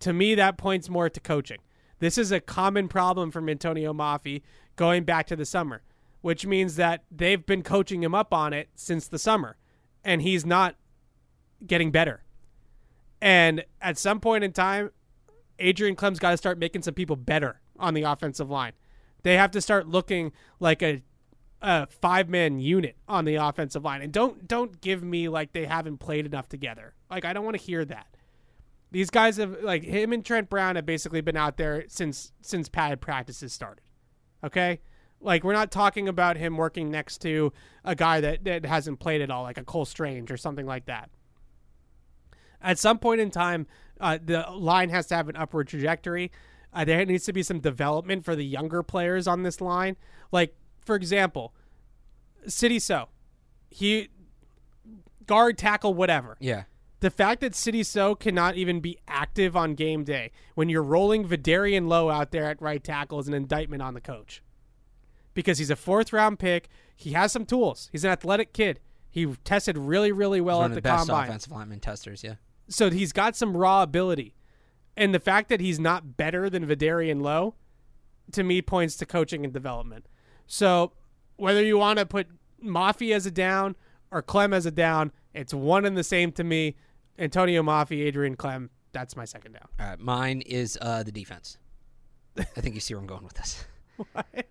[0.00, 1.58] To me, that points more to coaching.
[2.02, 4.42] This is a common problem from Atonio Mafi
[4.74, 5.82] going back to the summer,
[6.20, 9.56] which means that they've been coaching him up on it since the summer,
[10.02, 10.74] and he's not
[11.64, 12.24] getting better.
[13.20, 14.90] And at some point in time,
[15.60, 18.72] Adrian Klemm's got to start making some people better on the offensive line.
[19.22, 21.04] They have to start looking like a,
[21.60, 24.02] a five man unit on the offensive line.
[24.02, 26.94] And don't don't give me like they haven't played enough together.
[27.08, 28.11] Like I don't want to hear that.
[28.92, 32.68] These guys have like him and Trent Brown have basically been out there since since
[32.68, 33.82] padded practices started.
[34.44, 34.80] Okay?
[35.20, 37.52] Like we're not talking about him working next to
[37.84, 40.84] a guy that, that hasn't played at all, like a Cole Strange or something like
[40.86, 41.10] that.
[42.60, 43.66] At some point in time,
[44.00, 46.30] uh, the line has to have an upward trajectory.
[46.72, 49.96] Uh, there needs to be some development for the younger players on this line.
[50.30, 50.54] Like,
[50.84, 51.54] for example,
[52.46, 53.08] Sidy Sow,
[53.70, 54.08] he
[55.26, 56.36] guard, tackle, whatever.
[56.40, 56.64] Yeah.
[57.02, 61.26] The fact that Sidy Sow cannot even be active on game day when you're rolling
[61.26, 64.40] Vederian Lowe out there at right tackle is an indictment on the coach.
[65.34, 66.68] Because he's a fourth round pick.
[66.94, 67.88] He has some tools.
[67.90, 68.78] He's an athletic kid.
[69.10, 71.26] He tested really, really well at the, the best combine.
[71.26, 72.36] offensive lineman testers, yeah.
[72.68, 74.36] So he's got some raw ability.
[74.96, 77.56] And the fact that he's not better than Vederian Lowe,
[78.30, 80.06] to me, points to coaching and development.
[80.46, 80.92] So
[81.34, 82.28] whether you want to put
[82.64, 83.74] Mafi as a down
[84.12, 86.76] or Klemm as a down, it's one and the same to me.
[87.18, 89.68] Atonio Mafi, Adrian Klemm, that's my second down.
[89.78, 91.58] All right, mine is uh, the defense.
[92.38, 93.64] I think you see where I'm going with this.
[94.12, 94.46] What?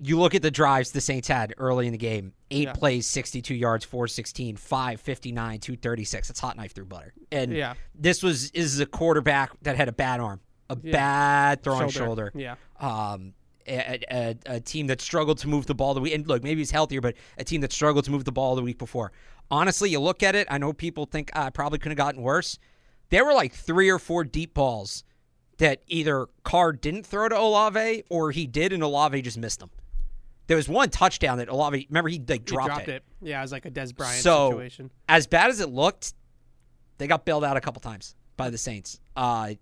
[0.00, 2.32] You look at the drives the Saints had early in the game.
[2.52, 2.72] Eight Yeah.
[2.72, 6.30] plays, 62 yards, 416, 559, 236.
[6.30, 7.12] It's hot knife through butter.
[7.32, 7.74] And Yeah.
[7.96, 10.40] this was is a quarterback that had a bad arm,
[10.70, 10.92] a Yeah.
[10.92, 12.30] bad throwing shoulder.
[12.34, 12.54] Yeah.
[12.78, 13.34] Um,
[13.66, 16.14] a, a, a team that struggled to move the ball the week.
[16.14, 18.62] And look, maybe he's healthier, but a team that struggled to move the ball the
[18.62, 19.12] week before.
[19.50, 20.46] Honestly, you look at it.
[20.50, 22.58] I know people think I probably could have gotten worse.
[23.10, 25.04] There were like three or four deep balls
[25.58, 29.70] that either Carr didn't throw to Olave or he did, and Olave just missed them.
[30.46, 31.86] There was one touchdown that Olave.
[31.90, 33.02] Remember, he like He dropped, it.
[33.20, 34.90] Yeah, it was like a Dez Bryant so situation.
[35.08, 36.14] as bad as it looked,
[36.96, 39.00] they got bailed out a couple times by the Saints.
[39.14, 39.54] Uh,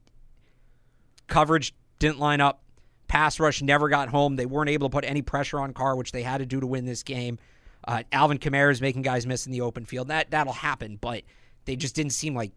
[1.27, 2.63] coverage didn't line up.
[3.09, 4.37] Pass rush never got home.
[4.37, 6.67] They weren't able to put any pressure on Carr, which they had to do to
[6.67, 7.39] win this game.
[7.87, 10.09] Uh, Alvin Kamara is making guys miss in the open field.
[10.09, 11.23] That that'll happen, but
[11.67, 12.53] they just didn't seem like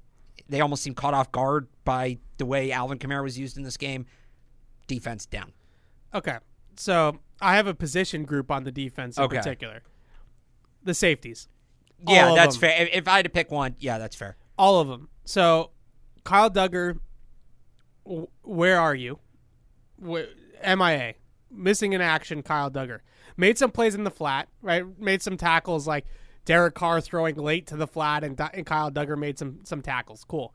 [0.48, 3.78] they almost seemed caught off guard by the way Alvin Kamara was used in this
[3.78, 4.06] game.
[4.88, 5.52] Defense down.
[6.16, 6.38] Okay.
[6.78, 9.38] So I have a position group on the defense in Okay.
[9.38, 9.84] particular.
[10.84, 11.48] The safeties.
[12.08, 12.62] Yeah, that's them.
[12.62, 12.90] fair.
[12.92, 14.38] If, I had to pick one, yeah, that's fair.
[14.58, 15.10] All of them.
[15.26, 15.72] So,
[16.24, 16.98] Kyle Dugger,
[18.44, 19.20] where are you?
[20.02, 20.24] Wh-
[20.66, 21.14] MIA,
[21.52, 22.42] missing in action.
[22.42, 23.00] Kyle Dugger
[23.40, 24.84] made some plays in the flat, right?
[25.00, 26.06] Made some tackles like
[26.44, 30.26] Derek Carr throwing late to the flat, and, and Kyle Dugger made some some tackles.
[30.28, 30.54] Cool.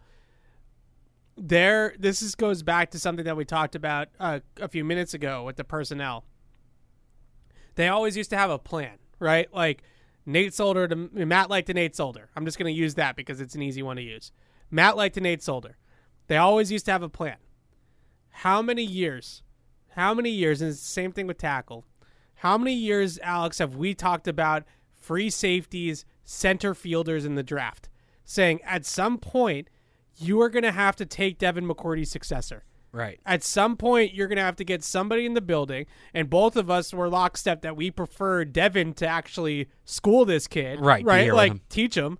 [1.36, 5.14] There, this is, goes back to something that we talked about uh, a few minutes
[5.14, 6.24] ago with the personnel.
[7.74, 9.52] They always used to have a plan, right?
[9.52, 9.82] Like
[10.26, 12.28] Nate Solder to Matt Light to Nate Solder.
[12.36, 14.30] I'm just going to use that because it's an easy one to use.
[14.70, 15.76] Matt Light to Nate Solder.
[16.28, 17.38] They always used to have a plan.
[18.30, 19.42] How many years?
[19.96, 20.60] How many years?
[20.60, 21.84] And it's the same thing with tackle.
[22.44, 27.88] How many years, Alex, have we talked about free safeties, center fielders in the draft,
[28.26, 29.68] saying at some point
[30.18, 32.64] you are going to have to take Devin McCourty's successor.
[32.92, 33.18] Right.
[33.26, 36.54] at some point you're going to have to get somebody in the building and both
[36.54, 41.34] of us were lockstep that we prefer devin to actually school this kid Right, right?
[41.34, 41.60] like him.
[41.68, 42.18] teach him.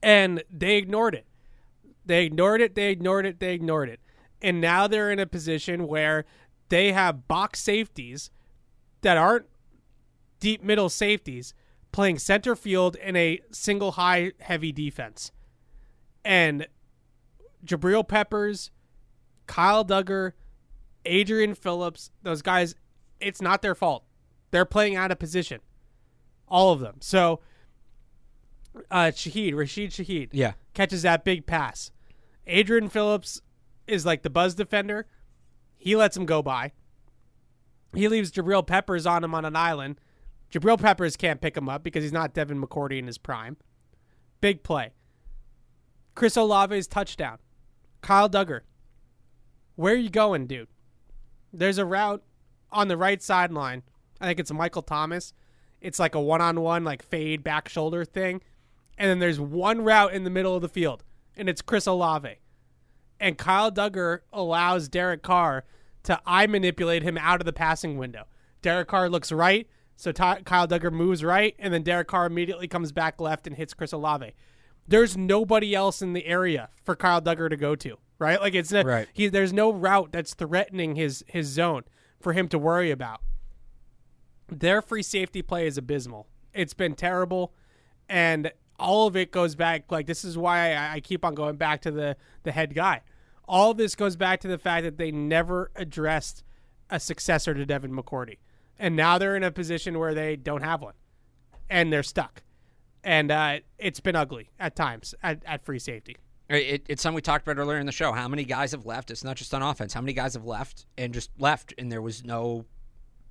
[0.00, 1.26] And they ignored it.
[2.06, 3.98] They ignored it they ignored it they ignored it.
[4.40, 6.24] And now they're in a position where
[6.68, 8.30] they have box safeties
[9.02, 9.46] that aren't
[10.40, 11.54] deep middle safeties
[11.92, 15.32] playing center field in a single high heavy defense
[16.24, 16.66] and
[17.64, 18.70] Jabril Peppers,
[19.46, 20.32] Kyle Dugger,
[21.04, 22.74] Adrian Phillips, those guys,
[23.20, 24.04] it's not their fault.
[24.50, 25.60] They're playing out of position.
[26.48, 26.96] All of them.
[27.00, 27.40] So
[28.90, 30.52] uh Shaheed, Rashid Shaheed Yeah.
[30.74, 31.90] catches that big pass.
[32.46, 33.40] Adrian Phillips
[33.86, 35.06] is like the buzz defender.
[35.76, 36.72] He lets him go by.
[37.94, 40.00] He leaves Jabril Peppers on him on an island.
[40.52, 43.56] Jabril Peppers can't pick him up because he's not Devin McCourty in his prime.
[44.40, 44.90] Big play.
[46.14, 47.38] Chris Olave's touchdown.
[48.00, 48.60] Kyle Dugger.
[49.76, 50.68] Where are you going, dude?
[51.52, 52.22] There's a route
[52.70, 53.82] on the right sideline.
[54.20, 55.32] I think it's Michael Thomas.
[55.80, 58.42] It's like a one on one, like fade back shoulder thing.
[58.98, 61.02] And then there's one route in the middle of the field,
[61.36, 62.36] and it's Chris Olave.
[63.18, 65.64] And Kyle Dugger allows Derek Carr
[66.04, 68.24] to I manipulate him out of the passing window.
[68.62, 69.66] Derek Carr looks right,
[69.96, 73.56] so Ty- Kyle Dugger moves right, and then Derek Carr immediately comes back left and
[73.56, 74.32] hits Chris Olave.
[74.88, 78.40] There's nobody else in the area for Kyle Dugger to go to, right?
[78.40, 79.08] Like it's Right.
[79.12, 81.84] he there's no route that's threatening his his zone
[82.20, 83.20] for him to worry about.
[84.48, 86.26] Their free safety play is abysmal.
[86.52, 87.52] It's been terrible,
[88.08, 89.92] and all of it goes back.
[89.92, 93.02] Like this is why I, I keep on going back to the the head guy.
[93.50, 96.44] All this goes back to the fact that they never addressed
[96.88, 98.38] a successor to Devin McCourty,
[98.78, 100.94] and now they're in a position where they don't have one,
[101.68, 102.44] and they're stuck,
[103.02, 106.16] and uh, it's been ugly at times at, at free safety.
[106.48, 108.12] It, it's something we talked about earlier in the show.
[108.12, 109.10] How many guys have left?
[109.10, 109.94] It's not just on offense.
[109.94, 112.66] How many guys have left and just left, and there was no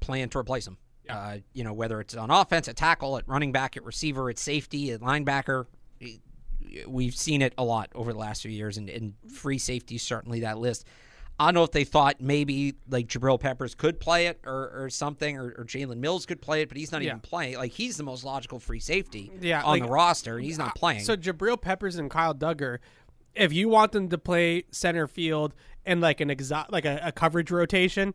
[0.01, 0.77] plan to replace them?
[1.09, 4.37] Uh, you know, whether it's on offense, at tackle, at running back, at receiver, at
[4.37, 5.65] safety, at linebacker.
[6.87, 10.03] We've seen it a lot over the last few years, and, and free safety is
[10.03, 10.85] certainly that list.
[11.39, 14.89] I don't know if they thought maybe like Jabril Peppers could play it or, or
[14.89, 17.11] something, or, or Jalen Mills could play it, but he's not Yeah.
[17.11, 17.55] even playing.
[17.55, 20.75] Like he's the most logical free safety Yeah, on like, the roster, and he's not
[20.75, 21.01] playing.
[21.01, 22.79] So Jabril Peppers and Kyle Dugger,
[23.35, 25.53] if you want them to play center field
[25.85, 28.13] and like an exo- like a, a coverage rotation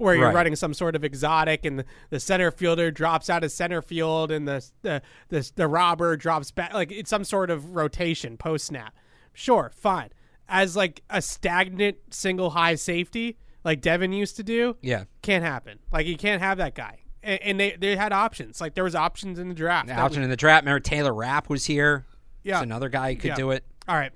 [0.00, 0.34] where you're Right.
[0.34, 4.30] running some sort of exotic and the, the center fielder drops out of center field
[4.30, 8.66] and the the the, the robber drops back like it's some sort of rotation post
[8.66, 8.94] snap.
[9.32, 10.10] Sure, fine.
[10.48, 15.78] As like a stagnant single high safety like Devin used to do, yeah, can't happen.
[15.92, 17.00] Like you can't have that guy.
[17.22, 18.60] And, and they they had options.
[18.60, 19.90] Like there was options in the draft.
[19.90, 20.62] option we- in the draft.
[20.64, 22.06] Remember Taylor Rapp was here.
[22.42, 22.62] Yeah.
[22.62, 23.34] Another guy who could Yeah.
[23.36, 23.64] do it.
[23.86, 24.12] All right.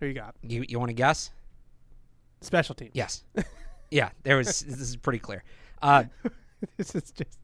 [0.00, 0.34] Who you got?
[0.42, 1.30] You you want to guess?
[2.40, 2.92] Special teams.
[2.94, 3.22] Yes.
[3.90, 4.60] yeah, there was.
[4.60, 5.42] this is pretty clear.
[5.82, 6.04] Uh,
[6.76, 7.38] this is just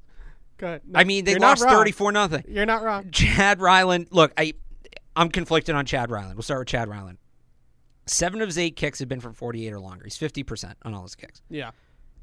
[0.58, 0.80] good.
[0.94, 2.44] I mean, they lost thirty-four nothing.
[2.48, 3.10] You're not wrong.
[3.10, 4.08] Chad Ryland.
[4.10, 4.54] Look, I
[5.16, 6.34] I'm conflicted on Chad Ryland.
[6.36, 7.18] We'll start with Chad Ryland.
[8.06, 10.04] Seven of his eight kicks have been from 48 or longer.
[10.04, 11.42] He's 50 percent on all his kicks.
[11.48, 11.70] Yeah.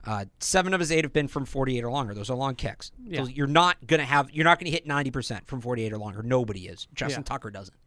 [0.05, 2.13] Uh, seven of his eight have been from 48 or longer.
[2.13, 2.91] Those are long kicks.
[3.05, 3.23] Yeah.
[3.23, 4.31] So you're not gonna have.
[4.31, 6.23] You're not gonna hit 90 percent from 48 or longer.
[6.23, 6.87] Nobody is.
[6.93, 7.25] Justin Yeah.
[7.25, 7.77] Tucker doesn't.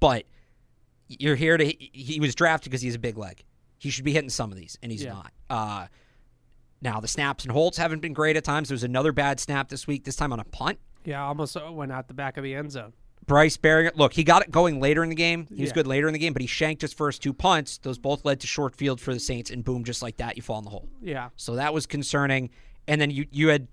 [0.00, 0.24] But
[1.08, 1.64] you're here to.
[1.64, 3.44] He was drafted because he's a big leg.
[3.78, 5.12] He should be hitting some of these, and he's Yeah.
[5.12, 5.32] not.
[5.50, 5.86] Uh,
[6.82, 8.68] now the snaps and holds haven't been great at times.
[8.68, 10.04] There was another bad snap this week.
[10.04, 10.78] This time on a punt.
[11.04, 11.24] Yeah.
[11.24, 12.92] Almost went out the back of the end zone.
[13.26, 15.46] Bryce Baringer, look, he got it going later in the game.
[15.52, 15.74] He was Yeah.
[15.74, 17.78] good later in the game, but he shanked his first two punts.
[17.78, 20.42] Those both led to short field for the Saints, and boom, just like that, you
[20.42, 20.88] fall in the hole.
[21.02, 21.30] Yeah.
[21.36, 22.50] So that was concerning.
[22.86, 23.66] And then you you had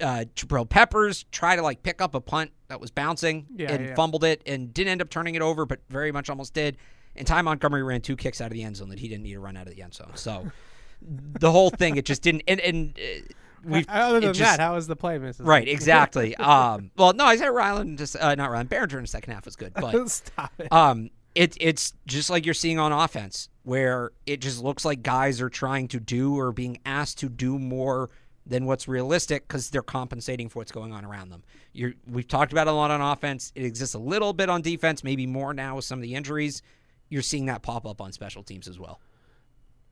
[0.00, 3.86] uh, Jabril Peppers try to like pick up a punt that was bouncing Yeah, and
[3.88, 3.94] yeah.
[3.94, 6.78] fumbled it and didn't end up turning it over, but very much almost did.
[7.14, 9.34] And Ty Montgomery ran two kicks out of the end zone that he didn't need
[9.34, 10.12] to run out of the end zone.
[10.14, 10.50] So
[11.06, 12.42] the whole thing, it just didn't.
[12.48, 13.22] And, and uh,
[13.64, 15.46] we've Other than just- that, how was the play, Mrs.
[15.46, 16.34] Right, exactly.
[16.36, 18.70] um, well, no, I said Ryland, just uh, not Ryland.
[18.70, 20.72] Baringer in the second half was good, but Stop it.
[20.72, 25.40] um, it it's just like you're seeing on offense, where it just looks like guys
[25.40, 28.10] are trying to do or being asked to do more
[28.44, 31.44] than what's realistic because they're compensating for what's going on around them.
[31.72, 33.52] You're, we've talked about it a lot on offense.
[33.54, 36.60] It exists a little bit on defense, maybe more now with some of the injuries.
[37.08, 39.00] You're seeing that pop up on special teams as well.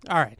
[0.09, 0.37] All right.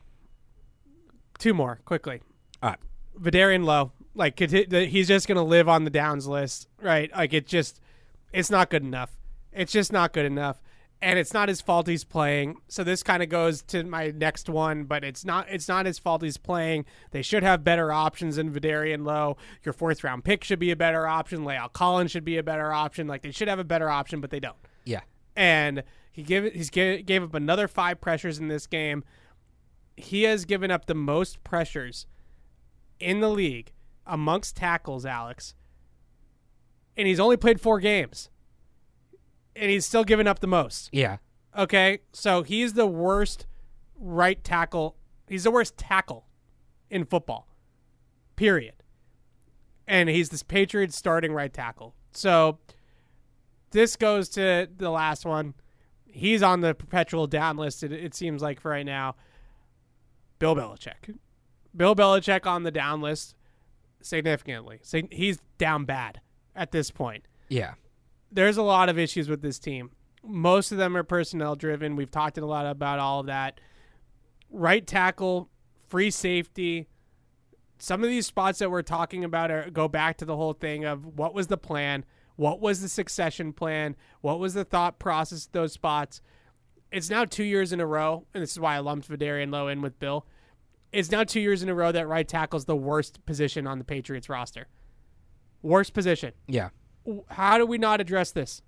[1.41, 2.23] Two more quickly.
[2.63, 2.79] All right.
[3.21, 7.11] Vederian Lowe, like he's just going to live on the downs list, right?
[7.15, 7.81] Like it just,
[8.33, 9.19] it's not good enough.
[9.53, 10.63] It's just not good enough,
[11.03, 12.59] and it's not his fault he's playing.
[12.69, 15.47] So this kind of goes to my next one, but it's not.
[15.51, 16.85] It's not his fault he's playing.
[17.11, 19.37] They should have better options in Vederian Lowe.
[19.65, 21.45] Your fourth round pick should be a better option.
[21.45, 23.09] Layout Collins should be a better option.
[23.09, 25.01] Like they should have a better option, but they don't Yeah.
[25.35, 29.03] and he gave he's gave up another five pressures in this game.
[30.01, 32.07] He has given up the most pressures
[32.99, 33.73] in the league
[34.07, 35.55] amongst tackles, Alex.
[36.97, 38.29] And he's only played four games.
[39.57, 40.91] And he's still giving up the most.
[40.93, 41.19] Yeah.
[41.57, 42.01] Okay?
[42.13, 43.47] So he's the worst
[43.99, 44.97] right tackle.
[45.29, 46.27] He's the worst tackle
[46.91, 47.49] in football.
[48.37, 48.75] Period.
[49.87, 51.95] And he's this Patriots starting right tackle.
[52.13, 52.59] So
[53.71, 55.55] this goes to the last one.
[56.07, 59.15] He's on the perpetual down list, it, it seems like for right now.
[60.41, 61.17] Bill Belichick.
[61.77, 63.37] Bill Belichick on the down list
[64.03, 64.81] significantly.
[65.13, 66.21] He's down bad
[66.57, 67.75] at this point Yeah.
[68.33, 69.91] there's a lot of issues with this team.
[70.25, 71.95] Most of them are personnel driven.
[71.97, 73.61] We've talked a lot about all of that.
[74.51, 75.49] Right tackle,
[75.89, 76.89] free safety.
[77.79, 80.85] Some of these spots that we're talking about are, go back to the whole thing
[80.85, 82.05] of what was the plan,
[82.37, 86.21] what was the succession plan, what was the thought process those spots.
[86.93, 89.69] It's now two years in a row, and this is why I lumped Vederian Lowe
[89.69, 90.27] in with Bill.
[90.93, 93.85] It's now two years in a row that right tackle's the worst position on the
[93.85, 94.67] Patriots roster.
[95.63, 96.71] Worst position Yeah.
[97.29, 98.63] how do we not address this?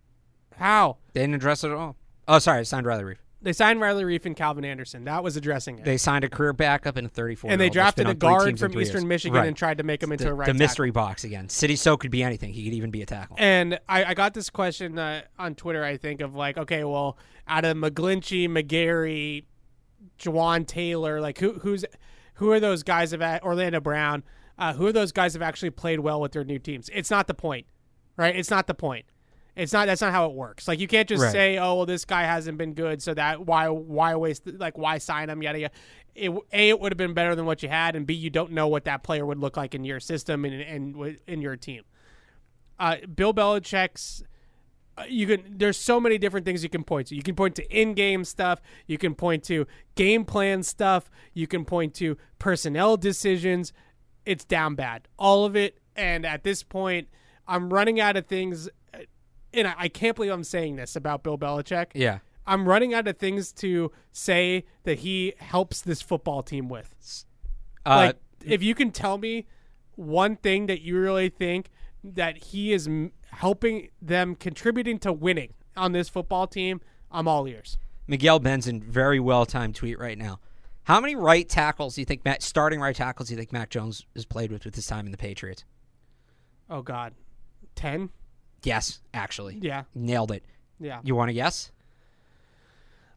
[0.56, 0.98] How?
[1.14, 1.96] They didn't address it at all.
[2.28, 2.60] Oh, sorry.
[2.60, 3.16] I signed Riley Reiff.
[3.42, 5.04] They signed Riley Reiff and Calvin Anderson.
[5.04, 5.84] That was addressing it.
[5.84, 7.50] They signed a career backup and a 34.
[7.50, 9.04] and they year-old that's been drafted a guard from Eastern years.
[9.08, 9.48] Michigan Right.
[9.48, 10.58] and tried to make him into the, a right the tackle.
[10.64, 11.48] mystery box again.
[11.48, 12.52] Sidy Sow could be anything.
[12.52, 13.36] He could even be a tackle.
[13.38, 17.18] And I, I got this question uh, on Twitter, I think, of like, okay, well,
[17.48, 19.44] out of McGlinchey, McGary,
[20.18, 21.84] Jawaan Taylor, like who who's
[22.34, 24.22] who are those guys have a- Orlando Brown?
[24.58, 26.88] Uh, who are those guys have actually played well with their new teams?
[26.92, 27.66] It's not the point,
[28.16, 28.36] right?
[28.36, 29.06] It's not the point.
[29.54, 29.86] It's not.
[29.86, 30.66] That's not how it works.
[30.66, 31.32] Like you can't just Right.
[31.32, 34.98] say, "Oh, well, this guy hasn't been good, so that why why waste like why
[34.98, 35.74] sign him?" Yada yada.
[36.14, 38.52] It, a, it would have been better than what you had, and B, you don't
[38.52, 41.82] know what that player would look like in your system and and in your team.
[42.78, 44.22] Uh, Bill Belichick's
[44.98, 47.14] uh, you can there's so many different things you can point to.
[47.16, 51.64] You can point to in-game stuff, you can point to game plan stuff, you can
[51.64, 53.72] point to personnel decisions.
[54.24, 55.08] It's down bad.
[55.18, 57.08] All of it and at this point
[57.46, 58.68] I'm running out of things
[59.54, 61.88] and I, I can't believe I'm saying this about Bill Belichick.
[61.94, 62.18] Yeah.
[62.46, 67.24] I'm running out of things to say that he helps this football team with.
[67.86, 69.46] Uh, like, if you can tell me
[69.94, 71.70] one thing that you really think
[72.02, 76.80] that he is m- helping them contributing to winning on this football team,
[77.10, 77.78] I'm all ears.
[78.08, 80.40] Miguel Benzan, very well timed tweet right now.
[80.84, 83.70] How many right tackles do you think Matt starting right tackles do you think Mac
[83.70, 85.64] Jones has played with with his time in the Patriots?
[86.68, 87.14] Oh God,
[87.76, 88.10] ten?
[88.64, 89.58] Yes, actually.
[89.60, 90.44] Yeah, Nailed it.
[90.78, 91.00] yeah.
[91.02, 91.70] You want to guess?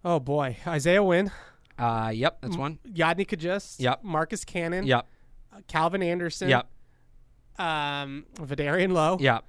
[0.03, 1.31] Oh boy, Isaiah Wynn,
[1.79, 2.79] Uh, yep, that's one.
[2.87, 4.03] Yodny Cajuste, Yep.
[4.03, 5.07] Marcus Cannon, Yep,
[5.53, 6.67] uh, Calvin Anderson, yep,
[7.57, 9.17] um, Vederian Lowe.
[9.19, 9.43] yep,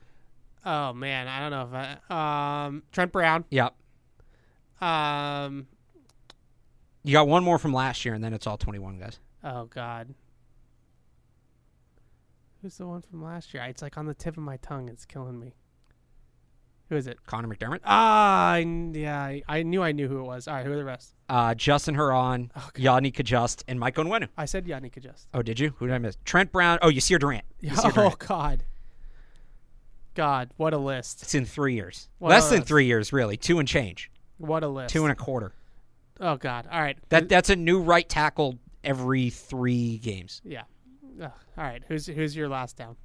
[0.65, 3.75] Oh man, I don't know if I, um, Trent Brown, yep.
[4.81, 5.67] um,
[7.05, 9.19] You got one more from last year, and then it's all 21 guys.
[9.45, 10.15] oh God.
[12.63, 13.63] Who's the one from last year?
[13.65, 14.89] It's like on the tip of my tongue.
[14.89, 15.55] It's killing me.
[16.89, 17.19] Who is it?
[17.27, 20.47] Conor McDermott, Ah, I, yeah, I, I knew I knew who it was.
[20.47, 21.15] All right, who are the rest?
[21.29, 22.83] uh, Justin Herron, Okay.
[22.85, 24.29] Yodny Cajuste, and Mike Onwenu.
[24.39, 25.27] I said Yannick Adjust.
[25.35, 25.75] Oh, did you?
[25.79, 26.17] Who did I miss?
[26.25, 26.79] Trent Brown.
[26.83, 27.45] Oh, you Yasir Durant.
[27.63, 28.19] Yasir Oh Durant.
[28.21, 28.65] God,
[30.15, 31.23] God, what a list!
[31.23, 32.09] It's in three years.
[32.21, 33.37] Well, Less than that's- three years, really.
[33.37, 34.11] Two and change.
[34.39, 34.93] What a list!
[34.93, 35.53] Two and a quarter.
[36.21, 36.69] oh God!
[36.71, 40.41] All right, That that's a new right tackle every three games.
[40.45, 40.63] yeah.
[41.21, 41.33] Ugh.
[41.59, 42.97] all right, who's who's your last down?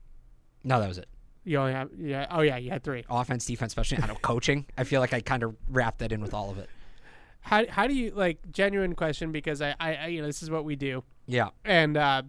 [0.64, 1.08] No, that was it.
[1.44, 2.28] You only have yeah.
[2.30, 3.04] Oh yeah, you had three.
[3.10, 3.98] Offense, defense, special.
[4.04, 4.66] I don't coaching.
[4.78, 6.70] I feel like I kind of wrapped that in with all of it.
[7.42, 10.52] How how do you like genuine question because I I, I you know this is
[10.52, 11.50] what we do Yeah.
[11.66, 12.22] and uh,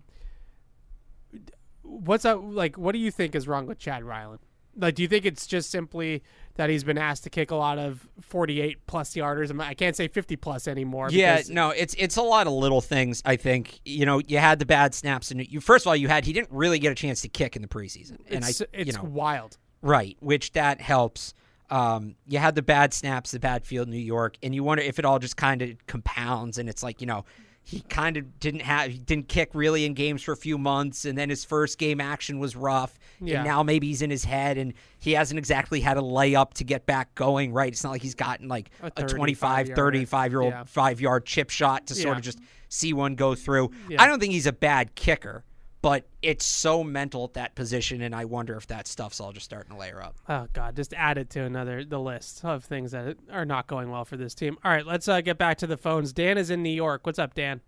[1.83, 4.41] what's up like what do you think is wrong with Chad Ryland?
[4.77, 6.23] Like, do you think it's just simply
[6.55, 9.49] that he's been asked to kick a lot of forty-eight plus yarders?
[9.49, 11.09] I'm- I can't say fifty plus anymore.
[11.11, 13.23] Yeah, no, it's it's a lot of little things.
[13.25, 16.09] I think you know you had the bad snaps, and you first of all you
[16.09, 18.67] had he didn't really get a chance to kick in the preseason, and it's I
[18.73, 19.59] it's you know wild.
[19.83, 21.35] right, which that helps.
[21.71, 24.99] Um, you had the bad snaps, the bad field, New York, and you wonder if
[24.99, 27.25] it all just kind of compounds, and it's like you know
[27.65, 31.05] he kind of didn't have he didn't kick really in games for a few months,
[31.05, 33.37] and then his first game action was rough, Yeah.
[33.39, 36.65] and now maybe he's in his head, and he hasn't exactly had a layup to
[36.65, 37.53] get back going.
[37.53, 39.83] Right, it's not like he's gotten like A a 35 25, yarder.
[39.83, 40.65] 35 year old Yeah.
[40.65, 43.71] five yard chip shot to sort of just see one go through.
[43.89, 44.03] Yeah.
[44.03, 45.45] I don't think he's a bad kicker,
[45.83, 49.45] but it's so mental at that position, and I wonder if that stuff's all just
[49.45, 50.17] starting to layer up.
[50.29, 53.91] Oh God, just add it to another the list of things that are not going
[53.91, 54.57] well for this team.
[54.65, 56.13] All right, let's uh, get back to the phones.
[56.13, 57.05] Dan is in New York.
[57.05, 57.61] What's up, Dan?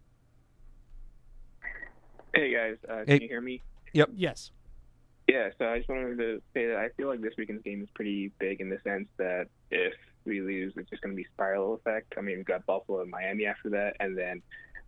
[2.35, 3.19] Hey guys, uh, can Hey.
[3.23, 3.63] you hear me?
[3.93, 4.11] Yep.
[4.15, 4.51] Yes.
[5.29, 7.89] Yeah, so I just wanted to say that I feel like this weekend's game is
[7.95, 9.95] pretty big in the sense that if
[10.27, 12.13] we lose, it's just going to be spiral effect.
[12.19, 14.43] I mean, we've got Buffalo and Miami after that, and then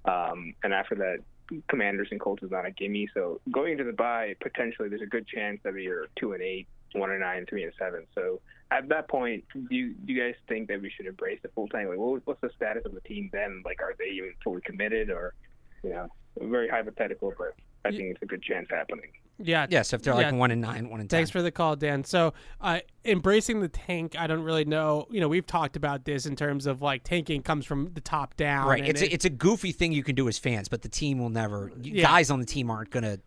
[0.05, 1.19] um, and after that,
[1.69, 3.09] Commanders and Colts is not a gimme.
[3.15, 6.43] So going into the bye, potentially there's a good chance that we are two and
[6.43, 8.07] eight, one and nine, three and seven.
[8.15, 8.41] So
[8.71, 11.69] at that point, do you, do you guys think that we should embrace the full
[11.69, 11.89] tank?
[11.89, 13.63] Like, what, what's the status of the team then?
[13.65, 15.35] Like, are they even fully committed, or
[15.83, 16.09] you know,
[16.41, 17.55] very hypothetical, but
[17.85, 19.11] I think it's a good chance happening.
[19.39, 19.67] Yeah.
[19.69, 21.19] Yes, if they're like one and nine, one and ten.
[21.19, 22.05] Thanks for the call, Dan.
[22.05, 25.07] So, uh, embracing the tank, I don't really know.
[25.11, 28.37] You know, we've talked about this in terms of like tanking comes from the top
[28.37, 28.67] down.
[28.69, 28.81] right.
[28.81, 30.89] and It's it- a, it's a goofy thing you can do as fans, but the
[30.89, 31.71] team will never.
[31.83, 32.03] Yeah.
[32.03, 33.19] Guys on the team aren't gonna.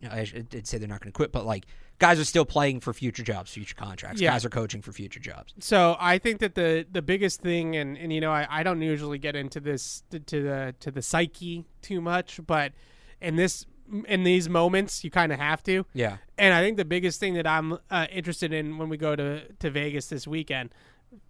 [0.00, 1.64] You know, I should I'd say they're not going to quit, but like
[1.98, 4.20] guys are still playing for future jobs, future contracts.
[4.20, 4.30] Yeah.
[4.32, 5.54] Guys are coaching for future jobs.
[5.58, 8.82] so I think that the the biggest thing, and and you know, I, I don't
[8.82, 12.72] usually get into this to, to the to the psyche too much, but
[13.22, 13.64] in this
[14.06, 15.84] in these moments, you kind of have to.
[15.94, 16.16] Yeah.
[16.38, 19.46] And I think the biggest thing that I'm uh, interested in when we go to
[19.52, 20.70] to Vegas this weekend,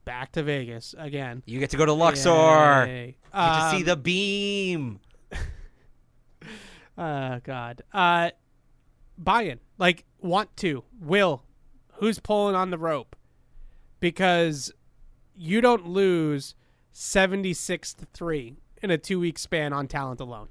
[0.05, 1.43] back to Vegas again.
[1.47, 2.87] You get to go to Luxor.
[2.87, 3.17] Yay.
[3.33, 5.01] Get to see Um, the beam.
[6.99, 7.83] Oh God.
[7.93, 8.31] Uh
[9.19, 9.61] buy-in.
[9.79, 10.85] Like want to.
[11.01, 11.43] Will.
[11.95, 13.17] Who's pulling on the rope?
[14.01, 14.73] Because
[15.35, 16.55] you don't lose
[16.93, 20.49] 76 to 3 in a 2-week span on talent alone.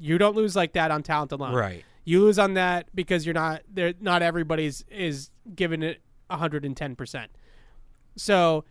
[0.00, 1.54] You don't lose like that on talent alone.
[1.54, 1.84] Right.
[2.04, 6.00] You lose on that because you're not there not everybody's is giving it
[6.30, 7.26] 110%.
[8.16, 8.64] So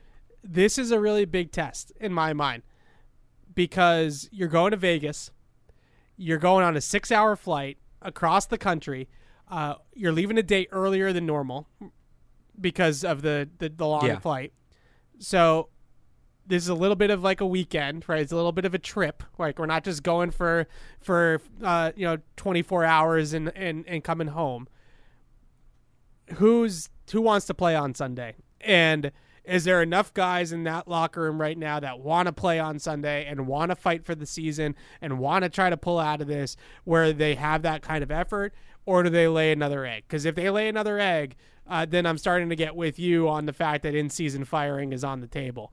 [0.43, 2.63] this is a really big test in my mind
[3.53, 5.31] because you're going to Vegas
[6.21, 9.07] you're going on a six hour flight across the country.
[9.47, 11.65] Uh, you're leaving a day earlier than normal
[12.59, 14.19] because of the, the, the long Yeah.
[14.19, 14.51] flight.
[15.19, 15.69] So
[16.49, 18.21] this is a little bit of like a weekend, right?
[18.21, 19.23] It's a little bit of a trip.
[19.37, 20.67] Like we're not just going for
[20.99, 24.67] for uh, you know 24 hours and, and and coming home.
[26.35, 28.35] Who's who wants to play on Sunday?
[28.61, 29.11] And
[29.45, 32.77] is there enough guys in that locker room right now that want to play on
[32.77, 36.21] Sunday and want to fight for the season and want to try to pull out
[36.21, 38.53] of this where they have that kind of effort,
[38.85, 40.03] or do they lay another egg?
[40.07, 41.35] Because if they lay another egg,
[41.67, 44.91] uh, then I'm starting to get with you on the fact that in season firing
[44.91, 45.71] is on the table.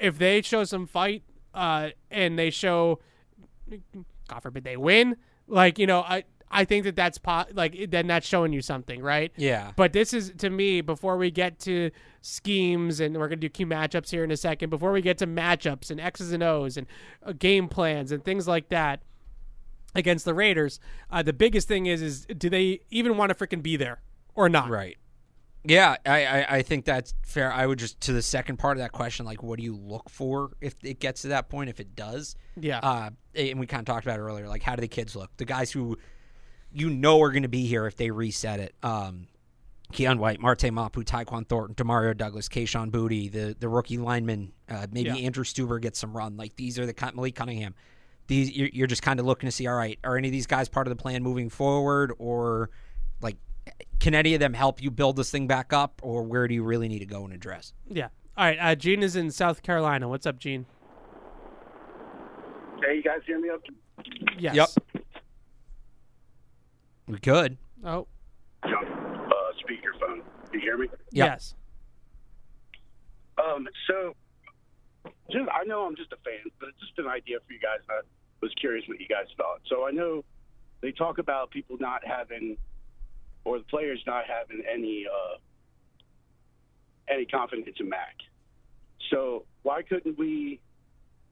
[0.00, 1.22] If they show some fight
[1.54, 3.00] uh, and they show,
[4.28, 5.16] God forbid, they win,
[5.46, 9.02] like you know, I I think that that's po- like then that's showing you something,
[9.02, 9.32] right?
[9.36, 9.72] Yeah.
[9.76, 11.90] But this is to me before we get to
[12.22, 14.70] schemes and we're gonna do key matchups here in a second.
[14.70, 16.86] Before we get to matchups and X's and O's and
[17.24, 19.02] uh, game plans and things like that
[19.94, 23.62] against the Raiders, uh, the biggest thing is is do they even want to freaking
[23.62, 24.00] be there
[24.34, 24.68] or not?
[24.70, 24.96] Right.
[25.64, 27.52] Yeah, I, I, I think that's fair.
[27.52, 30.08] I would just to the second part of that question, like, what do you look
[30.08, 31.68] for if it gets to that point?
[31.68, 32.78] If it does, Yeah.
[32.78, 34.48] uh, and we kind of talked about it earlier.
[34.48, 35.30] Like, how do the kids look?
[35.36, 35.98] The guys who
[36.72, 38.74] you know are going to be here if they reset it.
[38.82, 39.26] Um,
[39.92, 44.86] Keion White, Marte Mapu, Tyquan Thornton, Demario Douglas, Kayshon Boutte, the the rookie lineman, uh,
[44.90, 45.16] maybe Yeah.
[45.26, 46.36] Andrew Stueber gets some run.
[46.36, 47.74] Like these are the Malik Cunningham.
[48.28, 49.66] These you're, you're just kind of looking to see.
[49.66, 52.70] All right, are any of these guys part of the plan moving forward, or
[53.98, 56.62] can any of them help you build this thing back up, or where do you
[56.62, 57.72] really need to go and address?
[57.88, 58.08] Yeah.
[58.36, 58.58] All right.
[58.60, 60.08] Uh, Gene is in South Carolina.
[60.08, 60.66] What's up, Gene?
[62.84, 63.74] Hey, you guys hear me okay?
[64.38, 64.54] Yes.
[64.54, 65.04] Yep.
[67.08, 67.58] We could.
[67.84, 68.06] Oh.
[68.62, 68.70] Uh,
[69.60, 70.22] speakerphone.
[70.50, 70.86] Do you hear me?
[71.12, 71.28] Yep.
[71.28, 71.54] Yes.
[73.38, 74.14] Um, so,
[75.30, 77.80] just I know I'm just a fan, but it's just an idea for you guys.
[77.88, 78.00] I
[78.40, 79.60] was curious what you guys thought.
[79.66, 80.24] So I know
[80.80, 82.56] they talk about people not having,
[83.44, 85.36] or the players not having any uh,
[87.08, 88.16] any confidence in Mac.
[89.10, 90.60] So why couldn't we?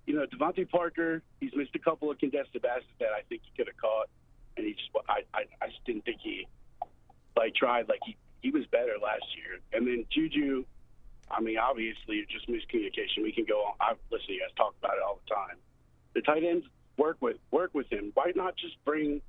[0.06, 3.50] You know, DeVante Parker, he's missed a couple of contested passes that I think he
[3.56, 4.08] could have caught,
[4.56, 6.46] and he just I, I I just didn't think he
[7.36, 9.60] like tried like he he was better last year.
[9.72, 10.64] And then Juju,
[11.30, 13.22] I mean, obviously just miscommunication.
[13.22, 13.74] We can go on.
[13.80, 15.56] I listen, you guys talk about it all the time.
[16.14, 16.66] The tight ends
[16.96, 18.12] work with work with him.
[18.14, 19.20] Why not just bring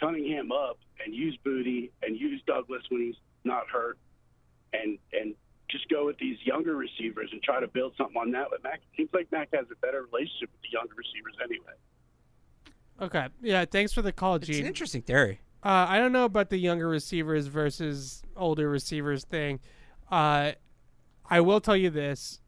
[0.00, 3.98] Cunningham up and use Boutte and use Douglas when he's not hurt,
[4.72, 5.34] and and
[5.70, 8.48] just go with these younger receivers and try to build something on that.
[8.50, 11.74] But Mac seems like Mac has a better relationship with the younger receivers anyway.
[13.00, 13.28] Okay.
[13.42, 13.64] Yeah.
[13.64, 14.52] Thanks for the call, G.
[14.52, 15.40] It's an interesting theory.
[15.62, 19.60] Uh, I don't know about the younger receivers versus older receivers thing.
[20.10, 20.52] Uh,
[21.28, 22.40] I will tell you this: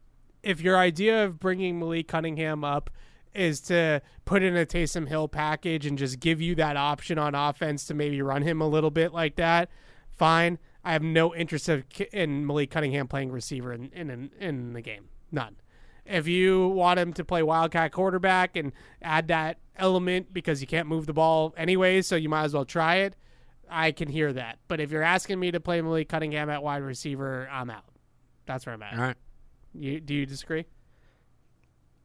[0.43, 2.89] if your idea of bringing Malik Cunningham up
[3.33, 7.35] is to put in a Taysom Hill package and just give you that option on
[7.35, 9.69] offense to maybe run him a little bit like that,
[10.17, 10.59] fine.
[10.83, 15.09] I have no interest of, in Malik Cunningham playing receiver in, in in the game.
[15.31, 15.57] None.
[16.05, 18.71] If you want him to play wildcat quarterback and
[19.01, 22.65] add that element because you can't move the ball anyways, so you might as well
[22.65, 23.15] try it,
[23.69, 24.57] I can hear that.
[24.67, 27.85] But if you're asking me to play Malik Cunningham at wide receiver, I'm out.
[28.45, 28.93] That's where I'm at.
[28.93, 29.17] All right.
[29.73, 30.65] You do you disagree?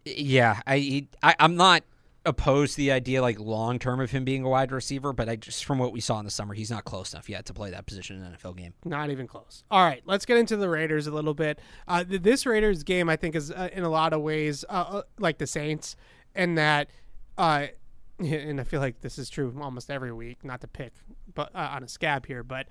[0.06, 1.82] Yeah, I, I I'm not
[2.24, 5.36] opposed to the idea like long term of him being a wide receiver, but I
[5.36, 7.70] just from what we saw in the summer, he's not close enough yet to play
[7.70, 8.72] that position in an NFL game.
[8.84, 9.64] Not even close.
[9.70, 11.58] All right, let's get into the Raiders a little bit.
[11.88, 15.02] Uh, this Raiders game, I think, is uh, in a lot of ways uh, uh,
[15.18, 15.96] like the Saints,
[16.34, 16.88] in that,
[17.36, 17.66] uh,
[18.18, 20.44] and I feel like this is true almost every week.
[20.44, 20.92] Not to pick,
[21.34, 22.66] but uh, on a scab here, but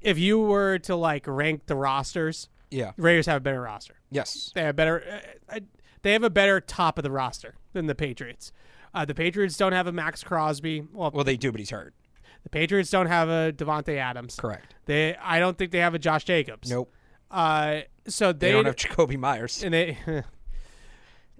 [0.00, 2.92] if you were to like rank the rosters, Yeah.
[2.96, 3.96] Raiders have a better roster.
[4.10, 4.50] Yes.
[4.54, 5.22] They have better.
[5.48, 5.60] Uh, uh,
[6.02, 8.52] they have a better top of the roster than the Patriots.
[8.94, 10.82] Uh, the Patriots don't have a Maxx Crosby.
[10.92, 11.94] Well, Well, they do, but he's hurt.
[12.42, 14.36] the Patriots don't have a Davante Adams.
[14.36, 14.74] Correct.
[14.86, 15.16] They.
[15.16, 16.70] I don't think they have a Josh Jacobs.
[16.70, 16.92] Nope.
[17.30, 19.62] Uh, so they, They, don't have Jakobi Meyers.
[19.62, 19.96] and they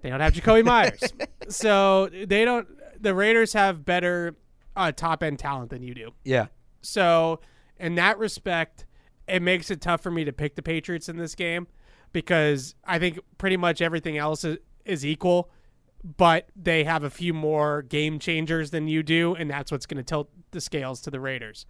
[0.01, 1.01] they don't have Jakobi Meyers.
[1.49, 2.67] so they don't.
[3.01, 4.35] The Raiders have better
[4.75, 6.11] uh, top end talent than you do.
[6.23, 6.47] Yeah.
[6.81, 7.41] So
[7.79, 8.85] in that respect,
[9.27, 11.67] it makes it tough for me to pick the Patriots in this game
[12.13, 15.49] because I think pretty much everything else is, is equal,
[16.17, 19.97] but they have a few more game changers than you do, and that's what's going
[19.97, 21.65] to tilt the scales to the Raiders.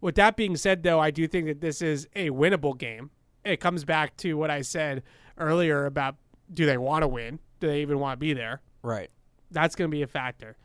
[0.00, 3.10] With that being said, though, I do think that this is a winnable game.
[3.44, 5.02] It comes back to what I said
[5.38, 6.16] earlier about
[6.52, 7.38] do they want to win?
[7.60, 8.60] Do they even want to be there?
[8.82, 9.10] Right.
[9.50, 10.56] That's going to be a factor.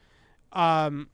[0.51, 1.09] Um,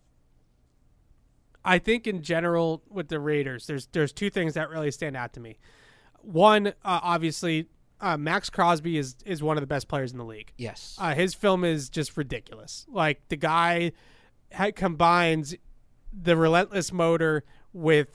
[1.63, 5.33] I think in general with the Raiders, there's there's two things that really stand out
[5.33, 5.57] to me.
[6.21, 7.67] One, uh, obviously,
[8.01, 10.51] uh, Maxx Crosby is is one of the best players in the league.
[10.57, 10.95] Yes.
[10.99, 12.85] Uh, his film is just ridiculous.
[12.89, 13.91] Like the guy
[14.53, 15.55] ha- combines
[16.13, 17.43] the relentless motor
[17.73, 18.07] with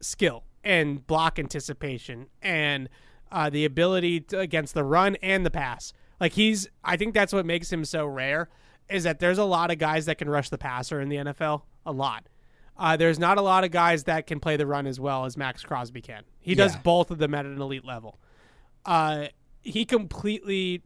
[0.00, 2.88] skill and block anticipation and
[3.32, 5.92] uh, the ability to, against the run and the pass.
[6.20, 8.48] Like he's, I think that's what makes him so rare.
[8.88, 11.62] Is that there's a lot of guys that can rush the passer in the NFL.
[11.86, 12.28] A lot.
[12.76, 15.36] Uh, there's not a lot of guys that can play the run as well as
[15.36, 16.22] Maxx Crosby can.
[16.40, 16.80] He does Yeah.
[16.82, 18.18] both of them at an elite level.
[18.84, 19.26] Uh,
[19.62, 20.82] he completely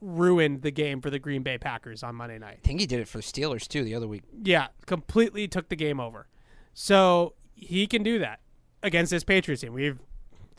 [0.00, 2.58] ruined the game for the Green Bay Packers on Monday night.
[2.62, 4.22] I think he did it for the Steelers too the other week.
[4.42, 6.28] Yeah, completely took the game over.
[6.74, 8.40] So he can do that
[8.82, 9.72] against this Patriots team.
[9.72, 9.98] We've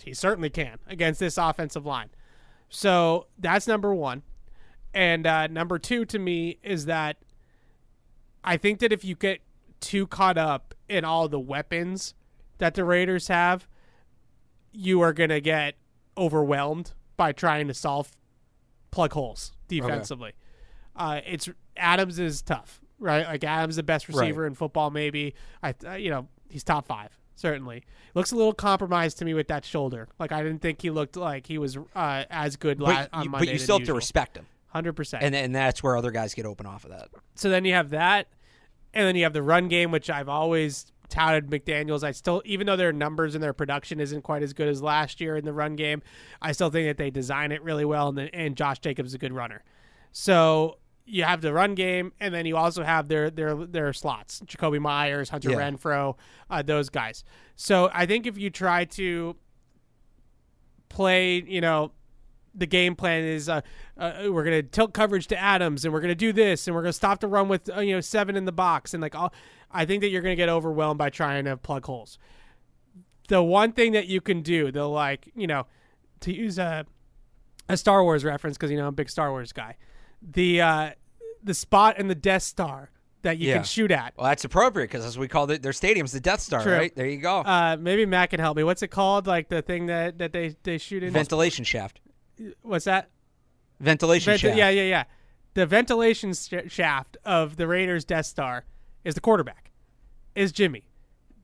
[0.03, 2.09] he certainly can against this offensive line.
[2.69, 4.23] So that's number one.
[4.93, 7.17] And uh, number two to me is that
[8.43, 9.41] I think that if you get
[9.79, 12.13] too caught up in all the weapons
[12.57, 13.67] that the Raiders have,
[14.71, 15.75] you are going to get
[16.19, 18.11] overwhelmed by trying to solve
[18.91, 20.33] plug holes defensively.
[20.95, 21.47] Uh, it's
[21.77, 23.25] Adams is tough, right?
[23.25, 24.47] Like Adams the best receiver Right.
[24.47, 25.33] in football, maybe.
[25.63, 27.83] I, uh, you know, he's top five certainly.
[28.15, 30.09] Looks a little compromised to me with that shoulder.
[30.19, 33.29] Like I didn't think he looked like he was uh, as good la- But, on
[33.31, 33.45] Monday.
[33.45, 35.23] but you still have to respect him, hundred percent.
[35.23, 37.07] and and that's where other guys get open off of that.
[37.35, 38.27] So then you have that,
[38.93, 42.03] and then you have the run game, which I've always touted McDaniels.
[42.03, 45.19] I still, even though their numbers and their production isn't quite as good as last
[45.19, 46.01] year in the run game,
[46.41, 49.13] I still think that they design it really well, and, the, and Josh Jacobs is
[49.15, 49.63] a good runner.
[50.11, 54.41] So you have the run game, and then you also have their their their slots:
[54.45, 55.57] Jakobi Meyers, Hunter Yeah.
[55.57, 56.15] Renfrow,
[56.49, 57.23] uh, those guys.
[57.55, 59.35] So I think if you try to
[60.87, 61.91] play, you know,
[62.55, 63.61] the game plan is uh,
[63.97, 66.75] uh, we're going to tilt coverage to Adams and we're going to do this and
[66.75, 69.01] we're going to stop the run with uh, you know seven in the box and
[69.01, 69.33] like all,
[69.71, 72.17] I think that you're going to get overwhelmed by trying to plug holes.
[73.27, 75.67] The one thing that you can do, the like you know,
[76.21, 76.85] to use a
[77.67, 79.75] a Star Wars reference because you know I'm a big Star Wars guy,
[80.21, 80.89] the uh,
[81.43, 82.89] the spot in the Death Star
[83.21, 83.55] that you Yeah.
[83.55, 84.13] can shoot at.
[84.17, 86.73] Well, that's appropriate because as we call it, their stadium's the Death Star, True.
[86.73, 86.95] right?
[86.95, 87.39] There you go.
[87.41, 88.63] Uh, maybe Matt can help me.
[88.63, 89.27] What's it called?
[89.27, 91.11] Like the thing that, that they, they shoot in?
[91.11, 91.99] Ventilation shaft.
[92.61, 93.09] What's that?
[93.81, 94.57] Ventilation Venti- shaft.
[94.57, 95.03] Yeah, yeah, yeah.
[95.53, 98.63] The ventilation sh- shaft of the Raiders' Death Star
[99.09, 99.71] is the quarterback.
[100.35, 100.83] Is Jimmy.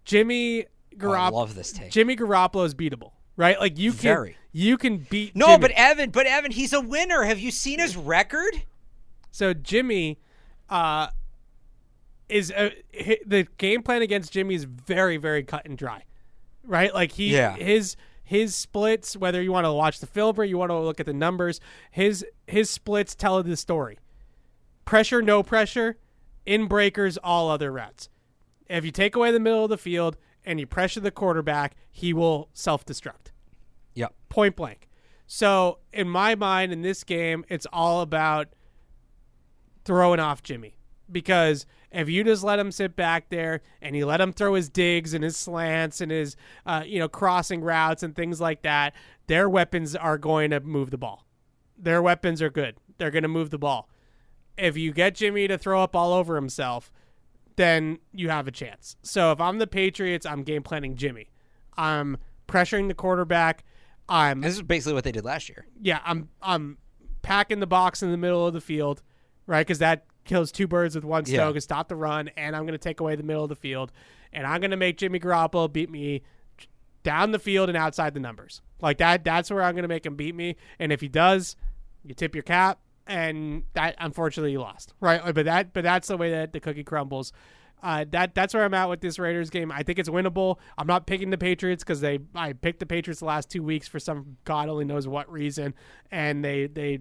[0.05, 0.65] Jimmy
[1.01, 1.91] Oh, I love this take.
[1.91, 3.59] Jimmy Garoppolo is beatable, right?
[3.59, 4.37] Like you can Very.
[4.53, 5.35] you can beat.
[5.35, 5.59] No, Jimmy.
[5.59, 7.23] but Evan, but Evan, he's a winner.
[7.23, 8.61] Have you seen his record?
[9.31, 10.19] So Jimmy,
[10.69, 11.07] uh,
[12.29, 16.03] is uh, hi- the game plan against Jimmy is very very cut and dry,
[16.63, 16.93] right?
[16.93, 17.55] Like he Yeah.
[17.57, 19.17] his his splits.
[19.17, 21.59] Whether you want to watch the film or you want to look at the numbers,
[21.91, 23.97] his his splits tell the story.
[24.85, 25.97] Pressure, no pressure,
[26.45, 28.09] in breakers, all other routes.
[28.67, 32.13] If you take away the middle of the field and you pressure the quarterback, he
[32.13, 33.31] will self destruct
[33.93, 34.13] Yep.
[34.29, 34.89] point blank.
[35.27, 38.49] So in my mind, in this game, it's all about
[39.83, 40.77] throwing off Jimmy
[41.11, 44.69] because if you just let him sit back there and you let him throw his
[44.69, 46.35] digs and his slants and his
[46.65, 48.93] uh, you know crossing routes and things like that,
[49.27, 51.25] their weapons are going to move the ball.
[51.77, 52.77] Their weapons are good.
[52.97, 53.89] They're going to move the ball.
[54.57, 56.91] If you get Jimmy to throw up all over himself,
[57.55, 58.95] then you have a chance.
[59.01, 61.29] So if I'm the Patriots, I'm game planning Jimmy.
[61.77, 62.17] I'm
[62.47, 63.63] pressuring the quarterback.
[64.07, 65.65] I'm this is basically what they did last year.
[65.81, 66.77] yeah, I'm I'm
[67.21, 69.01] packing the box in the middle of the field,
[69.47, 69.65] right?
[69.65, 71.47] Because that kills two birds with one stone.
[71.47, 71.51] Yeah.
[71.51, 73.91] To stop the run, and I'm going to take away the middle of the field,
[74.31, 76.21] and I'm going to make Jimmy Garoppolo beat me
[77.03, 78.61] down the field and outside the numbers.
[78.81, 79.23] Like that.
[79.23, 80.55] That's where I'm going to make him beat me.
[80.79, 81.55] And if he does,
[82.03, 85.21] you tip your cap, and that unfortunately you lost, right?
[85.33, 87.31] But that but that's the way that the cookie crumbles.
[87.83, 89.71] Uh, that that's where I'm at with this Raiders game.
[89.71, 90.57] I think it's winnable.
[90.77, 93.87] I'm not picking the Patriots because they I picked the Patriots the last two weeks
[93.87, 95.73] for some God only knows what reason,
[96.09, 96.99] and they they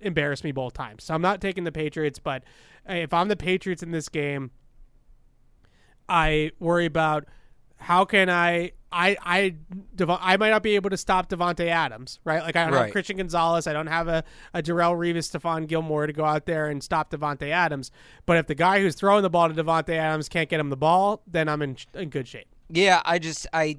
[0.00, 1.04] embarrassed me both times.
[1.04, 2.18] So I'm not taking the Patriots.
[2.18, 2.44] But
[2.86, 4.50] if I'm the Patriots in this game,
[6.08, 7.26] I worry about
[7.76, 9.54] how can I I I
[9.94, 12.42] Dev- I might not be able to stop Davante Adams, right?
[12.42, 14.24] Like I don't have Christian Gonzalez, I don't have a
[14.54, 17.90] a Darrelle Revis, Stephon Gilmore to go out there and stop Davante Adams.
[18.24, 20.76] But if the guy who's throwing the ball to Davante Adams can't get him the
[20.76, 22.48] ball, then I'm in in good shape.
[22.70, 23.78] Yeah, I just I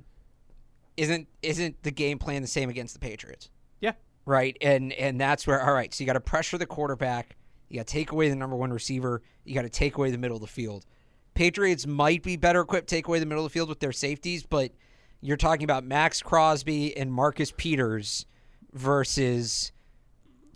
[0.98, 3.50] isn't isn't the game plan the same against the Patriots?
[3.80, 3.94] Yeah.
[4.26, 4.58] Right?
[4.62, 7.36] And and that's where all right, so you got to pressure the quarterback,
[7.70, 10.18] you got to take away the number 1 receiver, you got to take away the
[10.18, 10.86] middle of the field.
[11.34, 13.94] Patriots might be better equipped to take away the middle of the field with their
[13.94, 14.72] safeties, but
[15.22, 18.26] you're talking about Maxx Crosby and Marcus Peters
[18.74, 19.72] versus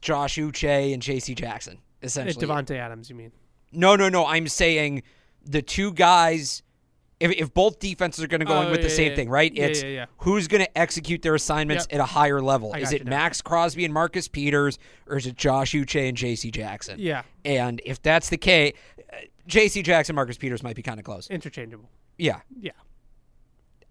[0.02, 2.46] Josh Uche and JC Jackson, It's essentially.
[2.48, 3.32] Davante Adams, you mean?
[3.72, 4.26] No, no, no.
[4.26, 5.04] I'm saying
[5.46, 6.62] the two guys.
[7.20, 9.30] If, if both defenses are going to go in Oh, with the same yeah, thing,
[9.30, 9.54] right?
[9.54, 10.06] yeah, it's yeah, yeah.
[10.18, 12.00] who's going to execute their assignments Yep.
[12.00, 12.74] at a higher level.
[12.74, 13.12] Is it now.
[13.12, 14.78] Maxx Crosby and Marcus Peters,
[15.08, 16.52] or is it Josh Uche and J.C.
[16.52, 17.00] Jackson?
[17.00, 18.74] Yeah, And if that's the case,
[19.48, 19.84] J.C.
[19.84, 21.28] Jackson, Marcus Peters might be kind of close.
[21.30, 21.90] interchangeable.
[22.18, 22.72] Yeah, Yeah.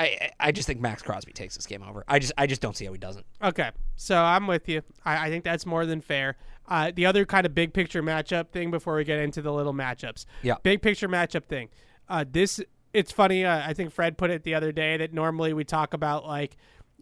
[0.03, 2.05] I I- just think Maxx Crosby takes this game over.
[2.09, 3.27] I just I just don't see how he doesn't.
[3.43, 4.83] Okay, so I'm with you.
[5.05, 6.37] I, I think that's more than fair.
[6.69, 9.75] Uh, the other kind of big picture matchup thing before we get into the little
[9.75, 10.25] matchups.
[10.43, 10.55] Yeah.
[10.63, 11.69] Big picture matchup thing.
[12.09, 12.61] Uh, this
[12.93, 13.45] it's funny.
[13.45, 16.57] Uh, I think Fred put it the other day that normally we talk about like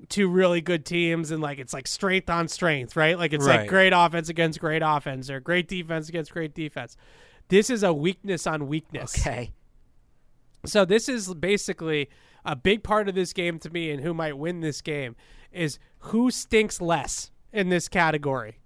[0.09, 3.19] two really good teams and like it's like strength on strength, right?
[3.19, 6.97] Like it's like great offense against great offense or great defense against great defense.
[7.49, 9.19] This is a weakness on weakness.
[9.19, 9.53] Okay.
[10.65, 12.09] So this is basically
[12.45, 15.17] a big part of this game to me, and who might win this game
[15.53, 18.61] is who stinks less in this category?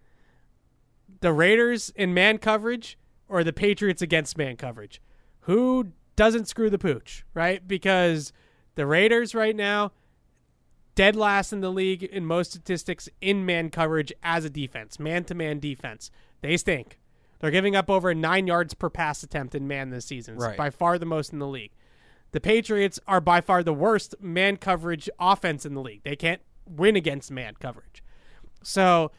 [1.21, 2.99] The Raiders in man coverage
[3.29, 5.01] or the Patriots against man coverage?
[5.41, 7.67] Who doesn't screw the pooch, right?
[7.67, 8.33] Because
[8.75, 9.93] the Raiders right now
[10.95, 15.25] dead last in the league in most statistics in man coverage as a defense, man
[15.25, 16.11] to man defense.
[16.41, 16.99] They stink.
[17.41, 20.37] They're giving up over nine yards per pass attempt in man this season.
[20.37, 20.57] It's Right.
[20.57, 21.73] by far the most in the league.
[22.35, 26.03] The Patriots are by far the worst man coverage offense in the league.
[26.03, 28.03] They can't win against man coverage.
[28.61, 29.13] So,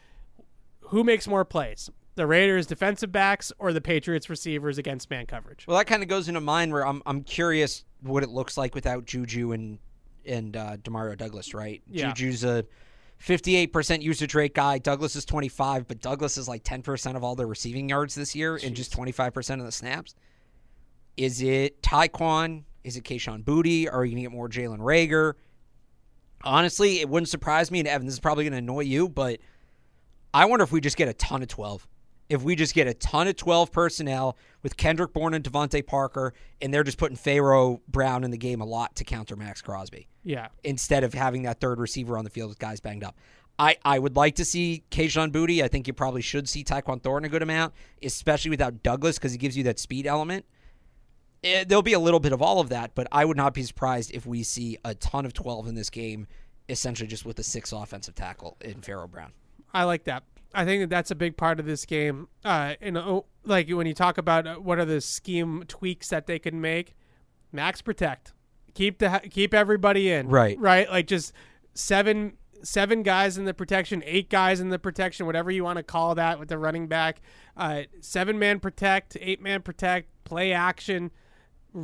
[0.80, 1.88] who makes more plays?
[2.16, 5.66] The Raiders defensive backs or the Patriots receivers against man coverage?
[5.66, 8.74] Well, that kind of goes into mine where I'm I'm curious what it looks like
[8.74, 9.78] without Juju and
[10.26, 11.80] and uh, Demario Douglas, right?
[11.90, 12.12] Yeah.
[12.12, 12.66] Juju's a
[13.24, 14.76] 58% usage rate guy.
[14.76, 18.60] Douglas is 25, but Douglas is like 10% of all their receiving yards this year
[18.62, 20.14] and just 25% of the snaps.
[21.16, 22.64] Is it Taekwon?
[22.86, 23.92] Is it Kayshon Boutte?
[23.92, 25.34] Are you going to get more Jalen Reagor?
[26.44, 29.40] Honestly, it wouldn't surprise me, and Evan, this is probably going to annoy you, but
[30.32, 31.88] I wonder if we just get a ton of 12.
[32.28, 36.32] If we just get a ton of 12 personnel with Kendrick Bourne and DeVante Parker,
[36.62, 40.06] and they're just putting Pharaoh Brown in the game a lot to counter Maxx Crosby
[40.22, 40.48] Yeah.
[40.62, 43.16] instead of having that third receiver on the field with guys banged up.
[43.58, 45.62] I, I would like to see Kayshon Boutte.
[45.64, 49.32] I think you probably should see Tyquan Thornton a good amount, especially without Douglas because
[49.32, 50.44] he gives you that speed element.
[51.44, 53.62] Eh, there'll be a little bit of all of that, but I would not be
[53.62, 56.26] surprised if we see a ton of 12 in this game,
[56.68, 59.32] essentially just with a six offensive tackle in Pharaoh Brown.
[59.72, 60.24] I like that.
[60.54, 62.28] I think that that's a big part of this game.
[62.44, 66.26] Uh, and uh, like when you talk about uh, what are the scheme tweaks that
[66.26, 66.94] they can make,
[67.52, 68.32] max protect,
[68.74, 70.58] keep the keep everybody in, Right.
[70.58, 71.32] right, like just
[71.74, 75.82] seven seven guys in the protection, eight guys in the protection, whatever you want to
[75.82, 77.20] call that with the running back,
[77.56, 81.10] uh, seven man protect, eight man protect, play action,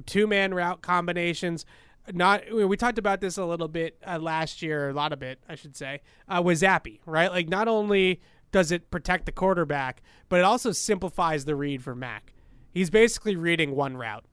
[0.07, 1.65] two man route combinations.
[2.13, 5.39] Not we talked about this a little bit uh, last year, a lot of it,
[5.49, 7.31] I should say, uh, with Zappe, right?
[7.31, 11.95] Like not only does it protect the quarterback, but it also simplifies the read for
[11.95, 12.35] Mac.
[12.71, 14.25] He's basically reading one route.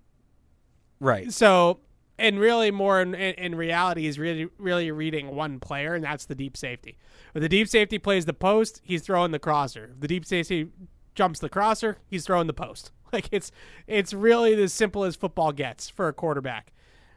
[1.00, 1.32] Right.
[1.32, 1.80] So,
[2.18, 6.36] and really more in, in, reality, he's really really reading one player, and that's the
[6.36, 6.98] deep safety.
[7.34, 9.92] If the deep safety plays the post, he's throwing the crosser.
[9.94, 10.70] If the deep safety
[11.16, 12.92] jumps the crosser, he's throwing the post.
[13.14, 13.52] Like it's
[13.88, 16.74] it's really as simple as football gets for a quarterback.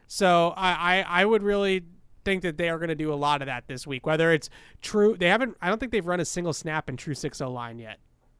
[0.07, 1.83] So I, I, I would really
[2.25, 4.05] think that they are going to do a lot of that this week.
[4.05, 4.49] Whether it's
[4.81, 5.57] true, they haven't.
[5.61, 7.99] I don't think they've run a single snap in true six O line yet.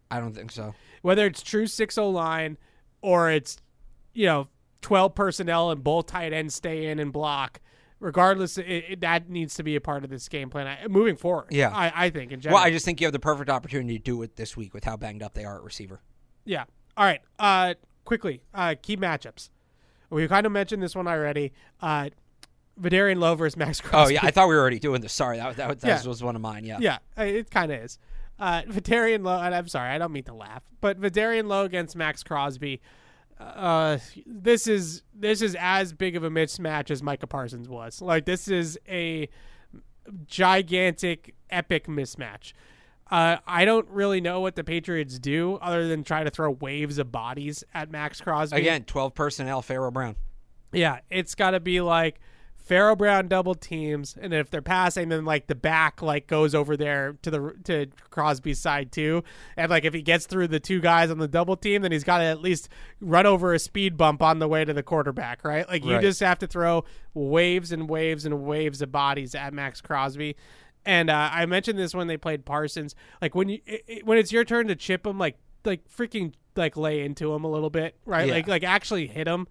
[0.10, 0.74] I don't think so.
[1.02, 2.58] Whether it's true six O line
[3.02, 3.58] or it's
[4.14, 4.48] you know
[4.82, 7.60] twelve personnel and both tight ends stay in and block.
[8.00, 11.16] Regardless, it, it, that needs to be a part of this game plan I- moving
[11.16, 11.48] forward.
[11.52, 11.70] Yeah.
[11.70, 12.56] I, I think in general.
[12.58, 14.84] Well, I just think you have the perfect opportunity to do it this week with
[14.84, 16.02] how banged up they are at receiver.
[16.44, 16.66] Yeah.
[16.98, 17.22] All right.
[17.40, 17.74] Uh,
[18.06, 19.49] quickly, uh, key matchups.
[20.10, 21.53] We kind of mentioned this one already.
[21.82, 22.10] Uh,
[22.80, 24.14] Vederian Lowe versus Maxx Crosby.
[24.18, 25.14] Oh yeah, I thought we were already doing this.
[25.14, 26.07] Sorry, that that, that Yeah.
[26.07, 26.65] was one of mine.
[26.65, 26.78] Yeah.
[26.80, 27.98] Yeah, uh, it kind of is.
[28.40, 31.95] Uh, Vederian Lowe, and I'm sorry, I don't mean to laugh, but Vederian Lowe against
[31.95, 32.82] Maxx Crosby.
[33.40, 38.02] Uh, this is this is as big of a mismatch as Micah Parsons was.
[38.02, 39.30] Like this is a
[40.26, 42.53] gigantic, epic mismatch.
[43.14, 46.98] Uh, I don't really know what the Patriots do other than try to throw waves
[46.98, 48.57] of bodies at Maxx Crosby.
[48.57, 50.15] Again, twelve personnel, Pharaoh Brown.
[50.72, 52.19] Yeah, it's got to be like
[52.56, 56.76] Pharaoh Brown double teams, and if they're passing, then like the back like goes over
[56.76, 59.23] there to the to Crosby's side too,
[59.57, 62.03] and like if he gets through the two guys on the double team, then he's
[62.03, 62.68] got to at least
[62.99, 65.68] run over a speed bump on the way to the quarterback, right?
[65.69, 66.02] Like you Right.
[66.02, 66.84] just have to throw
[67.14, 70.35] waves and waves and waves of bodies at Maxx Crosby.
[70.86, 72.96] And uh, I mentioned this when they played Parsons.
[73.22, 76.34] Like when you it, it- when it's your turn to chip him, like like freaking
[76.56, 78.28] like lay into him a little bit, right?
[78.28, 78.34] Yeah.
[78.34, 79.48] Like like actually hit him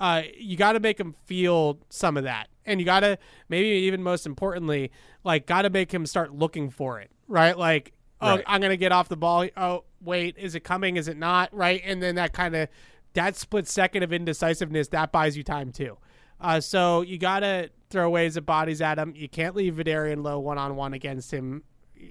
[0.00, 3.18] uh, you got to make him feel some of that, and you got to
[3.48, 4.92] maybe even most importantly,
[5.24, 7.58] like got to make him start looking for it, right?
[7.58, 8.44] Like, oh, Right.
[8.46, 9.48] I'm gonna get off the ball.
[9.56, 10.96] Oh, wait, is it coming?
[10.96, 11.52] Is it not?
[11.52, 11.82] Right?
[11.84, 12.68] And then that kind of
[13.14, 15.98] that split second of indecisiveness that buys you time too.
[16.40, 19.12] Uh, so you got to throw waves of bodies at him.
[19.16, 21.62] You can't leave Vederian Lowe one on one against him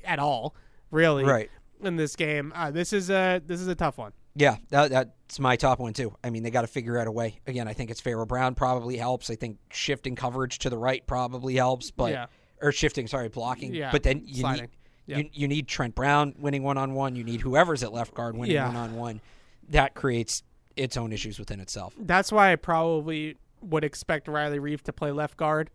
[0.03, 0.55] at all,
[0.91, 1.23] really.
[1.23, 1.49] Right.
[1.81, 4.11] In this game, uh, this is a this is a tough one.
[4.33, 6.13] Yeah, that, that's my top one too.
[6.23, 7.39] I mean, they got to figure out a way.
[7.47, 9.29] Again, I think it's Pharaoh Brown probably helps.
[9.29, 12.25] I think shifting coverage to the right probably helps, but Yeah.
[12.61, 13.73] or shifting, sorry, blocking.
[13.75, 14.61] Yeah, But then you sliding.
[14.63, 14.69] need
[15.05, 15.17] Yeah.
[15.19, 17.15] you, you need Trent Brown winning one on one.
[17.15, 19.21] You need whoever's at left guard winning one on one.
[19.69, 20.41] That creates
[20.75, 21.93] its own issues within itself.
[21.99, 25.69] That's why I probably would expect Riley Reiff to play left guard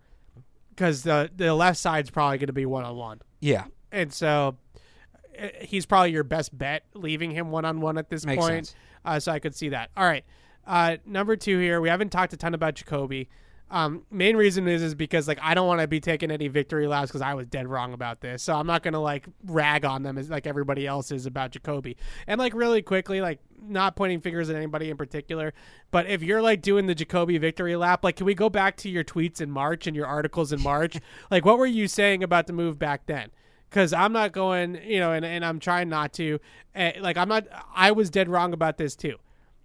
[0.70, 4.56] because the the left side's probably going to be one on one, Yeah, and so
[5.38, 8.74] uh, he's probably your best bet leaving him one on one at this Makes point.
[9.04, 9.90] Uh, so I could see that.
[9.96, 10.24] All right,
[10.66, 11.80] uh, number two here.
[11.80, 13.28] We haven't talked a ton about Jakobi.
[13.72, 16.86] Um, main reason is is because like I don't want to be taking any victory
[16.86, 20.02] laps because I was dead wrong about this, so I'm not gonna like rag on
[20.02, 21.96] them as like everybody else is about Jakobi.
[22.26, 25.54] And like really quickly, like not pointing fingers at anybody in particular,
[25.90, 28.90] but if you're like doing the Jakobi victory lap, like can we go back to
[28.90, 30.98] your tweets in March and your articles in March?
[31.30, 33.30] like what were you saying about the move back then?
[33.70, 36.38] Because I'm not going, you know, and, and I'm trying not to.
[36.76, 37.46] Uh, like I'm not.
[37.74, 39.16] I was dead wrong about this too.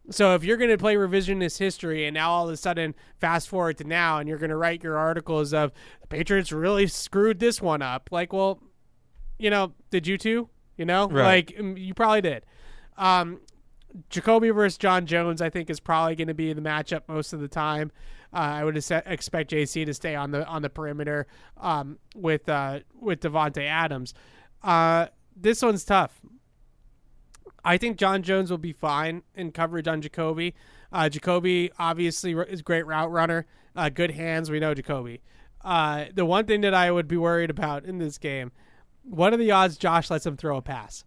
[0.09, 3.49] So if you're going to play revisionist history and now all of a sudden fast
[3.49, 7.39] forward to now and you're going to write your articles of the Patriots really screwed
[7.39, 8.59] this one up, like, well,
[9.37, 10.49] you know, did you too?
[10.77, 11.25] You know, Right.
[11.49, 12.45] like mm, you probably did.
[12.97, 13.41] Um,
[14.11, 17.39] Jakobi versus John Jones, I think, is probably going to be the matchup most of
[17.39, 17.91] the time.
[18.33, 21.27] Uh, I would expect JC to stay on the on the perimeter
[21.57, 24.13] um, with uh, with Davante Adams.
[24.61, 26.19] Uh, this one's tough.
[27.63, 30.53] I think John Jones will be fine in coverage on Jakobi.
[30.91, 34.49] Uh, Jakobi obviously is a great route runner, uh, good hands.
[34.49, 35.19] We know Jakobi.
[35.63, 38.51] Uh, the one thing that I would be worried about in this game,
[39.03, 41.03] what are the odds Josh lets him throw a pass?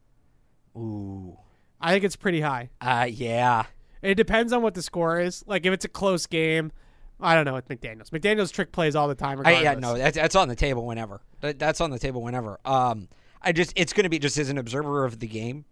[0.77, 1.39] Ooh.
[1.81, 2.69] I think it's pretty high.
[2.81, 3.65] Uh, yeah.
[4.03, 5.43] It depends on what the score is.
[5.47, 6.73] Like if it's a close game,
[7.21, 8.11] I don't know with McDaniels.
[8.11, 9.41] McDaniels trick plays all the time.
[9.45, 11.23] I, yeah, no, that's, that's on the table whenever.
[11.41, 12.61] That, that's on the table whenever.
[12.65, 13.09] Um,
[13.41, 15.65] I just, it's going to be just as an observer of the game.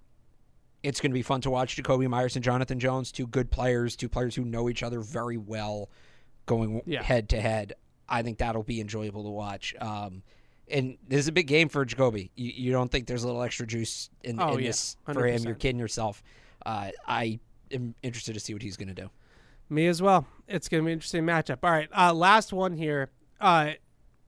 [0.83, 3.97] It's going to be fun to watch Jakobi Meyers and Jonathan Jones, two good players,
[3.97, 5.91] two players who know each other very well,
[6.47, 7.03] going Yeah.
[7.03, 7.75] head to head.
[8.09, 9.75] I think that'll be enjoyable to watch.
[9.81, 10.23] Um,
[10.71, 12.31] and this is a big game for Jakobi.
[12.37, 15.27] You, you don't think there's a little extra juice in, Oh, in yeah, this for
[15.27, 15.41] him?
[15.41, 15.45] 100%.
[15.47, 16.23] You're kidding yourself.
[16.65, 17.41] Uh, I
[17.73, 19.11] am interested to see what he's going to do.
[19.71, 20.27] Me as well.
[20.47, 21.59] It's going to be an interesting matchup.
[21.63, 23.11] All right, uh, last one here.
[23.41, 23.73] Uh,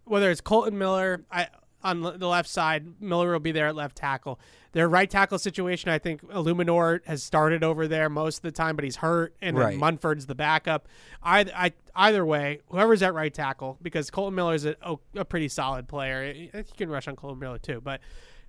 [0.05, 1.49] whether it's Kolton Miller I,
[1.83, 4.39] on the left side, Miller will be there at left tackle.
[4.73, 8.77] Their right tackle situation, I think Eluemunor has started over there most of the time,
[8.77, 9.77] but he's hurt, and then Right.
[9.79, 10.87] Munford's the backup.
[11.23, 14.77] Either, I, either way, whoever's at right tackle, because Kolton Miller is a,
[15.17, 16.33] a pretty solid player.
[16.33, 18.01] He can rush on Kolton Miller too, but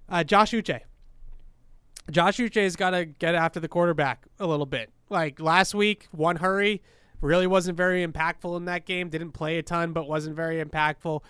[0.10, 0.81] uh, Josh Uche.
[2.10, 4.89] Josh Uche's got to get after the quarterback a little bit.
[5.10, 6.81] Like last week, one hurry
[7.19, 9.10] really wasn't very impactful in that game.
[9.10, 11.22] Didn't play a ton, but wasn't very impactful.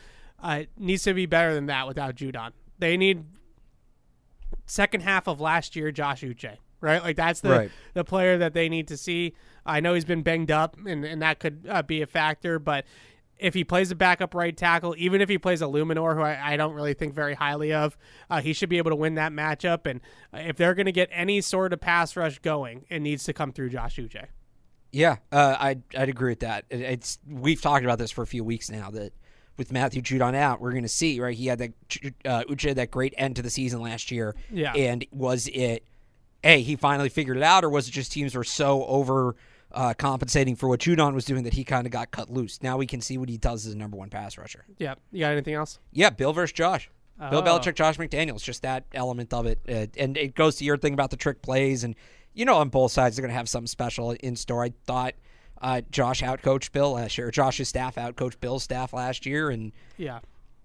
[0.41, 2.51] Uh, needs to be better than that without Judon.
[2.79, 3.23] They need
[4.71, 6.57] second half of last year, Josh Uche.
[6.79, 7.71] Right, like that's the Right.
[7.93, 9.35] the player that they need to see.
[9.65, 12.85] I know he's been banged up, and and that could uh, be a factor, but.
[13.37, 16.57] If he plays a backup right tackle, even if he plays Eluemunor, who I, I
[16.57, 17.97] don't really think very highly of,
[18.29, 19.87] uh, he should be able to win that matchup.
[19.89, 19.99] And
[20.31, 23.51] if they're going to get any sort of pass rush going, it needs to come
[23.51, 24.27] through Josh Uche.
[24.91, 26.65] Yeah, uh, I'd I'd agree with that.
[26.69, 29.11] It- It's we've talked about this for a few weeks now that
[29.57, 31.35] with Matthew Judon out, we're going to see right.
[31.35, 31.71] He had that
[32.25, 34.35] uh, Uche had that great end to the season last year.
[34.51, 34.73] Yeah.
[34.73, 35.83] and was it?
[36.43, 39.35] Hey, he finally figured it out, or was it just teams were so over
[39.73, 42.63] uh, compensating for what Judon was doing that he kind of got cut loose?
[42.63, 44.65] Now we can see what he does as a number one pass rusher.
[44.79, 44.95] Yeah.
[45.11, 45.77] You got anything else?
[45.91, 46.89] Yeah, Bill versus Josh.
[47.29, 47.43] Bill Oh.
[47.43, 49.59] Belichick, Josh McDaniels, just that element of it.
[49.69, 51.83] Uh, and it goes to your thing about the trick plays.
[51.83, 51.93] And,
[52.33, 54.63] you know, on both sides, they're going to have something special in store.
[54.63, 55.13] I thought
[55.61, 59.49] uh, Josh outcoached Bill last year, Josh's staff outcoached Bill's staff last year.
[59.49, 60.19] And, Yeah.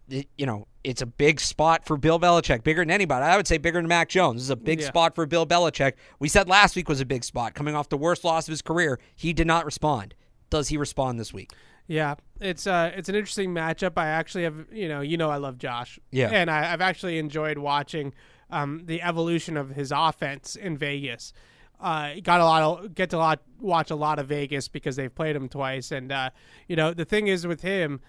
[0.08, 3.24] it, you know, it's a big spot for Bill Belichick, bigger than anybody.
[3.24, 4.36] I would say bigger than Mac Jones.
[4.36, 4.86] This is a big Yeah.
[4.88, 5.92] spot for Bill Belichick.
[6.18, 7.54] We said last week was a big spot.
[7.54, 10.14] Coming off the worst loss of his career, he did not respond.
[10.48, 11.52] Does he respond this week?
[11.88, 13.92] Yeah, it's uh, it's an interesting matchup.
[13.96, 15.98] I actually have, you know, you know, I love Josh.
[16.10, 16.30] Yeah.
[16.32, 18.12] and I, I've actually enjoyed watching
[18.50, 21.32] um, the evolution of his offense in Vegas.
[21.80, 25.14] Uh, got a lot of get to lot watch a lot of Vegas because they've
[25.14, 26.30] played him twice, and uh,
[26.68, 28.00] you know, the thing is with him,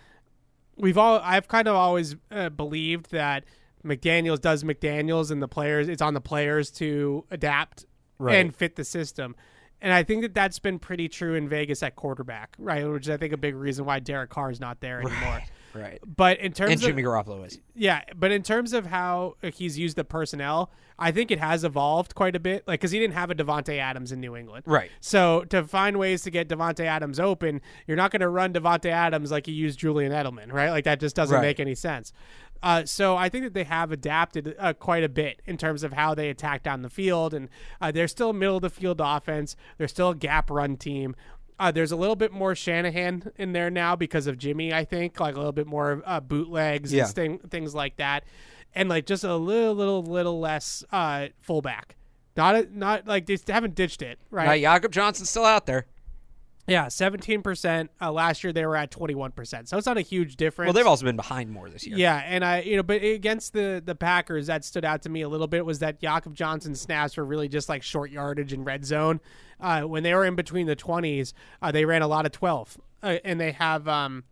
[0.77, 3.43] we've all I've kind of always uh, believed that
[3.85, 7.85] McDaniels does McDaniels, and the players it's on the players to adapt
[8.19, 8.37] Right.
[8.37, 9.35] and fit the system.
[9.79, 12.89] And I think that that's been pretty true in Vegas at quarterback, right?
[12.89, 15.21] Which is I think a big reason why Derek Carr is not there anymore.
[15.21, 15.49] Right.
[16.05, 17.59] But in terms And of Jimmy Garoppolo is.
[17.75, 22.15] yeah, but in terms of how he's used the personnel, I think it has evolved
[22.15, 22.67] quite a bit.
[22.67, 24.89] Like, because he didn't have a Davante Adams in New England, Right.
[24.99, 28.89] So to find ways to get Davante Adams open, you're not going to run Davante
[28.89, 30.71] Adams like you used Julian Edelman, right?
[30.71, 31.41] Like that just doesn't Right.
[31.41, 32.13] make any sense.
[32.63, 35.93] Uh, so I think that they have adapted uh, quite a bit in terms of
[35.93, 37.49] how they attack down the field, and
[37.79, 39.55] uh, they're still middle of the field offense.
[39.77, 41.15] They're still a gap run team.
[41.59, 44.73] Uh, there's a little bit more Shanahan in there now because of Jimmy.
[44.73, 47.05] I think like a little bit more uh, bootlegs Yeah.
[47.05, 48.25] and thing, things like that,
[48.75, 51.95] and like just a little, little, little less uh, fullback.
[52.35, 54.45] Not, a, not like they haven't ditched it, right?
[54.45, 55.87] Now, Jakob Johnson's still out there.
[56.67, 57.91] Yeah, seventeen percent.
[58.01, 60.67] Uh, last year they were at twenty one percent, so it's not a huge difference.
[60.67, 61.97] Well, they've also been behind more this year.
[61.97, 65.21] Yeah, and I, you know, but against the the Packers, that stood out to me
[65.21, 68.65] a little bit was that Jakob Johnson snaps were really just like short yardage and
[68.65, 69.21] red zone.
[69.59, 72.77] Uh, when they were in between the twenties, uh, they ran a lot of twelve,
[73.03, 74.23] uh, and they have um,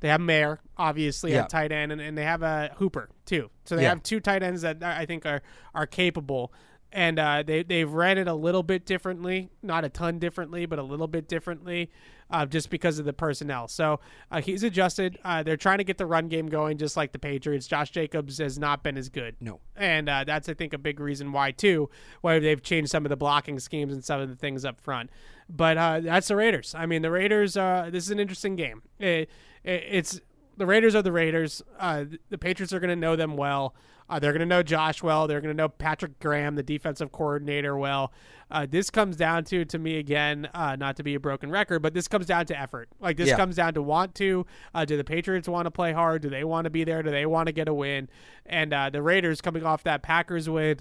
[0.00, 1.42] They have Mayer, obviously, Yeah.
[1.42, 3.50] at tight end, and, and they have a Hooper too.
[3.64, 3.88] So they Yeah.
[3.88, 5.42] have two tight ends that I think are
[5.74, 6.52] are capable.
[6.90, 10.78] And uh, they they've ran it a little bit differently, not a ton differently, but
[10.78, 11.90] a little bit differently,
[12.30, 13.68] uh, just because of the personnel.
[13.68, 14.00] So
[14.30, 15.18] uh, he's adjusted.
[15.22, 17.66] Uh, they're trying to get the run game going, just like the Patriots.
[17.66, 19.36] Josh Jacobs has not been as good.
[19.38, 19.60] No.
[19.76, 21.90] and uh, that's I think a big reason why too,
[22.22, 25.10] why they've changed some of the blocking schemes and some of the things up front.
[25.46, 26.74] But uh, that's the Raiders.
[26.74, 27.54] I mean, the Raiders.
[27.56, 28.80] Uh, this is an interesting game.
[28.98, 29.28] It,
[29.62, 30.20] it, it's
[30.56, 31.62] the Raiders are the Raiders.
[31.78, 33.74] Uh, the Patriots are going to know them well.
[34.10, 35.26] Uh, they're going to know Josh well.
[35.26, 38.12] They're going to know Patrick Graham, the defensive coordinator, well.
[38.50, 41.80] Uh, this comes down to, to me again, uh, not to be a broken record,
[41.80, 42.88] but this comes down to effort.
[42.98, 43.36] Like this Yeah.
[43.36, 44.46] comes down to want to.
[44.74, 46.22] Uh, do the Patriots want to play hard?
[46.22, 47.02] Do they want to be there?
[47.02, 48.08] Do they want to get a win?
[48.46, 50.78] And uh, the Raiders coming off that Packers win,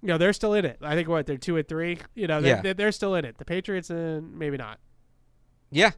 [0.00, 0.78] you know, they're still in it.
[0.80, 1.98] I think what they're two and three.
[2.14, 2.72] You know, they're, Yeah.
[2.72, 3.38] they're, still in it.
[3.38, 4.78] The Patriots, uh, maybe not.
[5.72, 5.90] Yeah.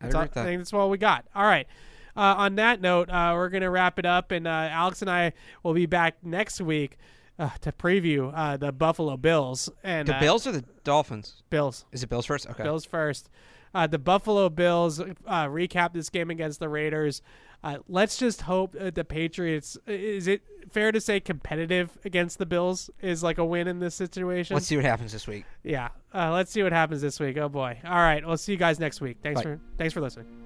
[0.00, 0.22] I all.
[0.22, 1.26] I think that's all we got.
[1.34, 1.68] All right.
[2.16, 5.10] Uh, on that note, uh, we're going to wrap it up, and uh, Alex and
[5.10, 5.32] I
[5.62, 6.96] will be back next week
[7.38, 11.42] uh, to preview uh, the Buffalo Bills and The uh, Bills or the Dolphins?
[11.50, 11.84] Bills.
[11.92, 12.48] Is it Bills first?
[12.48, 12.62] Okay.
[12.62, 13.28] Bills first.
[13.74, 17.20] Uh, the Buffalo Bills uh, recap this game against the Raiders.
[17.62, 19.76] Uh, let's just hope that the Patriots.
[19.86, 23.94] Is it fair to say competitive against the Bills is like a win in this
[23.94, 24.54] situation?
[24.54, 25.44] Let's see what happens this week.
[25.62, 27.36] Yeah, uh, let's see what happens this week.
[27.36, 27.78] Oh boy!
[27.84, 29.18] All right, we'll see you guys next week.
[29.22, 29.44] Thanks Bye.
[29.44, 30.45] for thanks for listening.